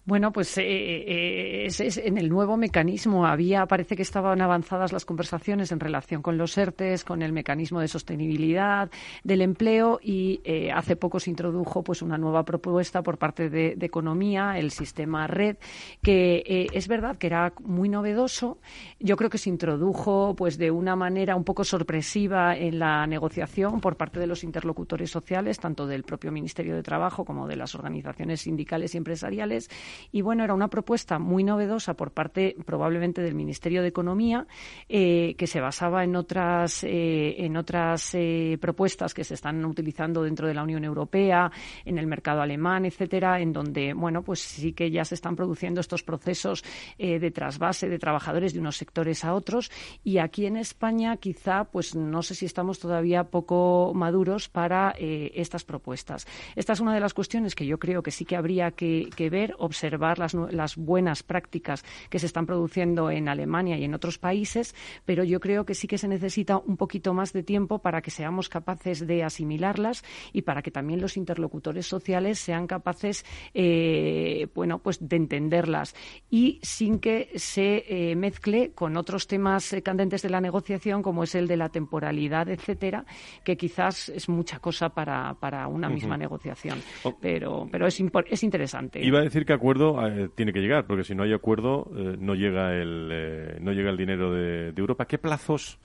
Bueno, 0.07 0.31
pues 0.31 0.57
eh, 0.57 0.63
eh, 0.65 1.65
es, 1.65 1.97
en 1.97 2.17
el 2.17 2.29
nuevo 2.29 2.55
mecanismo 2.55 3.25
había, 3.25 3.65
parece 3.65 3.97
que 3.97 4.03
estaban 4.03 4.41
avanzadas 4.41 4.93
las 4.93 5.03
conversaciones 5.03 5.73
en 5.73 5.81
relación 5.81 6.21
con 6.21 6.37
los 6.37 6.57
ERTES, 6.57 7.03
con 7.03 7.21
el 7.21 7.33
mecanismo 7.33 7.81
de 7.81 7.89
sostenibilidad 7.89 8.89
del 9.25 9.41
empleo 9.41 9.99
y 10.01 10.39
eh, 10.45 10.71
hace 10.71 10.95
poco 10.95 11.19
se 11.19 11.29
introdujo 11.29 11.83
pues 11.83 12.01
una 12.01 12.17
nueva 12.17 12.45
propuesta 12.45 13.03
por 13.03 13.17
parte 13.17 13.49
de, 13.49 13.75
Economía, 13.87 14.57
el 14.57 14.71
sistema 14.71 15.27
Red, 15.27 15.57
que 16.01 16.67
es 16.73 16.87
verdad 16.87 17.17
que 17.17 17.27
era 17.27 17.53
muy 17.63 17.89
novedoso. 17.89 18.59
Yo 18.99 19.15
creo 19.15 19.29
que 19.29 19.37
se 19.37 19.49
introdujo 19.49 20.35
pues 20.37 20.57
de 20.57 20.71
una 20.71 20.95
manera 20.95 21.35
un 21.35 21.43
poco 21.43 21.63
sorpresiva 21.63 22.55
en 22.55 22.79
la 22.79 23.07
negociación 23.07 23.81
por 23.81 23.95
parte 23.95 24.19
de 24.19 24.27
los 24.27 24.43
interlocutores 24.43 25.09
sociales, 25.09 25.59
tanto 25.59 25.87
del 25.87 26.03
propio 26.03 26.31
Ministerio 26.31 26.75
de 26.75 26.83
Trabajo 26.83 27.25
como 27.25 27.47
de 27.47 27.55
las 27.55 27.75
organizaciones 27.75 28.41
sindicales 28.41 28.93
y 28.93 28.97
empresariales 28.97 29.69
Y 30.11 30.21
bueno, 30.21 30.43
era 30.43 30.53
una 30.53 30.67
propuesta 30.67 31.19
muy 31.19 31.43
novedosa 31.43 31.95
por 31.95 32.11
parte 32.11 32.55
probablemente 32.65 33.21
del 33.21 33.35
Ministerio 33.35 33.81
de 33.81 33.87
Economía 33.89 34.45
eh, 34.89 35.35
que 35.37 35.47
se 35.47 35.59
basaba 35.59 36.03
en 36.03 36.15
otras, 36.15 36.83
eh, 36.83 37.35
en 37.45 37.57
otras 37.57 38.13
eh, 38.13 38.57
propuestas 38.59 39.13
que 39.13 39.23
se 39.23 39.33
están 39.33 39.63
utilizando 39.65 40.23
dentro 40.23 40.47
de 40.47 40.53
la 40.53 40.63
Unión 40.63 40.83
Europea, 40.83 41.51
en 41.85 41.97
el 41.97 42.07
mercado 42.07 42.41
alemán, 42.41 42.85
etcétera, 42.85 43.39
en 43.39 43.53
donde, 43.53 43.93
bueno, 43.93 44.21
pues 44.23 44.39
sí 44.39 44.73
que 44.73 44.91
ya 44.91 45.05
se 45.05 45.15
están 45.15 45.35
produciendo 45.35 45.81
estos 45.81 46.03
procesos 46.03 46.63
de 46.97 47.31
trasvase 47.31 47.89
de 47.89 47.99
trabajadores 47.99 48.53
de 48.53 48.59
unos 48.59 48.77
sectores 48.77 49.23
a 49.25 49.33
otros. 49.33 49.71
Y 50.03 50.17
aquí 50.17 50.45
en 50.45 50.57
España, 50.57 51.17
quizá, 51.17 51.65
pues 51.65 51.95
no 51.95 52.21
sé 52.21 52.35
si 52.35 52.45
estamos 52.45 52.79
todavía 52.79 53.25
poco 53.25 53.91
maduros 53.93 54.49
para 54.49 54.91
estas 54.97 55.63
propuestas. 55.63 56.27
Esta 56.55 56.73
es 56.73 56.79
una 56.79 56.93
de 56.93 56.99
las 56.99 57.13
cuestiones 57.13 57.55
que 57.55 57.65
yo 57.65 57.79
creo 57.79 58.03
que 58.03 58.11
sí 58.11 58.25
que 58.25 58.35
habría 58.35 58.71
que, 58.71 59.29
ver, 59.31 59.55
observar 59.57 59.86
las, 59.89 60.33
las 60.33 60.75
buenas 60.75 61.23
prácticas 61.23 61.83
que 62.09 62.19
se 62.19 62.25
están 62.25 62.45
produciendo 62.45 63.09
en 63.09 63.29
Alemania 63.29 63.77
y 63.77 63.83
en 63.83 63.93
otros 63.93 64.17
países, 64.17 64.75
pero 65.05 65.23
yo 65.23 65.39
creo 65.39 65.65
que 65.65 65.73
sí 65.73 65.87
que 65.87 65.97
se 65.97 66.07
necesita 66.07 66.57
un 66.57 66.77
poquito 66.77 67.13
más 67.13 67.33
de 67.33 67.43
tiempo 67.43 67.79
para 67.79 68.01
que 68.01 68.11
seamos 68.11 68.49
capaces 68.49 69.05
de 69.05 69.23
asimilarlas 69.23 70.03
y 70.33 70.43
para 70.43 70.61
que 70.61 70.71
también 70.71 71.01
los 71.01 71.17
interlocutores 71.17 71.87
sociales 71.87 72.39
sean 72.39 72.67
capaces, 72.67 73.25
eh, 73.53 74.47
bueno, 74.53 74.79
pues 74.79 74.97
de 75.07 75.15
entenderlas 75.15 75.95
y 76.29 76.59
sin 76.63 76.99
que 76.99 77.29
se 77.35 77.85
eh, 77.87 78.15
mezcle 78.15 78.71
con 78.73 78.97
otros 78.97 79.27
temas 79.27 79.75
candentes 79.83 80.21
de 80.21 80.29
la 80.29 80.41
negociación, 80.41 81.01
como 81.01 81.23
es 81.23 81.35
el 81.35 81.47
de 81.47 81.57
la 81.57 81.69
temporalidad, 81.69 82.49
etcétera, 82.49 83.05
que 83.43 83.57
quizás 83.57 84.09
es 84.09 84.29
mucha 84.29 84.59
cosa 84.59 84.89
para, 84.89 85.33
para 85.35 85.67
una 85.67 85.89
misma 85.89 86.17
negociación. 86.17 86.81
Oh. 87.03 87.15
Pero, 87.19 87.67
pero 87.71 87.87
es, 87.87 88.01
es 88.29 88.43
interesante. 88.43 89.03
Iba 89.03 89.19
a 89.19 89.23
decir 89.23 89.45
que 89.45 89.53
acuerdo 89.53 89.76
eh, 90.07 90.29
tiene 90.35 90.53
que 90.53 90.59
llegar, 90.59 90.85
porque 90.85 91.03
si 91.03 91.15
no 91.15 91.23
hay 91.23 91.33
acuerdo 91.33 91.89
no 92.19 92.35
llega 92.35 92.73
el 92.73 93.57
no 93.61 93.71
llega 93.71 93.89
el 93.89 93.97
dinero 93.97 94.33
de, 94.33 94.71
de 94.71 94.81
Europa. 94.81 95.05
¿Qué 95.05 95.17
plazos 95.17 95.79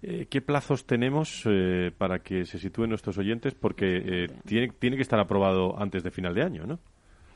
eh, 0.00 0.26
¿Qué 0.30 0.40
plazos 0.40 0.84
tenemos 0.86 1.42
eh, 1.46 1.90
para 1.96 2.20
que 2.20 2.44
se 2.46 2.58
sitúen 2.58 2.90
nuestros 2.90 3.18
oyentes? 3.18 3.54
Porque 3.54 3.96
eh, 3.96 4.26
tiene, 4.46 4.68
tiene 4.78 4.96
que 4.96 5.02
estar 5.02 5.18
aprobado 5.18 5.80
antes 5.80 6.04
de 6.04 6.10
final 6.10 6.34
de 6.34 6.42
año, 6.42 6.66
¿no? 6.66 6.78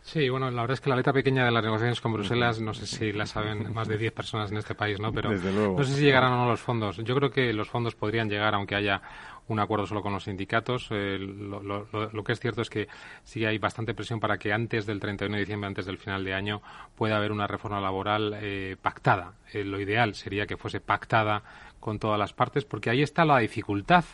Sí, 0.02 0.28
bueno, 0.28 0.50
la 0.50 0.62
verdad 0.62 0.74
es 0.74 0.80
que 0.80 0.90
la 0.90 0.96
letra 0.96 1.12
pequeña 1.12 1.44
de 1.44 1.52
las 1.52 1.62
negociaciones 1.62 2.00
con 2.00 2.12
Bruselas, 2.12 2.60
no 2.60 2.74
sé 2.74 2.86
si 2.86 3.12
la 3.12 3.24
saben 3.24 3.72
más 3.72 3.86
de 3.86 3.96
10 3.96 4.12
personas 4.12 4.50
en 4.50 4.58
este 4.58 4.74
país, 4.74 4.98
¿no? 4.98 5.12
Pero 5.12 5.30
no 5.30 5.84
sé 5.84 5.94
si 5.94 6.02
llegarán 6.02 6.32
o 6.32 6.38
no 6.38 6.46
los 6.48 6.60
fondos. 6.60 6.96
Yo 6.98 7.14
creo 7.14 7.30
que 7.30 7.52
los 7.52 7.68
fondos 7.68 7.94
podrían 7.94 8.28
llegar, 8.28 8.52
aunque 8.54 8.74
haya 8.74 9.00
un 9.48 9.60
acuerdo 9.60 9.86
solo 9.86 10.02
con 10.02 10.12
los 10.12 10.24
sindicatos. 10.24 10.88
lo, 10.90 12.24
que 12.24 12.32
es 12.32 12.40
cierto 12.40 12.62
es 12.62 12.70
que 12.70 12.88
sí 13.24 13.44
hay 13.44 13.58
bastante 13.58 13.94
presión 13.94 14.20
para 14.20 14.38
que 14.38 14.52
antes 14.52 14.86
del 14.86 15.00
31 15.00 15.34
de 15.36 15.40
diciembre, 15.40 15.68
antes 15.68 15.86
del 15.86 15.98
final 15.98 16.24
de 16.24 16.34
año, 16.34 16.62
pueda 16.96 17.16
haber 17.16 17.32
una 17.32 17.46
reforma 17.46 17.80
laboral 17.80 18.36
pactada. 18.80 19.34
lo 19.52 19.80
ideal 19.80 20.14
sería 20.14 20.46
que 20.46 20.56
fuese 20.56 20.80
pactada 20.80 21.42
con 21.80 21.98
todas 21.98 22.18
las 22.18 22.32
partes, 22.32 22.64
porque 22.64 22.90
ahí 22.90 23.02
está 23.02 23.24
la 23.24 23.38
dificultad, 23.38 24.04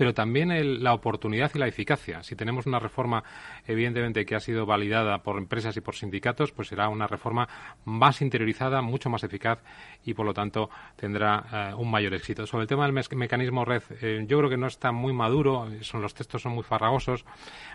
pero 0.00 0.14
también 0.14 0.82
la 0.82 0.94
oportunidad 0.94 1.50
y 1.54 1.58
la 1.58 1.66
eficacia. 1.66 2.22
Si 2.22 2.34
tenemos 2.34 2.64
una 2.64 2.78
reforma, 2.78 3.22
evidentemente, 3.66 4.24
que 4.24 4.34
ha 4.34 4.40
sido 4.40 4.64
validada 4.64 5.22
por 5.22 5.36
empresas 5.36 5.76
y 5.76 5.82
por 5.82 5.94
sindicatos, 5.94 6.52
pues 6.52 6.68
será 6.68 6.88
una 6.88 7.06
reforma 7.06 7.46
más 7.84 8.22
interiorizada, 8.22 8.80
mucho 8.80 9.10
más 9.10 9.24
eficaz 9.24 9.58
y, 10.02 10.14
por 10.14 10.24
lo 10.24 10.32
tanto, 10.32 10.70
tendrá 10.96 11.44
eh, 11.52 11.74
un 11.74 11.90
mayor 11.90 12.14
éxito. 12.14 12.46
Sobre 12.46 12.62
el 12.62 12.68
tema 12.68 12.86
del 12.86 12.94
mecanismo 13.14 13.66
red, 13.66 13.82
eh, 14.00 14.24
yo 14.26 14.38
creo 14.38 14.48
que 14.48 14.56
no 14.56 14.68
está 14.68 14.90
muy 14.90 15.12
maduro, 15.12 15.68
son, 15.82 16.00
los 16.00 16.14
textos 16.14 16.40
son 16.40 16.52
muy 16.52 16.64
farragosos. 16.64 17.26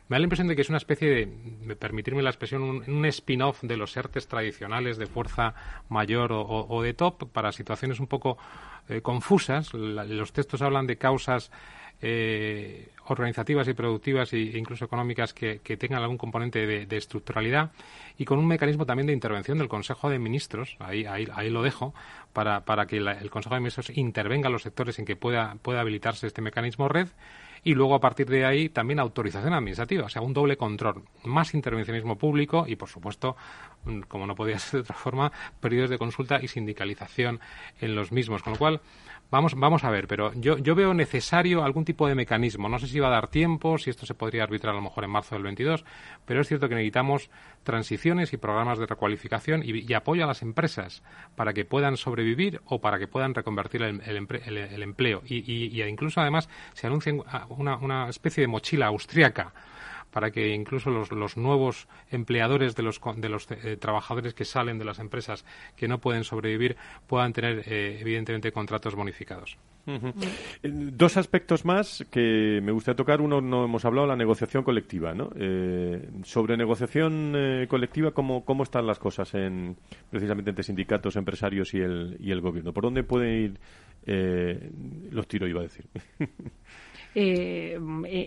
Me 0.07 0.15
da 0.15 0.19
la 0.21 0.23
impresión 0.23 0.47
de 0.47 0.55
que 0.55 0.63
es 0.63 0.69
una 0.69 0.79
especie 0.79 1.07
de, 1.07 1.75
permitirme 1.75 2.23
la 2.23 2.31
expresión, 2.31 2.63
un, 2.63 3.05
spin-off 3.05 3.61
de 3.61 3.77
los 3.77 3.95
ERTES 3.95 4.27
tradicionales 4.27 4.97
de 4.97 5.05
fuerza 5.05 5.53
mayor 5.89 6.31
o 6.33 6.81
de 6.81 6.95
top 6.95 7.31
para 7.31 7.51
situaciones 7.51 7.99
un 7.99 8.07
poco 8.07 8.39
eh, 8.87 9.01
confusas. 9.01 9.73
los 9.73 10.31
textos 10.31 10.61
hablan 10.61 10.85
de 10.85 10.97
causas 10.97 11.51
eh, 12.07 12.89
organizativas 13.07 13.67
y 13.67 13.73
productivas 13.73 14.31
e 14.31 14.37
incluso 14.37 14.85
económicas 14.85 15.33
que, 15.33 15.57
tengan 15.57 16.03
algún 16.03 16.19
componente 16.19 16.67
de, 16.85 16.97
estructuralidad 16.97 17.71
y 18.19 18.25
con 18.25 18.37
un 18.37 18.45
mecanismo 18.45 18.85
también 18.85 19.07
de 19.07 19.13
intervención 19.13 19.57
del 19.57 19.67
Consejo 19.67 20.07
de 20.07 20.19
Ministros, 20.19 20.75
ahí, 20.77 21.05
ahí, 21.05 21.27
ahí 21.33 21.49
lo 21.49 21.63
dejo, 21.63 21.95
para, 22.31 22.63
para 22.63 22.85
que 22.85 22.97
el 22.97 23.29
Consejo 23.31 23.55
de 23.55 23.61
Ministros 23.61 23.97
intervenga 23.97 24.49
en 24.49 24.53
los 24.53 24.61
sectores 24.61 24.99
en 24.99 25.05
que 25.05 25.15
pueda, 25.15 25.55
pueda 25.63 25.81
habilitarse 25.81 26.27
este 26.27 26.43
mecanismo 26.43 26.87
red 26.87 27.07
y 27.65 27.73
luego 27.73 27.95
a 27.95 27.99
partir 27.99 28.27
de 28.27 28.45
ahí 28.45 28.69
también 28.69 28.99
autorización 28.99 29.51
administrativa, 29.53 30.05
o 30.05 30.09
sea, 30.09 30.21
un 30.21 30.33
doble 30.33 30.55
control, 30.55 31.01
más 31.23 31.55
intervencionismo 31.55 32.15
público 32.15 32.65
y, 32.67 32.75
por 32.75 32.87
supuesto, 32.87 33.35
como 34.07 34.27
no 34.27 34.35
podía 34.35 34.59
ser 34.59 34.73
de 34.73 34.83
otra 34.83 34.95
forma, 34.95 35.31
periodos 35.59 35.89
de 35.89 35.97
consulta 35.97 36.39
y 36.39 36.47
sindicalización 36.47 37.39
en 37.81 37.95
los 37.95 38.11
mismos, 38.11 38.43
con 38.43 38.53
lo 38.53 38.59
cual 38.59 38.81
Vamos, 39.35 39.53
vamos 39.53 39.83
a 39.83 39.89
ver, 39.89 40.07
pero 40.07 40.31
yo, 40.35 40.57
yo 40.59 40.75
veo 40.75 40.93
necesario 40.93 41.65
algún 41.65 41.83
tipo 41.83 42.07
de 42.07 42.15
mecanismo. 42.15 42.69
No 42.69 42.79
sé 42.79 42.87
si 42.87 43.01
va 43.01 43.07
a 43.07 43.11
dar 43.11 43.27
tiempo, 43.27 43.77
si 43.77 43.89
esto 43.89 44.05
se 44.05 44.13
podría 44.13 44.43
arbitrar 44.43 44.71
a 44.71 44.77
lo 44.77 44.81
mejor 44.81 45.03
en 45.03 45.09
marzo 45.09 45.35
del 45.35 45.43
22, 45.43 45.83
pero 46.23 46.39
es 46.39 46.47
cierto 46.47 46.69
que 46.69 46.75
necesitamos 46.75 47.29
transiciones 47.63 48.31
y 48.31 48.37
programas 48.37 48.79
de 48.79 48.85
recualificación 48.85 49.61
y, 49.65 49.93
apoyo 49.93 50.23
a 50.23 50.27
las 50.27 50.41
empresas 50.41 51.03
para 51.35 51.51
que 51.51 51.65
puedan 51.65 51.97
sobrevivir 51.97 52.61
o 52.63 52.79
para 52.79 52.97
que 52.97 53.09
puedan 53.09 53.33
reconvertir 53.33 53.81
el, 53.81 53.99
el, 54.05 54.83
empleo. 54.83 55.21
Y, 55.25 55.39
y, 55.51 55.83
incluso 55.83 56.21
además 56.21 56.47
se 56.71 56.87
anuncia 56.87 57.13
una, 57.49 57.75
una 57.75 58.07
especie 58.07 58.39
de 58.39 58.47
mochila 58.47 58.85
austriaca 58.85 59.51
para 60.15 60.31
que 60.31 60.53
incluso 60.53 60.91
los, 60.91 61.11
los 61.11 61.35
nuevos 61.35 61.89
empleadores 62.09 62.73
de 62.73 62.83
los, 62.83 63.01
de 63.17 63.27
los 63.27 63.51
eh, 63.51 63.75
trabajadores 63.75 64.33
que 64.33 64.45
salen 64.45 64.79
de 64.79 64.85
las 64.85 64.99
empresas 64.99 65.43
que 65.75 65.89
no 65.89 65.99
pueden 65.99 66.23
sobrevivir 66.23 66.77
puedan 67.05 67.33
tener, 67.33 67.63
eh, 67.65 67.97
evidentemente, 67.99 68.53
contratos 68.53 68.95
bonificados. 68.95 69.57
Eh, 69.85 69.99
dos 70.63 71.17
aspectos 71.17 71.65
más 71.65 72.05
que 72.09 72.61
me 72.63 72.71
gustaría 72.71 72.95
tocar. 72.95 73.19
Uno, 73.19 73.41
no 73.41 73.65
hemos 73.65 73.83
hablado, 73.83 74.07
la 74.07 74.15
negociación 74.15 74.63
colectiva. 74.63 75.13
¿no? 75.13 75.31
sobre 76.23 76.55
negociación 76.55 77.67
colectiva, 77.67 78.11
¿cómo, 78.11 78.45
¿cómo 78.45 78.63
están 78.63 78.87
las 78.87 78.99
cosas 78.99 79.33
en, 79.33 79.75
precisamente 80.09 80.51
entre 80.51 80.63
sindicatos, 80.63 81.17
empresarios 81.17 81.73
y 81.73 81.79
el, 81.79 82.15
y 82.21 82.31
el 82.31 82.39
gobierno? 82.39 82.71
¿Por 82.71 82.85
dónde 82.85 83.03
pueden 83.03 83.43
ir 83.43 85.11
los 85.11 85.27
tiros, 85.27 85.49
iba 85.49 85.59
a 85.59 85.63
decir? 85.63 85.87
eh, 87.17 87.79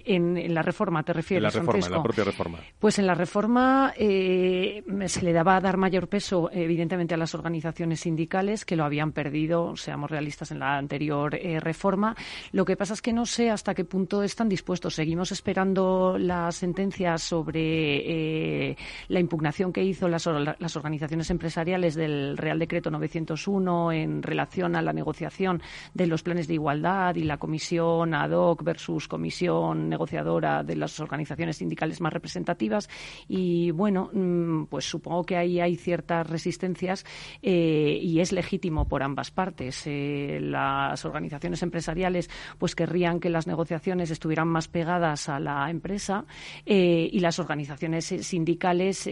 en, 0.07 0.55
la 0.55 0.63
reforma, 0.63 1.03
¿te 1.03 1.13
refieres? 1.13 1.55
En 1.55 1.61
la 1.61 1.61
reforma, 1.61 1.87
en 1.87 1.93
la 1.93 2.03
propia 2.03 2.25
reforma. 2.25 2.59
Pues 2.79 2.99
en 2.99 3.07
la 3.07 3.15
reforma 3.15 3.93
eh, 3.97 4.83
se 5.07 5.23
le 5.23 5.35
daba 5.35 5.57
a 5.57 5.61
dar 5.61 5.77
mayor 5.77 6.09
peso, 6.09 6.49
evidentemente, 6.51 7.13
a 7.13 7.19
las 7.19 7.35
organizaciones 7.35 8.01
sindicales 8.01 8.65
que 8.65 8.77
lo 8.77 8.85
habían 8.85 9.13
perdido, 9.13 9.77
seamos 9.77 10.11
realistas, 10.11 10.53
en 10.53 10.61
la 10.61 10.79
anterior 10.79 11.35
eh, 11.35 11.61
reforma. 11.61 12.17
Lo 12.53 12.65
que 12.65 12.77
pasa 12.77 12.95
es 12.95 13.03
que 13.03 13.13
no 13.13 13.27
sé 13.27 13.51
hasta 13.51 13.75
qué 13.75 13.85
punto 13.85 14.23
están 14.23 14.49
dispuestos. 14.49 14.95
Seguimos 14.95 15.33
esperando 15.33 16.17
la 16.19 16.51
sentencia 16.51 17.19
sobre 17.19 18.75
la 19.09 19.21
impugnación 19.21 19.71
que 19.71 19.85
hizo 19.85 20.09
las, 20.09 20.27
las 20.27 20.77
organizaciones 20.77 21.29
empresariales 21.29 21.95
del 21.95 22.39
Real 22.39 22.59
Decreto 22.59 22.91
901 22.91 23.93
en 23.93 24.23
relación 24.23 24.77
a 24.77 24.83
la 24.83 24.95
negociación 24.95 25.61
de 25.93 26.07
los 26.07 26.23
planes 26.23 26.49
de 26.49 26.55
igualdad 26.55 27.17
y 27.17 27.25
la 27.25 27.37
comisión 27.37 28.15
ad 28.15 28.31
hoc 28.31 28.63
sus 28.79 29.09
comisión 29.09 29.89
negociadora 29.89 30.63
de 30.63 30.77
las 30.77 30.99
organizaciones 31.01 31.57
sindicales 31.57 32.01
más 32.01 32.13
representativas. 32.13 32.89
Y 33.29 33.71
bueno, 33.73 34.11
mm, 34.13 34.65
pues 34.67 34.85
supongo 34.85 35.25
que 35.25 35.37
ahí 35.37 35.61
hay 35.61 35.77
ciertas 35.77 36.29
resistencias 36.29 37.05
eh, 37.43 37.99
y 38.01 38.21
es 38.21 38.33
legítimo 38.33 38.89
por 38.89 39.03
ambas 39.03 39.31
partes. 39.31 39.83
Eh, 39.87 40.39
las 40.41 41.05
organizaciones 41.05 41.63
empresariales 41.63 42.31
pues 42.59 42.75
querrían 42.75 43.21
que 43.21 43.31
las 43.31 43.47
negociaciones 43.47 44.11
estuvieran 44.11 44.49
más 44.49 44.69
pegadas 44.69 45.29
a 45.29 45.41
la 45.41 45.71
empresa 45.71 46.25
eh, 46.67 47.09
y 47.11 47.21
las 47.21 47.39
organizaciones 47.39 48.07
sindicales, 48.07 49.09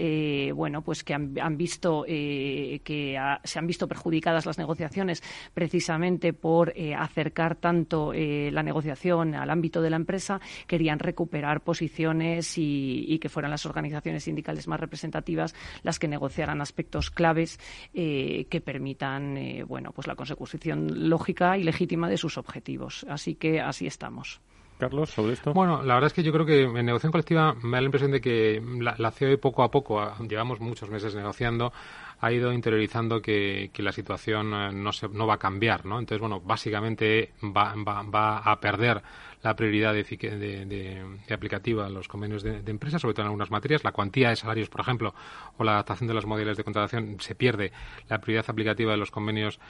bueno, 0.55 0.83
pues 0.83 1.05
que 1.05 1.15
han, 1.15 1.57
visto 1.57 2.05
que 2.07 3.19
se 3.45 3.59
han 3.59 3.67
visto 3.67 3.89
perjudicadas 3.89 4.47
las 4.47 4.59
negociaciones 4.59 5.23
precisamente 5.55 6.33
por 6.33 6.75
acercar 6.97 7.57
tanto 7.57 8.13
la 8.13 8.63
negociación 8.63 9.35
a 9.35 9.47
la 9.47 9.53
ámbito 9.57 9.83
de 9.83 9.91
la 9.91 9.97
empresa 9.97 10.41
querían 10.67 10.99
recuperar 10.99 11.63
posiciones 11.63 12.55
y, 12.57 13.19
que 13.19 13.29
fueran 13.29 13.51
las 13.51 13.65
organizaciones 13.65 14.25
sindicales 14.25 14.69
más 14.69 14.79
representativas 14.79 15.55
las 15.83 15.99
que 15.99 16.07
negociaran 16.07 16.61
aspectos 16.61 17.11
claves 17.11 17.59
eh, 17.95 18.47
que 18.51 18.61
permitan 18.61 19.37
eh, 19.39 19.65
bueno 19.65 19.93
pues 19.93 20.07
la 20.07 20.15
consecución 20.15 21.09
lógica 21.09 21.57
y 21.57 21.65
legítima 21.65 22.09
de 22.09 22.19
sus 22.19 22.37
objetivos. 22.39 23.07
Así 23.09 23.35
que 23.35 23.61
así 23.61 23.87
estamos. 23.87 24.41
Carlos, 24.79 25.11
sobre 25.11 25.33
esto. 25.33 25.55
Bueno, 25.55 25.83
la 25.83 25.95
verdad 25.95 26.09
es 26.09 26.13
que 26.13 26.23
yo 26.23 26.33
creo 26.33 26.45
que 26.45 26.63
en 26.65 26.87
negociación 26.87 27.13
colectiva 27.13 27.55
me 27.55 27.79
da 27.79 27.81
la 27.81 27.87
impresión 27.87 28.11
de 28.11 28.21
que 28.21 28.63
la, 28.79 28.95
la 28.99 29.11
COE 29.11 29.39
poco 29.39 29.63
a 29.63 29.71
poco, 29.71 30.13
llevamos 30.29 30.61
muchos 30.61 30.91
meses 30.91 31.15
negociando, 31.15 31.73
ha 32.21 32.33
ido 32.33 32.53
interiorizando 32.53 33.21
que, 33.21 33.71
la 33.79 33.93
situación 33.93 34.53
eh, 34.53 34.73
no, 34.73 34.93
se, 34.93 35.09
no 35.09 35.27
va 35.27 35.35
a 35.35 35.39
cambiar, 35.39 35.87
¿no? 35.87 35.99
Entonces, 35.99 36.21
bueno, 36.21 36.41
básicamente 36.41 37.33
va, 37.43 37.75
va, 37.77 38.03
va 38.03 38.39
a 38.39 38.61
perder 38.61 39.03
la 39.47 39.55
prioridad 39.55 39.95
de, 39.95 41.05
aplicativa 41.31 41.87
a 41.87 41.89
los 41.89 42.09
convenios 42.09 42.43
de, 42.43 42.63
empresas, 42.67 43.01
sobre 43.01 43.15
todo 43.15 43.23
en 43.23 43.27
algunas 43.29 43.53
materias. 43.53 43.85
La 43.85 43.93
cuantía 43.93 44.31
de 44.31 44.37
salarios, 44.37 44.69
por 44.69 44.81
ejemplo, 44.81 45.15
o 45.57 45.63
la 45.63 45.75
adaptación 45.75 46.09
de 46.09 46.15
los 46.15 46.27
modelos 46.27 46.57
de 46.57 46.65
contratación, 46.65 47.19
se 47.21 47.37
pierde 47.37 47.71
la 48.09 48.21
prioridad 48.21 48.47
aplicativa 48.49 48.91
de 48.91 48.97
los 48.97 49.13
convenios 49.13 49.61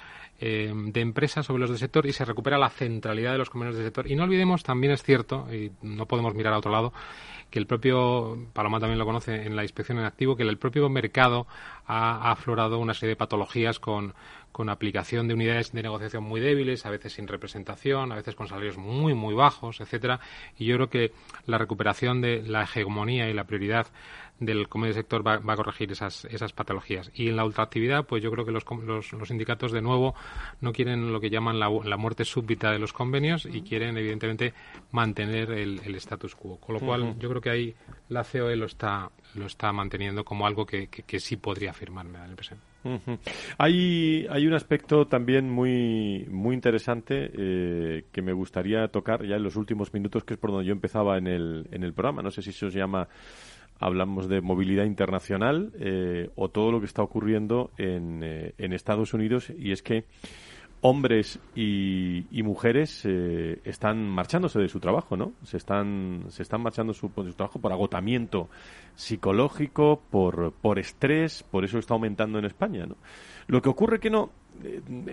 eh, 0.41 0.73
de 0.75 1.01
empresas 1.03 1.45
sobre 1.45 1.61
los 1.61 1.69
del 1.69 1.79
sector 1.79 2.07
y 2.07 2.13
se 2.15 2.25
recupera 2.25 2.57
la 2.57 2.71
centralidad 2.71 3.33
de 3.33 3.39
los 3.39 3.51
convenios 3.51 3.77
del 3.77 3.85
sector. 3.85 4.11
Y 4.11 4.17
no 4.17 4.25
olvidemos, 4.25 4.63
también 4.63 4.95
es 4.95 5.03
cierto, 5.03 5.47
y 5.53 5.73
no 5.83 6.07
podemos 6.07 6.35
mirar 6.35 6.55
a 6.55 6.59
otro 6.59 6.73
lado, 6.73 6.95
que 7.51 7.59
el 7.59 7.67
propio, 7.67 8.49
Paloma 8.55 8.81
también 8.81 8.99
lo 8.99 9.05
conoce 9.05 9.47
en 9.47 9.57
la 9.57 9.63
inspección 9.63 9.99
en 9.99 10.05
activo, 10.05 10.37
que 10.37 10.43
el 10.43 10.57
propio 10.57 10.89
mercado 10.89 11.47
ha, 11.87 12.31
aflorado 12.31 12.79
una 12.79 12.95
serie 12.95 13.11
de 13.11 13.17
patologías 13.17 13.79
con, 13.79 14.15
con 14.57 14.71
aplicación 14.71 15.29
de 15.29 15.35
unidades 15.35 15.73
de 15.73 15.83
negociación 15.83 16.25
muy 16.25 16.41
débiles, 16.41 16.87
a 16.87 16.91
veces 16.91 17.13
sin 17.13 17.29
representación, 17.29 18.11
a 18.11 18.15
veces 18.15 18.35
con 18.35 18.49
salarios 18.49 18.79
muy, 18.79 19.13
muy 19.13 19.35
bajos, 19.35 19.83
etcétera. 19.83 20.19
Y 20.57 20.65
yo 20.65 20.77
creo 20.77 20.89
que 20.89 21.13
la 21.45 21.59
recuperación 21.59 22.23
de 22.23 22.41
la 22.41 22.63
hegemonía 22.63 23.29
y 23.29 23.35
la 23.35 23.45
prioridad 23.45 23.87
del 24.39 24.69
comercio 24.69 25.01
sector 25.01 25.27
va, 25.27 25.35
a 25.35 25.57
corregir 25.57 25.93
esas, 25.93 26.27
esas 26.27 26.53
patologías. 26.53 27.11
Y 27.15 27.29
en 27.29 27.37
la 27.37 27.45
ultraactividad, 27.45 28.05
pues 28.05 28.23
yo 28.23 28.31
creo 28.31 28.45
que 28.45 28.53
los, 28.53 28.65
los, 28.85 29.29
sindicatos, 29.29 29.73
de 29.73 29.81
nuevo, 29.81 30.15
no 30.61 30.73
quieren 30.73 31.13
lo 31.13 31.21
que 31.21 31.31
llaman 31.31 31.59
la, 31.59 31.97
muerte 31.97 32.25
súbita 32.25 32.71
de 32.71 32.79
los 32.79 32.93
convenios 32.93 33.47
y 33.47 33.63
quieren, 33.63 33.97
evidentemente, 33.97 34.53
mantener 34.93 35.51
el, 35.51 35.95
status 35.97 36.35
quo. 36.35 36.59
Con 36.59 36.75
lo 36.75 36.81
cual, 36.81 37.19
yo 37.19 37.29
creo 37.31 37.41
que 37.41 37.51
ahí 37.51 37.75
la 38.09 38.25
COE 38.25 38.57
lo 38.57 38.67
está, 38.67 39.11
lo 39.35 39.47
está 39.47 39.73
manteniendo 39.73 40.25
como 40.25 40.47
algo 40.47 40.67
que, 40.67 40.89
que, 40.89 41.21
sí 41.21 41.37
podría 41.37 41.71
afirmarme 41.71 42.19
en 42.19 42.31
el 42.31 42.37
presente. 42.37 42.65
Hay, 43.59 44.27
hay 44.31 44.47
un 44.47 44.55
aspecto 44.55 45.07
también 45.07 45.51
muy, 45.51 46.25
muy 46.31 46.55
interesante 46.55 47.31
eh, 47.37 48.05
que 48.13 48.23
me 48.23 48.33
gustaría 48.33 48.87
tocar 48.89 49.25
ya 49.25 49.37
en 49.37 49.43
los 49.43 49.57
últimos 49.57 49.93
minutos, 49.93 50.23
que 50.23 50.35
es 50.35 50.39
por 50.39 50.53
donde 50.53 50.67
yo 50.67 50.73
empezaba 50.73 51.19
en 51.19 51.27
el, 51.27 51.67
en 51.73 51.83
el 51.83 51.93
programa. 51.93 52.23
No 52.23 52.31
sé 52.31 52.43
si 52.43 52.53
se 52.53 52.71
llama 52.71 53.09
hablamos 53.79 54.29
de 54.29 54.41
movilidad 54.41 54.85
internacional 54.85 55.73
eh, 55.79 56.31
o 56.37 56.49
todo 56.49 56.73
lo 56.73 56.81
que 56.81 56.87
está 56.87 57.03
ocurriendo 57.03 57.71
en, 57.79 58.23
eh, 58.23 58.55
en, 58.59 58.73
Estados 58.73 59.15
Unidos 59.15 59.51
y 59.51 59.73
es 59.73 59.83
que 59.83 60.05
hombres 60.81 61.41
y, 61.55 62.25
mujeres 62.45 63.03
eh, 63.05 63.61
están 63.65 64.09
marchándose 64.09 64.61
de 64.61 64.69
su 64.69 64.79
trabajo, 64.79 65.17
¿no? 65.17 65.33
Se 65.43 65.57
están, 65.57 66.27
se 66.29 66.43
están 66.43 66.63
marchando 66.63 66.93
su, 66.93 67.11
su 67.15 67.33
trabajo 67.33 67.61
por 67.61 67.73
agotamiento 67.73 68.49
psicológico, 68.95 70.01
por, 70.11 70.53
por 70.53 70.79
estrés, 70.79 71.43
por 71.43 71.65
eso 71.65 71.79
está 71.79 71.95
aumentando 71.95 72.39
en 72.39 72.45
España, 72.45 72.87
¿no? 72.87 72.97
Lo 73.49 73.63
que 73.63 73.69
ocurre 73.69 74.01
que 74.01 74.11
no, 74.11 74.31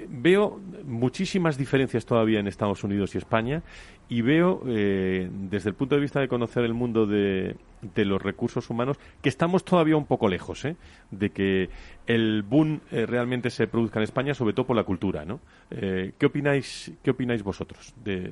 veo 0.10 0.60
muchísimas 0.86 1.58
diferencias 1.58 2.06
todavía 2.06 2.40
en 2.40 2.48
Estados 2.48 2.84
Unidos 2.84 3.16
y 3.16 3.18
España 3.18 3.64
y 4.10 4.22
veo, 4.22 4.64
eh, 4.68 5.30
desde 5.32 5.70
el 5.70 5.76
punto 5.76 5.96
de 5.96 6.02
vista 6.02 6.20
de 6.20 6.28
conocer 6.28 6.64
el 6.64 6.74
mundo 6.74 7.06
de, 7.06 7.56
los 7.96 8.22
recursos 8.22 8.70
humanos, 8.70 8.98
que 9.22 9.30
estamos 9.30 9.64
todavía 9.64 9.98
un 9.98 10.06
poco 10.06 10.28
lejos 10.28 10.66
¿eh? 10.66 10.76
de 11.12 11.32
que 11.32 11.70
el 12.06 12.44
boom 12.44 12.82
eh, 12.92 13.06
realmente 13.06 13.50
se 13.50 13.68
produzca 13.68 14.00
en 14.00 14.04
España, 14.04 14.34
sobre 14.34 14.54
todo 14.54 14.68
por 14.68 14.76
la 14.76 14.84
cultura. 14.84 15.26
¿no? 15.26 15.40
¿qué, 15.70 16.26
opináis, 16.26 16.92
¿Qué 17.02 17.12
opináis 17.12 17.44
vosotros 17.44 17.94
de, 18.04 18.32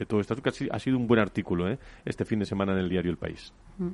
de 0.00 0.06
todo 0.06 0.20
esto? 0.20 0.34
Ha 0.70 0.78
sido 0.78 0.96
un 0.96 1.06
buen 1.06 1.20
artículo 1.20 1.76
este 2.06 2.24
fin 2.24 2.38
de 2.38 2.46
semana 2.46 2.72
en 2.72 2.78
el 2.78 2.88
diario 2.88 3.10
El 3.10 3.18
País. 3.18 3.52
Mm. 3.76 3.90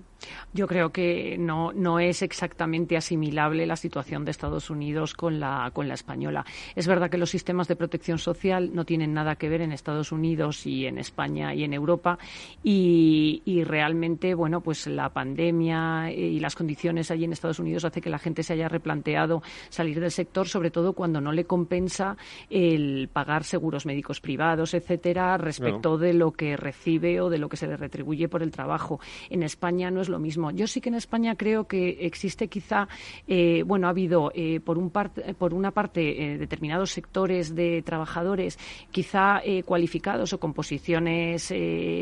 Yo 0.54 0.68
creo 0.68 0.90
que 0.90 1.36
no, 1.36 1.72
no 1.72 1.98
es 1.98 2.22
exactamente 2.22 2.96
asimilable 2.96 3.66
la 3.66 3.74
situación 3.74 4.24
de 4.24 4.30
Estados 4.30 4.70
Unidos 4.70 5.14
con 5.14 5.40
la, 5.40 5.70
con 5.72 5.88
la 5.88 5.94
española. 5.94 6.46
Es 6.76 6.86
verdad 6.86 7.10
que 7.10 7.18
los 7.18 7.30
sistemas 7.30 7.66
de 7.66 7.74
protección 7.74 8.18
social 8.18 8.70
no 8.72 8.84
tienen 8.84 9.14
nada 9.14 9.34
que 9.34 9.48
ver 9.48 9.62
en 9.62 9.72
Estados 9.72 10.12
Unidos 10.12 10.64
y 10.64 10.86
en 10.86 10.98
España 10.98 11.54
y 11.54 11.64
en 11.64 11.72
Europa 11.72 12.18
y, 12.62 13.42
realmente, 13.64 14.34
bueno, 14.34 14.60
pues 14.60 14.86
la 14.86 15.08
pandemia 15.10 16.12
y 16.12 16.38
las 16.38 16.54
condiciones 16.54 17.10
allí 17.10 17.24
en 17.24 17.32
Estados 17.32 17.58
Unidos 17.58 17.84
hace 17.84 18.00
que 18.00 18.10
la 18.10 18.20
gente 18.20 18.44
se 18.44 18.52
haya 18.52 18.68
replanteado 18.68 19.42
salir 19.70 19.98
del 19.98 20.12
sector, 20.12 20.46
sobre 20.46 20.70
todo 20.70 20.92
cuando 20.92 21.20
no 21.20 21.32
le 21.32 21.46
compensa 21.46 22.16
el 22.48 23.08
pagar 23.12 23.42
seguros 23.42 23.86
médicos 23.86 24.20
privados, 24.20 24.72
etcétera, 24.72 25.36
respecto 25.36 25.95
de 25.98 26.12
lo 26.14 26.32
que 26.32 26.56
recibe 26.56 27.20
o 27.20 27.30
de 27.30 27.38
lo 27.38 27.48
que 27.48 27.56
se 27.56 27.66
le 27.66 27.76
retribuye 27.76 28.28
por 28.28 28.42
el 28.42 28.50
trabajo. 28.50 29.00
En 29.30 29.42
España 29.42 29.90
no 29.90 30.00
es 30.00 30.08
lo 30.08 30.18
mismo. 30.18 30.50
Yo 30.50 30.66
sí 30.66 30.80
que 30.80 30.88
en 30.88 30.94
España 30.94 31.36
creo 31.36 31.66
que 31.66 32.06
existe 32.06 32.48
quizá, 32.48 32.88
eh, 33.26 33.62
bueno, 33.66 33.86
ha 33.86 33.90
habido 33.90 34.30
eh, 34.34 34.60
por, 34.60 34.78
un 34.78 34.90
por 34.90 35.54
una 35.54 35.70
parte 35.70 36.34
eh, 36.34 36.38
determinados 36.38 36.92
sectores 36.92 37.54
de 37.54 37.82
trabajadores 37.82 38.58
quizá 38.90 39.42
cualificados 39.64 40.32
o 40.32 40.40
con 40.40 40.52
posiciones 40.52 41.52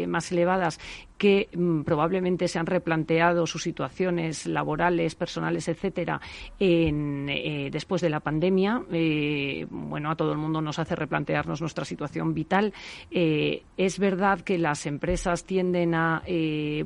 más 0.08 0.30
elevadas 0.32 0.78
que 1.18 1.48
mm, 1.54 1.82
probablemente 1.82 2.48
se 2.48 2.58
han 2.58 2.66
replanteado 2.66 3.46
sus 3.46 3.62
situaciones 3.62 4.46
laborales, 4.46 5.14
personales, 5.14 5.68
etcétera, 5.68 6.20
en, 6.58 7.28
eh, 7.28 7.68
después 7.70 8.02
de 8.02 8.10
la 8.10 8.20
pandemia. 8.20 8.82
Eh, 8.92 9.66
bueno, 9.70 10.10
a 10.10 10.16
todo 10.16 10.32
el 10.32 10.38
mundo 10.38 10.60
nos 10.60 10.78
hace 10.78 10.96
replantearnos 10.96 11.60
nuestra 11.60 11.84
situación 11.84 12.34
vital. 12.34 12.72
Eh, 13.10 13.62
es 13.76 13.98
verdad 13.98 14.40
que 14.40 14.58
las 14.58 14.86
empresas 14.86 15.44
tienden 15.44 15.94
a 15.94 16.22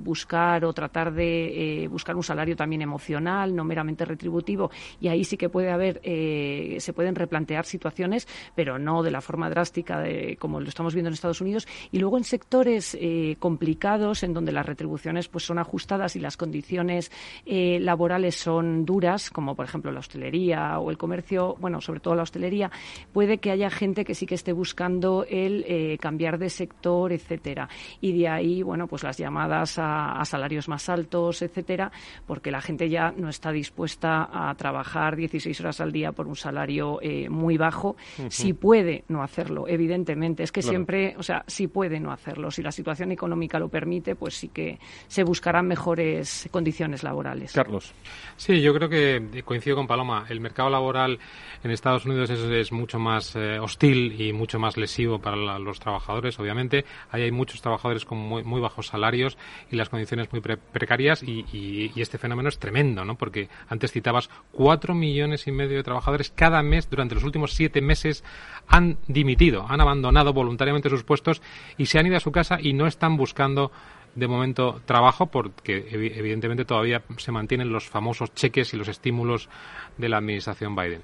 buscar 0.01 0.65
o 0.65 0.73
tratar 0.73 1.13
de 1.13 1.87
buscar 1.91 2.17
un 2.17 2.23
salario 2.23 2.57
también 2.57 2.83
emocional, 2.83 3.55
no 3.55 3.65
meramente 3.65 4.05
retributivo, 4.05 4.71
y 5.01 5.09
ahí 5.09 5.25
sí 5.25 5.37
que 5.37 5.49
puede 5.49 5.71
haber, 5.71 6.01
se 6.03 6.93
pueden 6.93 7.15
replantear 7.15 7.65
situaciones, 7.65 8.27
pero 8.55 8.79
no 8.79 9.03
de 9.03 9.11
la 9.11 9.21
forma 9.21 9.49
drástica 9.49 10.01
de, 10.01 10.37
como 10.39 10.61
lo 10.61 10.69
estamos 10.69 10.95
viendo 10.95 11.09
en 11.09 11.15
Estados 11.15 11.41
Unidos. 11.41 11.67
Y 11.93 11.99
luego 11.99 12.19
en 12.19 12.25
sectores 12.25 12.99
complicados 13.39 14.18
en 14.23 14.35
donde 14.35 14.53
las 14.53 14.67
retribuciones 14.67 15.29
pues 15.29 15.45
son 15.45 15.59
ajustadas 15.59 16.17
y 16.17 16.21
las 16.21 16.37
condiciones 16.37 17.11
eh, 17.47 17.79
laborales 17.81 18.37
son 18.37 18.85
duras, 18.85 19.31
como 19.31 19.55
por 19.55 19.65
ejemplo 19.65 19.93
la 19.93 20.01
hostelería 20.01 20.79
o 20.79 20.91
el 20.91 20.99
comercio, 20.99 21.57
bueno, 21.61 21.81
sobre 21.81 22.01
todo 22.01 22.15
la 22.15 22.23
hostelería, 22.23 22.71
puede 23.13 23.39
que 23.39 23.51
haya 23.51 23.71
gente 23.71 24.05
que 24.05 24.15
sí 24.15 24.27
que 24.27 24.35
esté 24.35 24.53
buscando 24.53 25.25
el 25.29 25.65
eh, 25.67 25.99
cambiar 25.99 26.39
de 26.39 26.51
sector, 26.51 27.13
etcétera. 27.13 27.69
Y 28.01 28.19
de 28.19 28.29
ahí, 28.29 28.63
bueno, 28.63 28.87
pues 28.87 29.03
las 29.03 29.17
llamadas 29.17 29.77
a, 29.79 30.23
salarios 30.25 30.69
más 30.69 30.89
altos, 30.89 31.43
etcétera, 31.43 31.91
porque 32.27 32.51
la 32.51 32.61
gente 32.61 32.89
ya 32.89 33.13
no 33.17 33.29
está 33.29 33.51
dispuesta 33.51 34.29
a 34.31 34.55
trabajar 34.55 35.17
16 35.17 35.61
horas 35.61 35.81
al 35.81 35.93
día 35.93 36.13
por 36.13 36.27
un 36.27 36.37
salario 36.37 36.99
eh, 37.03 37.29
muy 37.29 37.57
bajo. 37.57 37.97
Si 38.29 38.53
puede 38.53 39.05
no 39.09 39.23
hacerlo, 39.23 39.67
evidentemente. 39.69 40.43
Es 40.43 40.53
que 40.53 40.63
siempre, 40.63 41.15
o 41.17 41.23
sea, 41.23 41.45
si 41.47 41.67
puede 41.67 42.01
no 42.01 42.13
hacerlo. 42.13 42.51
Si 42.51 42.63
la 42.63 42.73
situación 42.73 43.13
económica 43.13 43.59
lo 43.59 43.69
permite, 43.69 44.08
pues 44.17 44.35
sí 44.35 44.49
que 44.49 44.79
se 45.07 45.25
buscarán 45.25 45.67
mejores 45.67 46.49
condiciones 46.51 47.03
laborales. 47.03 47.53
Carlos. 47.53 47.93
Sí, 48.37 48.61
yo 48.61 48.75
creo 48.75 48.89
que 48.89 49.43
coincido 49.45 49.77
con 49.77 49.87
Paloma. 49.87 50.27
El 50.29 50.41
mercado 50.41 50.71
laboral 50.71 51.19
en 51.65 51.71
Estados 51.71 52.07
Unidos 52.07 52.31
es, 52.31 52.73
mucho 52.73 52.99
más 52.99 53.35
eh, 53.35 53.59
hostil 53.59 54.21
y 54.21 54.33
mucho 54.33 54.59
más 54.59 54.77
lesivo 54.77 55.19
para 55.19 55.59
los 55.59 55.81
trabajadores, 55.81 56.39
obviamente. 56.39 56.85
Ahí 57.11 57.23
hay 57.23 57.33
muchos 57.33 57.61
trabajadores 57.61 58.05
con 58.05 58.19
muy, 58.19 58.61
bajos 58.61 58.89
salarios 58.89 59.39
y 59.71 59.77
las 59.77 59.89
condiciones 59.89 60.31
muy 60.33 60.41
precarias 60.41 61.23
y, 61.23 61.93
este 61.97 62.19
fenómeno 62.19 62.49
es 62.49 62.59
tremendo, 62.59 63.05
¿no? 63.05 63.17
Porque 63.17 63.49
antes 63.69 63.93
citabas 63.93 64.31
cuatro 64.53 64.95
millones 64.95 65.47
y 65.47 65.53
medio 65.53 65.77
de 65.77 65.83
trabajadores 65.83 66.31
cada 66.31 66.63
mes 66.63 66.89
durante 66.89 67.15
los 67.15 67.25
últimos 67.25 67.53
siete 67.53 67.81
meses 67.83 68.25
han 68.69 68.99
dimitido, 69.09 69.67
han 69.69 69.81
abandonado 69.81 70.33
voluntariamente 70.33 70.89
sus 70.89 71.05
puestos 71.05 71.43
y 71.77 71.87
se 71.87 71.99
han 71.99 72.07
ido 72.07 72.17
a 72.17 72.21
su 72.21 72.33
casa 72.33 72.59
y 72.61 72.73
no 72.73 72.87
están 72.87 73.17
buscando 73.17 73.73
de 74.15 74.29
momento 74.29 74.81
trabajo 74.85 75.27
porque 75.27 75.87
evidentemente 75.91 76.65
todavía 76.65 77.03
se 77.17 77.33
mantienen 77.33 77.71
los 77.71 77.89
famosos 77.89 78.35
cheques 78.35 78.75
y 78.75 78.77
los 78.77 78.89
estímulos 78.89 79.49
de 79.97 80.09
la 80.09 80.19
administración 80.19 80.75
Biden. 80.75 81.03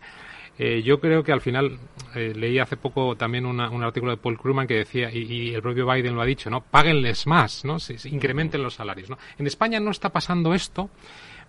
Eh, 0.57 0.83
yo 0.83 1.01
creo 1.01 1.25
que 1.25 1.33
al 1.33 1.41
final 1.41 1.79
eh, 2.15 2.33
leí 2.35 2.61
hace 2.61 2.77
poco 2.77 3.17
también 3.17 3.45
un 3.45 3.61
artículo 3.61 4.13
de 4.13 4.19
Paul 4.19 4.39
Krugman 4.39 4.69
que 4.69 4.75
decía, 4.75 5.11
y, 5.13 5.53
el 5.53 5.63
propio 5.63 5.91
Biden 5.91 6.15
lo 6.15 6.23
ha 6.23 6.27
dicho, 6.27 6.49
¿no? 6.49 6.61
Páguenles 6.61 7.27
más, 7.27 7.65
¿no? 7.65 7.81
Se, 7.81 7.97
incrementen 8.09 8.63
los 8.63 8.75
salarios. 8.75 9.09
En 9.37 9.47
España 9.47 9.81
no 9.81 9.91
está 9.91 10.11
pasando 10.11 10.55
esto, 10.55 10.91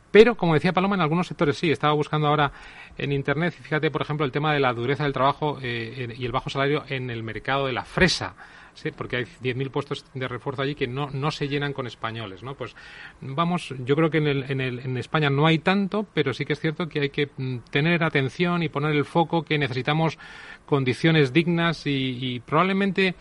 pero 0.10 0.36
como 0.36 0.56
decía 0.56 0.74
Paloma, 0.74 0.96
en 0.96 1.02
algunos 1.02 1.28
sectores 1.28 1.58
sí. 1.58 1.70
Estaba 1.72 1.94
buscando 1.94 2.28
ahora 2.28 2.52
en 2.98 3.12
Internet, 3.12 3.56
y 3.60 3.64
fíjate, 3.64 3.92
por 3.92 4.02
ejemplo, 4.02 4.26
el 4.26 4.32
tema 4.32 4.54
de 4.54 4.60
la 4.60 4.74
dureza 4.74 5.04
del 5.04 5.14
trabajo 5.14 5.60
eh, 5.62 6.16
y 6.18 6.26
el 6.26 6.32
bajo 6.32 6.50
salario 6.50 6.84
en 6.90 7.12
el 7.12 7.22
mercado 7.22 7.68
de 7.68 7.74
la 7.74 7.86
fresa. 7.86 8.36
Sí, 8.76 8.92
porque 8.92 9.16
hay 9.16 9.24
10.000 9.24 9.72
puestos 9.72 10.06
de 10.14 10.28
refuerzo 10.28 10.62
allí 10.62 10.76
que 10.76 10.86
no, 10.86 11.10
no 11.10 11.32
se 11.32 11.48
llenan 11.48 11.72
con 11.72 11.88
españoles, 11.88 12.44
¿no? 12.44 12.56
Pues 12.56 12.76
vamos, 13.22 13.74
yo 13.86 13.96
creo 13.96 14.10
que 14.10 14.18
en, 14.18 14.28
el, 14.28 14.52
en, 14.52 14.60
el, 14.60 14.80
en 14.80 14.98
España 14.98 15.30
no 15.30 15.48
hay 15.48 15.60
tanto, 15.60 16.06
pero 16.14 16.34
sí 16.34 16.44
que 16.44 16.54
es 16.54 16.60
cierto 16.60 16.88
que 16.90 17.00
hay 17.00 17.10
que 17.10 17.30
mm, 17.38 17.60
tener 17.72 18.04
atención 18.04 18.64
y 18.64 18.70
poner 18.70 18.92
el 18.92 19.06
foco 19.06 19.44
que 19.44 19.58
necesitamos 19.58 20.20
condiciones 20.66 21.32
dignas 21.32 21.84
y, 21.86 22.42
probablemente 22.46 23.16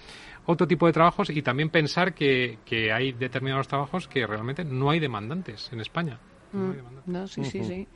otro 0.46 0.66
tipo 0.66 0.86
de 0.86 0.92
trabajos 0.92 1.30
y 1.30 1.40
también 1.40 1.70
pensar 1.70 2.14
que, 2.14 2.58
que 2.66 2.92
hay 2.92 3.12
determinados 3.12 3.68
trabajos 3.68 4.08
que 4.08 4.26
realmente 4.26 4.64
no 4.64 4.90
hay 4.90 4.98
demandantes 4.98 5.70
en 5.72 5.80
España. 5.80 6.18
Mm, 6.54 7.10
no, 7.12 7.26
sí, 7.26 7.44
sí, 7.44 7.64
sí. 7.64 7.86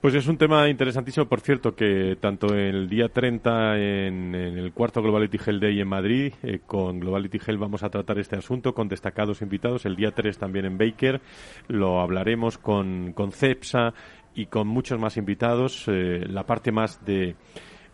pues 0.00 0.14
es 0.16 0.26
un 0.26 0.36
tema 0.36 0.68
interesantísimo, 0.68 1.26
por 1.26 1.40
cierto, 1.40 1.76
que 1.76 2.16
tanto 2.20 2.52
el 2.52 2.88
día 2.88 3.08
30 3.08 3.78
en, 3.78 4.34
el 4.34 4.72
cuarto 4.72 5.00
Globality 5.00 5.38
Hell 5.46 5.60
Day 5.60 5.80
en 5.80 5.86
Madrid, 5.86 6.32
eh, 6.42 6.60
con 6.66 6.98
Globality 6.98 7.38
Hell 7.46 7.58
vamos 7.58 7.84
a 7.84 7.88
tratar 7.88 8.18
este 8.18 8.36
asunto 8.36 8.74
con 8.74 8.88
destacados 8.88 9.40
invitados. 9.40 9.86
El 9.86 9.94
día 9.94 10.10
3 10.10 10.36
también 10.36 10.64
en 10.64 10.78
Baker 10.78 11.20
lo 11.68 12.00
hablaremos 12.00 12.58
con, 12.58 13.12
con 13.12 13.30
CEPSA 13.30 13.94
y 14.34 14.46
con 14.46 14.66
muchos 14.66 14.98
más 14.98 15.16
invitados. 15.16 15.84
Eh, 15.86 16.26
la 16.28 16.44
parte 16.44 16.72
más 16.72 17.04
de 17.04 17.36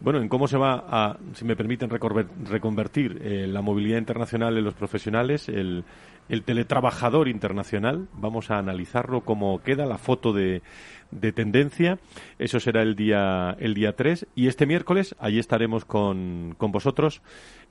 bueno, 0.00 0.20
en 0.20 0.28
cómo 0.28 0.46
se 0.46 0.58
va 0.58 0.84
a, 0.88 1.18
si 1.34 1.44
me 1.44 1.56
permiten, 1.56 1.90
reconvertir 1.90 3.20
eh, 3.22 3.46
la 3.46 3.62
movilidad 3.62 3.98
internacional 3.98 4.56
en 4.58 4.64
los 4.64 4.74
profesionales, 4.74 5.48
el, 5.48 5.84
el, 6.28 6.42
teletrabajador 6.42 7.28
internacional. 7.28 8.06
Vamos 8.12 8.50
a 8.50 8.58
analizarlo, 8.58 9.22
cómo 9.22 9.62
queda 9.62 9.86
la 9.86 9.98
foto 9.98 10.32
de, 10.32 10.62
de 11.10 11.32
tendencia. 11.32 11.98
Eso 12.38 12.60
será 12.60 12.82
el 12.82 12.94
día, 12.94 13.56
el 13.58 13.74
día 13.74 13.96
3. 13.96 14.26
Y 14.34 14.48
este 14.48 14.66
miércoles, 14.66 15.14
allí 15.18 15.38
estaremos 15.38 15.84
con, 15.84 16.54
con 16.58 16.72
vosotros 16.72 17.22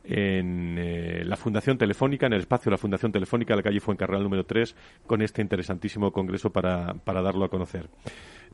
en 0.03 0.78
eh, 0.78 1.23
la 1.26 1.36
Fundación 1.36 1.78
Telefónica, 1.78 2.26
en 2.26 2.34
el 2.34 2.41
espacio 2.41 2.69
de 2.69 2.76
la 2.76 2.78
Fundación 2.78 3.11
Telefónica 3.11 3.53
de 3.53 3.57
la 3.57 3.63
calle 3.63 3.80
Fuencarral 3.80 4.23
número 4.23 4.45
3, 4.45 4.76
con 5.05 5.21
este 5.21 5.41
interesantísimo 5.41 6.11
congreso 6.11 6.51
para, 6.51 6.93
para 6.93 7.21
darlo 7.21 7.45
a 7.45 7.49
conocer. 7.49 7.89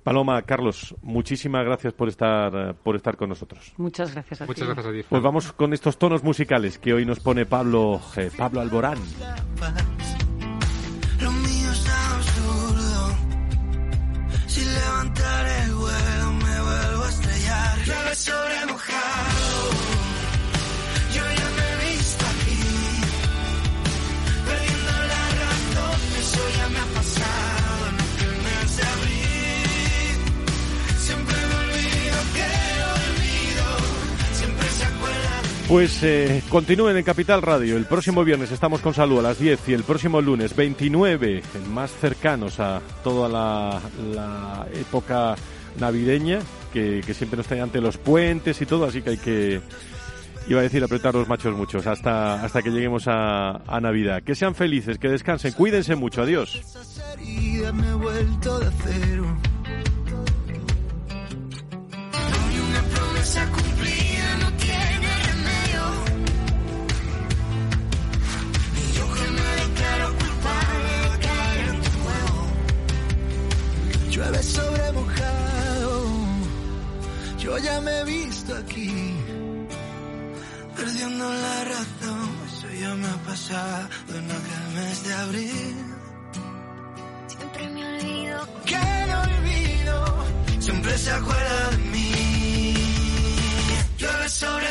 Paloma, 0.04 0.42
Carlos, 0.44 0.96
muchísimas 1.04 1.64
gracias 1.64 1.94
por 1.94 2.10
estar, 2.10 2.76
por 2.76 2.96
estar 2.96 3.16
con 3.18 3.30
nosotros. 3.30 3.74
Muchas 3.78 4.12
gracias 4.14 4.42
a 4.42 4.46
Muchas 4.46 4.68
gracias 4.68 4.86
a 4.88 4.92
ti. 4.92 5.04
Pues 5.08 5.22
vamos 5.22 5.54
con 5.54 5.74
estos 5.74 5.98
tonos 5.98 6.24
musicales 6.24 6.80
que 6.80 6.94
hoy 6.94 7.06
nos 7.06 7.20
pone 7.20 7.46
Pablo, 7.46 8.02
eh, 8.16 8.32
Pablo 8.36 8.62
Alborán. 8.62 8.98
Lo 11.20 11.32
mío 11.32 11.72
es 11.72 11.90
absurdo. 11.90 13.16
Si 14.48 14.66
levantar 14.66 15.48
el 15.48 15.76
vuelo 15.76 16.32
me 16.34 16.62
vuelvo 16.62 17.04
a 17.04 17.10
estrellar. 17.10 17.78
Llueve 17.86 18.16
sobre 18.16 18.66
mojado. 18.66 19.70
Yo 21.14 21.41
Pues 35.72 36.04
eh, 36.04 36.44
continúen 36.50 36.98
en 36.98 37.04
Capital 37.06 37.42
Radio. 37.42 37.78
El 37.78 37.86
próximo 37.86 38.26
viernes 38.26 38.52
estamos 38.52 38.82
con 38.82 38.94
Salud 38.94 39.20
a 39.20 39.22
las 39.22 39.40
10 39.40 39.70
y 39.70 39.74
el 39.74 39.86
próximo 39.86 40.20
lunes 40.20 40.54
29, 40.54 41.42
más 41.72 41.92
cercanos 41.92 42.60
a 42.60 42.82
toda 43.06 43.30
la, 43.30 44.68
época 44.74 45.36
navideña, 45.80 46.40
que, 46.74 47.02
siempre 47.14 47.38
nos 47.38 47.48
trae 47.48 47.62
ante 47.62 47.80
los 47.80 47.98
puentes 47.98 48.62
y 48.62 48.66
todo, 48.66 48.84
así 48.84 49.02
que 49.02 49.12
hay 49.12 49.18
que, 49.18 49.62
iba 50.50 50.60
a 50.60 50.64
decir, 50.64 50.84
apretar 50.84 51.14
los 51.16 51.30
machos 51.30 51.56
muchos 51.56 51.88
hasta, 51.88 52.44
hasta 52.44 52.62
que 52.62 52.70
lleguemos 52.70 53.06
a, 53.08 53.80
Navidad. 53.82 54.24
Que 54.24 54.36
sean 54.36 54.56
felices, 54.56 54.98
que 54.98 55.08
descansen, 55.08 55.54
cuídense 55.54 55.96
mucho, 55.96 56.24
adiós. 56.24 56.62
Llueve 74.22 74.44
sobre 74.44 74.92
mojado. 74.92 76.04
Yo 77.40 77.58
ya 77.58 77.82
me 77.82 77.92
he 77.92 78.04
visto 78.04 78.56
aquí. 78.56 79.16
Perdiendo 80.76 81.28
la 81.28 81.64
razón. 81.64 82.30
Eso 82.48 82.68
ya 82.80 82.94
me 82.94 83.08
ha 83.08 83.18
pasado 83.30 83.90
en 84.10 84.32
aquel 84.32 84.66
mes 84.76 85.04
de 85.06 85.14
abril. 85.14 85.76
Siempre 87.28 87.70
me 87.70 87.86
olvido 87.96 88.48
que 88.64 88.84
no 89.10 89.22
olvido. 89.22 90.26
Siempre 90.60 90.98
se 91.00 91.12
acuerda 91.12 91.70
de 91.72 91.78
mí. 91.78 92.74
Llueve 93.98 94.30
sobre. 94.30 94.71